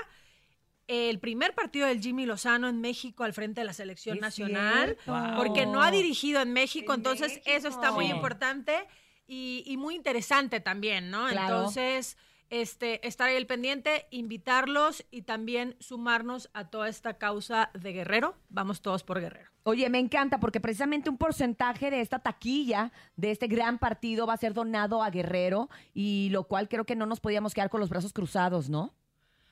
El 0.88 1.20
primer 1.20 1.54
partido 1.54 1.86
del 1.88 2.00
Jimmy 2.02 2.26
Lozano 2.26 2.70
en 2.70 2.80
México 2.80 3.24
al 3.26 3.34
frente 3.34 3.62
de 3.62 3.66
la 3.66 3.74
selección 3.74 4.16
Es 4.18 4.22
nacional, 4.22 4.98
cierto. 5.04 5.34
porque 5.36 5.66
no 5.66 5.84
ha 5.84 5.92
dirigido 5.92 6.42
en 6.42 6.54
México, 6.54 6.94
En 6.94 7.02
entonces 7.02 7.42
eso 7.46 7.68
está 7.68 7.92
muy 7.92 8.06
Sí. 8.06 8.12
importante 8.12 8.88
y, 9.28 9.64
y 9.66 9.76
muy 9.76 9.96
interesante 9.96 10.62
también, 10.62 11.12
¿no? 11.12 11.28
Claro. 11.28 11.58
Entonces, 11.58 12.18
este, 12.50 13.06
estar 13.08 13.30
ahí 13.30 13.36
el 13.36 13.48
pendiente, 13.48 14.08
invitarlos 14.12 15.06
y 15.12 15.24
también 15.24 15.76
sumarnos 15.80 16.50
a 16.54 16.70
toda 16.70 16.90
esta 16.90 17.18
causa 17.18 17.70
de 17.74 17.94
Guerrero. 17.94 18.36
Vamos 18.50 18.82
todos 18.82 19.04
por 19.04 19.20
Guerrero. 19.20 19.50
Oye, 19.64 19.90
me 19.90 20.00
encanta 20.00 20.40
porque 20.40 20.62
precisamente 20.62 21.10
un 21.10 21.18
porcentaje 21.18 21.92
de 21.92 22.02
esta 22.02 22.20
taquilla, 22.20 22.92
de 23.16 23.32
este 23.32 23.48
gran 23.48 23.80
partido, 23.80 24.26
va 24.26 24.34
a 24.34 24.38
ser 24.38 24.54
donado 24.54 25.04
a 25.04 25.10
Guerrero 25.10 25.70
y 25.94 26.30
lo 26.32 26.46
cual 26.46 26.70
creo 26.70 26.86
que 26.86 26.96
no 26.96 27.06
nos 27.06 27.20
podíamos 27.20 27.54
quedar 27.54 27.70
con 27.70 27.82
los 27.82 27.90
brazos 27.90 28.14
cruzados, 28.14 28.70
¿no? 28.70 28.94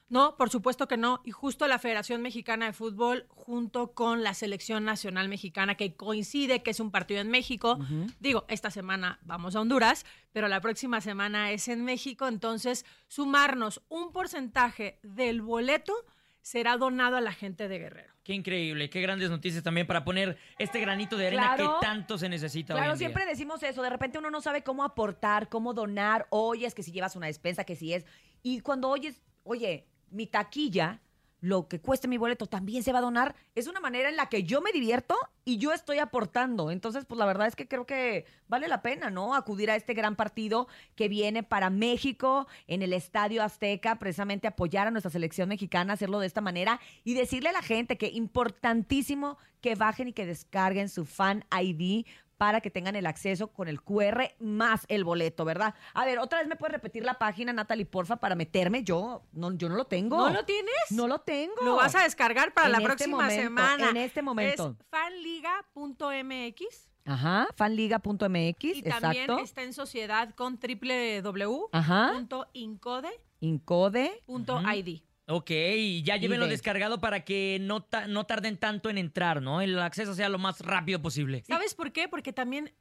No, 0.07 0.37
por 0.37 0.49
supuesto 0.51 0.87
que 0.87 0.97
no. 0.97 1.21
Y 1.25 1.31
justo 1.31 1.67
la 1.67 1.79
Federación 1.79 2.21
Mexicana 2.21 2.67
de 2.67 2.73
Fútbol, 2.73 3.25
junto 3.29 3.93
con 3.93 4.21
la 4.23 4.35
Selección 4.35 4.85
Nacional 4.85 5.29
Mexicana, 5.29 5.75
que 5.75 5.95
coincide 5.95 6.61
que 6.61 6.71
es 6.71 6.79
un 6.79 6.91
partido 6.91 7.21
en 7.21 7.29
México. 7.29 7.79
Digo, 8.19 8.45
esta 8.47 8.69
semana 8.69 9.19
vamos 9.23 9.55
a 9.55 9.61
Honduras, 9.61 10.05
pero 10.31 10.47
la 10.47 10.61
próxima 10.61 11.01
semana 11.01 11.51
es 11.51 11.67
en 11.67 11.83
México. 11.83 12.27
Entonces, 12.27 12.85
sumarnos 13.07 13.81
un 13.89 14.11
porcentaje 14.11 14.99
del 15.01 15.41
boleto 15.41 15.93
será 16.41 16.77
donado 16.77 17.17
a 17.17 17.21
la 17.21 17.33
gente 17.33 17.67
de 17.67 17.79
Guerrero. 17.79 18.13
Qué 18.23 18.33
increíble, 18.33 18.91
qué 18.91 19.01
grandes 19.01 19.31
noticias 19.31 19.63
también 19.63 19.87
para 19.87 20.03
poner 20.05 20.37
este 20.59 20.79
granito 20.79 21.17
de 21.17 21.27
arena 21.27 21.55
Claro. 21.55 21.77
que 21.79 21.85
tanto 21.85 22.19
se 22.19 22.29
necesita 22.29 22.73
hoy 22.75 22.79
Claro, 22.79 22.93
día. 22.93 22.99
siempre 22.99 23.25
decimos 23.25 23.63
eso. 23.63 23.81
De 23.81 23.89
repente 23.89 24.19
uno 24.19 24.29
no 24.29 24.41
sabe 24.41 24.63
cómo 24.63 24.83
aportar, 24.83 25.49
cómo 25.49 25.73
donar. 25.73 26.27
Oye, 26.29 26.67
es 26.67 26.75
que 26.75 26.83
si 26.83 26.91
llevas 26.91 27.15
una 27.15 27.25
despensa, 27.25 27.63
que 27.63 27.75
si 27.75 27.93
es. 27.93 28.05
Y 28.43 28.59
cuando 28.59 28.89
oyes, 28.89 29.23
oye, 29.43 29.87
mi 30.09 30.27
taquilla, 30.27 31.01
lo 31.45 31.67
que 31.67 31.79
cueste 31.79 32.07
mi 32.07 32.17
boleto 32.17 32.47
también 32.47 32.81
se 32.81 32.91
va 32.91 32.99
a 32.99 33.03
donar, 33.03 33.35
es 33.53 33.67
una 33.67 33.79
manera 33.79 34.09
en 34.09 34.15
la 34.15 34.29
que 34.29 34.43
yo 34.43 34.61
me 34.61 34.71
divierto 34.71 35.15
y 35.43 35.57
yo 35.57 35.73
estoy 35.73 35.99
aportando. 35.99 36.71
Entonces, 36.71 37.05
pues 37.05 37.19
la 37.19 37.25
verdad 37.27 37.45
es 37.45 37.55
que 37.55 37.67
creo 37.67 37.85
que 37.85 38.25
vale 38.47 38.67
la 38.67 38.81
pena, 38.81 39.11
¿no? 39.11 39.35
Acudir 39.35 39.69
a 39.69 39.75
este 39.75 39.93
gran 39.93 40.15
partido 40.15 40.67
que 40.95 41.07
viene 41.07 41.43
para 41.43 41.69
México 41.69 42.47
en 42.65 42.81
el 42.81 42.93
Estadio 42.93 43.43
Azteca, 43.43 43.99
precisamente 43.99 44.47
apoyar 44.47 44.87
a 44.87 44.91
nuestra 44.91 45.11
selección 45.11 45.47
mexicana, 45.47 45.93
hacerlo 45.93 46.19
de 46.19 46.25
esta 46.25 46.41
manera 46.41 46.79
y 47.03 47.13
decirle 47.13 47.49
a 47.49 47.53
la 47.53 47.61
gente 47.61 47.97
que 47.97 48.07
importantísimo 48.07 49.37
que 49.61 49.75
bajen 49.75 50.07
y 50.07 50.13
que 50.13 50.25
descarguen 50.25 50.89
su 50.89 51.05
Fan 51.05 51.45
ID 51.51 52.07
para 52.37 52.61
que 52.61 52.69
tengan 52.69 52.95
el 52.95 53.05
acceso 53.05 53.47
con 53.47 53.67
el 53.67 53.81
QR 53.81 54.31
más 54.39 54.85
el 54.87 55.03
boleto, 55.03 55.45
¿verdad? 55.45 55.73
A 55.93 56.05
ver, 56.05 56.19
otra 56.19 56.39
vez 56.39 56.47
me 56.47 56.55
puedes 56.55 56.73
repetir 56.73 57.03
la 57.03 57.15
página, 57.15 57.53
Natalie, 57.53 57.85
porfa, 57.85 58.17
para 58.17 58.35
meterme. 58.35 58.83
Yo 58.83 59.23
no, 59.31 59.53
yo 59.53 59.69
no 59.69 59.75
lo 59.75 59.85
tengo. 59.85 60.17
¿No 60.17 60.29
lo 60.29 60.45
tienes? 60.45 60.73
No 60.91 61.07
lo 61.07 61.19
tengo. 61.19 61.55
Lo 61.63 61.75
vas 61.75 61.95
a 61.95 62.03
descargar 62.03 62.53
para 62.53 62.67
En 62.67 62.71
la 62.73 62.77
este 62.79 62.87
próxima 62.87 63.17
momento, 63.17 63.43
semana. 63.43 63.89
En 63.89 63.97
este 63.97 64.21
momento. 64.21 64.75
Es 64.79 64.85
fanliga.mx. 64.89 66.89
Ajá, 67.07 67.47
fanliga.mx, 67.55 68.63
Y 68.63 68.81
también 68.81 69.29
está 69.39 69.61
en 69.61 69.73
sociedad 69.73 70.33
con 70.33 70.59
www.incode.id. 70.59 71.69
Incode. 73.41 74.23
Ok, 75.27 75.49
y 75.51 76.03
ya 76.03 76.17
llévenlo 76.17 76.45
descargado 76.47 76.99
para 77.01 77.25
que 77.25 77.57
no, 77.59 77.81
ta- 77.83 78.07
no 78.07 78.25
tarden 78.25 78.57
tanto 78.57 78.89
en 78.91 78.97
entrar, 78.99 79.41
¿no? 79.41 79.61
El 79.61 79.79
acceso 79.79 80.13
sea 80.13 80.29
lo 80.29 80.37
más 80.37 80.61
rápido 80.61 81.01
posible. 81.01 81.43
¿Sabes 81.47 81.73
por 81.73 81.91
qué? 81.91 82.07
Porque 82.07 82.31
también 82.31 82.71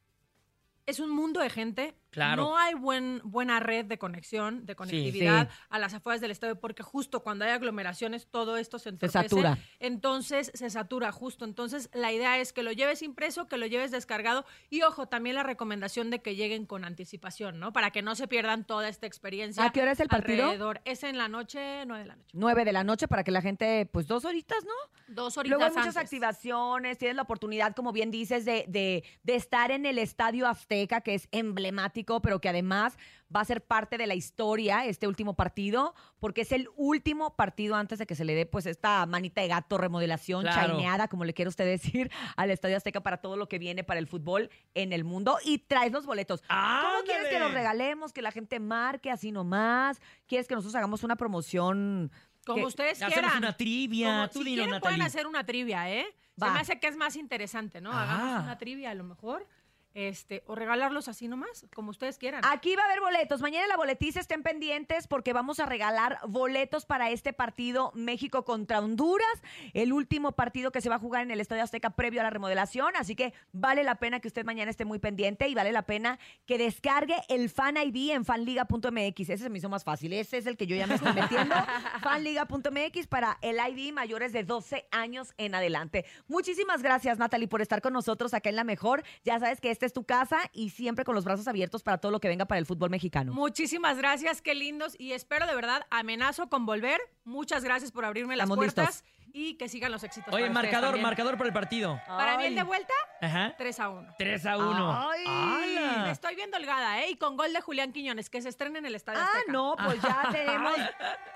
es 0.86 1.00
un 1.00 1.10
mundo 1.10 1.40
de 1.40 1.48
gente. 1.48 1.94
Claro. 2.14 2.42
No 2.44 2.56
hay 2.56 2.74
buen, 2.74 3.20
buena 3.24 3.58
red 3.58 3.84
de 3.86 3.98
conexión, 3.98 4.64
de 4.66 4.76
conectividad 4.76 5.48
Sí. 5.48 5.54
a 5.68 5.78
las 5.80 5.94
afueras 5.94 6.20
del 6.20 6.30
estadio, 6.30 6.60
porque 6.60 6.82
justo 6.84 7.24
cuando 7.24 7.44
hay 7.44 7.50
aglomeraciones 7.50 8.28
todo 8.28 8.56
esto 8.56 8.78
se 8.78 8.90
entorpece. 8.90 9.12
satura. 9.28 9.58
Entonces 9.80 10.50
se 10.54 10.70
satura 10.70 11.10
justo. 11.12 11.44
Entonces 11.44 11.90
la 11.92 12.12
idea 12.12 12.38
es 12.38 12.52
que 12.52 12.62
lo 12.62 12.70
lleves 12.72 13.02
impreso, 13.02 13.48
que 13.48 13.56
lo 13.58 13.66
lleves 13.66 13.90
descargado 13.90 14.44
y 14.70 14.82
ojo, 14.82 15.08
también 15.08 15.34
la 15.36 15.42
recomendación 15.42 16.10
de 16.10 16.22
que 16.22 16.36
lleguen 16.36 16.66
con 16.66 16.84
anticipación, 16.84 17.58
¿no? 17.58 17.72
Para 17.72 17.90
que 17.90 18.02
no 18.02 18.14
se 18.14 18.28
pierdan 18.28 18.64
toda 18.64 18.88
esta 18.88 19.06
experiencia. 19.06 19.64
¿A 19.64 19.70
qué 19.72 19.82
hora 19.82 19.92
es 19.92 20.00
el 20.00 20.08
partido? 20.08 20.44
alrededor. 20.44 20.80
Es 20.84 21.02
en 21.02 21.18
la 21.18 21.28
noche, 21.28 21.84
nueve 21.86 22.02
de 22.02 22.06
la 22.08 22.16
noche. 22.16 22.30
9 22.32 22.64
de 22.64 22.72
la 22.72 22.84
noche 22.84 23.08
para 23.08 23.24
que 23.24 23.30
la 23.30 23.40
gente, 23.42 23.86
pues 23.92 24.06
dos 24.06 24.24
horitas, 24.24 24.58
¿no? 24.64 24.72
Dos 25.14 25.36
horitas 25.38 25.58
Luego 25.58 25.64
hay 25.64 25.70
muchas 25.70 25.96
antes. 25.96 26.02
activaciones, 26.02 26.98
tienes 26.98 27.16
la 27.16 27.22
oportunidad, 27.22 27.74
como 27.74 27.92
bien 27.92 28.10
dices, 28.10 28.44
de, 28.44 28.64
de, 28.68 29.04
de 29.22 29.34
estar 29.34 29.70
en 29.70 29.86
el 29.86 29.98
Estadio 29.98 30.46
Azteca, 30.46 31.00
que 31.00 31.14
es 31.14 31.28
emblemático, 31.30 32.03
pero 32.04 32.40
que 32.40 32.48
además 32.48 32.96
va 33.34 33.40
a 33.40 33.44
ser 33.44 33.64
parte 33.64 33.98
de 33.98 34.06
la 34.06 34.14
historia 34.14 34.84
este 34.84 35.08
último 35.08 35.34
partido, 35.34 35.94
porque 36.20 36.42
es 36.42 36.52
el 36.52 36.68
último 36.76 37.34
partido 37.34 37.74
antes 37.74 37.98
de 37.98 38.06
que 38.06 38.14
se 38.14 38.24
le 38.24 38.34
dé 38.34 38.46
pues 38.46 38.66
esta 38.66 39.04
manita 39.06 39.40
de 39.40 39.48
gato, 39.48 39.78
remodelación, 39.78 40.42
Claro. 40.42 40.68
chaineada, 40.74 41.08
como 41.08 41.24
le 41.24 41.32
quiera 41.34 41.48
usted 41.48 41.64
decir, 41.64 42.10
al 42.36 42.50
Estadio 42.50 42.76
Azteca 42.76 43.00
para 43.02 43.16
todo 43.16 43.36
lo 43.36 43.48
que 43.48 43.58
viene 43.58 43.82
para 43.84 43.98
el 43.98 44.06
fútbol 44.06 44.50
en 44.74 44.92
el 44.92 45.04
mundo. 45.04 45.38
Y 45.44 45.58
traes 45.58 45.90
los 45.92 46.06
boletos. 46.06 46.42
¿Cómo 46.48 47.02
quieres 47.04 47.28
que 47.28 47.38
los 47.40 47.52
regalemos? 47.52 48.12
Que 48.12 48.22
la 48.22 48.30
gente 48.30 48.60
marque 48.60 49.10
así 49.10 49.32
nomás. 49.32 50.00
¿Quieres 50.26 50.46
que 50.46 50.54
nosotros 50.54 50.74
hagamos 50.76 51.02
una 51.02 51.16
promoción? 51.16 52.12
Como 52.46 52.58
que- 52.58 52.66
ustedes 52.66 53.02
Hacemos 53.02 53.14
quieran. 53.14 53.38
una 53.38 53.56
trivia. 53.56 54.06
Como- 54.08 54.28
Tú 54.28 54.38
si 54.40 54.44
dilo, 54.50 54.62
quieren 54.64 54.70
Natalie. 54.72 54.80
pueden 54.96 55.02
hacer 55.06 55.26
una 55.26 55.44
trivia, 55.46 55.90
¿eh? 55.90 56.06
Va. 56.40 56.48
Se 56.48 56.52
me 56.52 56.60
hace 56.60 56.80
que 56.80 56.88
es 56.88 56.96
más 56.96 57.16
interesante, 57.16 57.80
¿no? 57.80 57.90
Hagamos 57.92 58.40
Ah. 58.40 58.40
una 58.42 58.58
trivia 58.58 58.90
a 58.90 58.94
lo 58.94 59.04
mejor. 59.04 59.46
Este, 59.94 60.42
o 60.46 60.56
regalarlos 60.56 61.06
así 61.06 61.28
nomás, 61.28 61.66
como 61.72 61.90
ustedes 61.90 62.18
quieran. 62.18 62.42
Aquí 62.44 62.74
va 62.74 62.82
a 62.82 62.86
haber 62.86 62.98
boletos. 62.98 63.40
Mañana 63.40 63.62
en 63.62 63.68
la 63.68 63.76
boletiza 63.76 64.18
estén 64.18 64.42
pendientes 64.42 65.06
porque 65.06 65.32
vamos 65.32 65.60
a 65.60 65.66
regalar 65.66 66.18
boletos 66.26 66.84
para 66.84 67.10
este 67.10 67.32
partido 67.32 67.92
México 67.94 68.44
contra 68.44 68.80
Honduras, 68.80 69.42
el 69.72 69.92
último 69.92 70.32
partido 70.32 70.72
que 70.72 70.80
se 70.80 70.88
va 70.88 70.96
a 70.96 70.98
jugar 70.98 71.22
en 71.22 71.30
el 71.30 71.40
Estadio 71.40 71.62
Azteca 71.62 71.90
previo 71.90 72.20
a 72.22 72.24
la 72.24 72.30
remodelación. 72.30 72.96
Así 72.96 73.14
que 73.14 73.34
vale 73.52 73.84
la 73.84 73.94
pena 73.94 74.18
que 74.18 74.26
usted 74.26 74.44
mañana 74.44 74.68
esté 74.68 74.84
muy 74.84 74.98
pendiente 74.98 75.46
y 75.46 75.54
vale 75.54 75.70
la 75.70 75.82
pena 75.82 76.18
que 76.44 76.58
descargue 76.58 77.14
el 77.28 77.48
Fan 77.48 77.76
ID 77.76 78.10
en 78.10 78.24
fanliga.mx. 78.24 79.20
Ese 79.20 79.38
se 79.38 79.48
me 79.48 79.58
hizo 79.58 79.68
más 79.68 79.84
fácil. 79.84 80.12
Ese 80.12 80.38
es 80.38 80.46
el 80.46 80.56
que 80.56 80.66
yo 80.66 80.74
ya 80.74 80.88
me 80.88 80.96
estoy 80.96 81.12
metiendo. 81.12 81.54
fanliga.mx 82.02 83.06
para 83.06 83.38
el 83.42 83.58
ID 83.58 83.92
mayores 83.92 84.32
de 84.32 84.42
12 84.42 84.88
años 84.90 85.34
en 85.38 85.54
adelante. 85.54 86.04
Muchísimas 86.26 86.82
gracias, 86.82 87.18
Natalie, 87.18 87.46
por 87.46 87.62
estar 87.62 87.80
con 87.80 87.92
nosotros 87.92 88.34
acá 88.34 88.48
en 88.48 88.56
La 88.56 88.64
Mejor. 88.64 89.04
Ya 89.22 89.38
sabes 89.38 89.60
que 89.60 89.83
esta 89.84 89.86
es 89.86 89.92
tu 89.92 90.04
casa 90.04 90.38
y 90.52 90.70
siempre 90.70 91.04
con 91.04 91.14
los 91.14 91.24
brazos 91.24 91.46
abiertos 91.46 91.82
para 91.82 91.98
todo 91.98 92.10
lo 92.10 92.20
que 92.20 92.28
venga 92.28 92.46
para 92.46 92.58
el 92.58 92.66
fútbol 92.66 92.90
mexicano. 92.90 93.32
Muchísimas 93.32 93.98
gracias, 93.98 94.40
qué 94.40 94.54
lindos. 94.54 94.96
Y 94.98 95.12
espero 95.12 95.46
de 95.46 95.54
verdad, 95.54 95.82
amenazo 95.90 96.48
con 96.48 96.64
volver. 96.64 97.00
Muchas 97.24 97.64
gracias 97.64 97.92
por 97.92 98.04
abrirme 98.04 98.36
las 98.36 98.44
Estamos 98.44 98.56
puertas 98.56 99.04
y 99.36 99.54
que 99.54 99.68
sigan 99.68 99.90
los 99.92 100.02
éxitos. 100.04 100.32
Oye, 100.32 100.44
para 100.44 100.54
marcador, 100.54 100.98
marcador 101.00 101.36
para 101.36 101.48
el 101.48 101.52
partido. 101.52 102.00
Para 102.06 102.38
mí 102.38 102.44
el 102.44 102.54
de 102.54 102.62
vuelta, 102.62 102.94
Ajá. 103.20 103.52
3 103.58 103.80
a 103.80 103.88
1. 103.90 104.14
3 104.16 104.46
a 104.46 104.56
1. 104.56 105.08
Ay, 105.10 105.24
¡Hala! 105.26 106.02
me 106.04 106.10
estoy 106.12 106.36
viendo 106.36 106.56
holgada, 106.56 107.02
¿eh? 107.02 107.10
Y 107.10 107.16
con 107.16 107.36
gol 107.36 107.52
de 107.52 107.60
Julián 107.60 107.92
Quiñones, 107.92 108.30
que 108.30 108.40
se 108.40 108.48
estrena 108.48 108.78
en 108.78 108.86
el 108.86 108.94
Estadio 108.94 109.18
Ah, 109.20 109.26
Azteca. 109.34 109.52
no, 109.52 109.74
pues 109.84 110.00
ya 110.00 110.28
tenemos, 110.30 110.72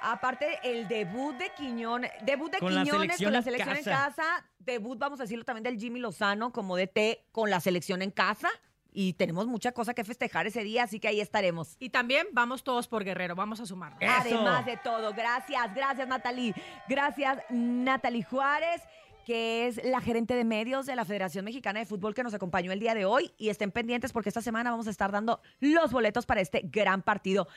aparte, 0.01 0.61
el 0.63 0.87
debut 0.87 1.37
de 1.37 1.51
Quiñones, 1.57 2.13
debut 2.23 2.53
de 2.53 2.59
Con 2.59 2.73
la 2.75 2.83
Quiñones 2.85 3.01
selección 3.17 3.27
con 3.27 3.33
la 3.33 3.39
en 3.41 3.45
selección 3.45 3.77
en 3.77 3.85
casa. 3.85 4.07
casa, 4.15 4.45
debut, 4.61 4.99
vamos 4.99 5.19
a 5.21 5.25
decirlo 5.25 5.45
también, 5.45 5.65
del 5.65 5.79
Jimmy 5.79 5.99
Lozano 5.99 6.53
como 6.53 6.77
DT 6.77 7.25
con 7.33 7.51
la 7.51 7.59
selección 7.61 8.01
en 8.03 8.11
casa. 8.13 8.49
Y 8.93 9.13
tenemos 9.15 9.47
mucha 9.47 9.73
cosa 9.73 9.95
que 9.95 10.05
festejar 10.05 10.47
ese 10.47 10.65
día, 10.65 10.85
así 10.85 10.99
que 10.99 11.09
ahí 11.09 11.21
estaremos. 11.21 11.77
Y 11.79 11.91
también 11.91 12.27
vamos 12.33 12.65
todos 12.65 12.89
por 12.89 13.05
Guerrero, 13.05 13.35
vamos 13.35 13.61
a 13.61 13.67
sumarnos. 13.67 14.01
Además 14.03 14.65
de 14.67 14.77
todo, 14.79 15.13
gracias, 15.13 15.75
gracias 15.75 16.09
Natalie. 16.09 16.55
Gracias 16.89 17.39
Natalie 17.51 18.23
Juárez, 18.23 18.83
que 19.27 19.67
es 19.67 19.85
la 19.85 20.01
gerente 20.01 20.35
de 20.35 20.45
medios 20.45 20.87
de 20.87 20.97
la 20.97 21.05
Federación 21.05 21.45
Mexicana 21.45 21.81
de 21.81 21.87
Fútbol 21.87 22.15
que 22.15 22.23
nos 22.23 22.33
acompañó 22.35 22.73
el 22.73 22.81
día 22.81 22.95
de 22.95 23.05
hoy. 23.05 23.33
Y 23.37 23.51
estén 23.51 23.71
pendientes 23.71 24.13
porque 24.13 24.31
esta 24.31 24.41
semana 24.41 24.71
vamos 24.71 24.87
a 24.87 24.91
estar 24.91 25.13
dando 25.13 25.41
los 25.61 25.93
boletos 25.93 26.25
para 26.25 26.41
este 26.41 26.63
gran 26.65 27.03
partido. 27.03 27.49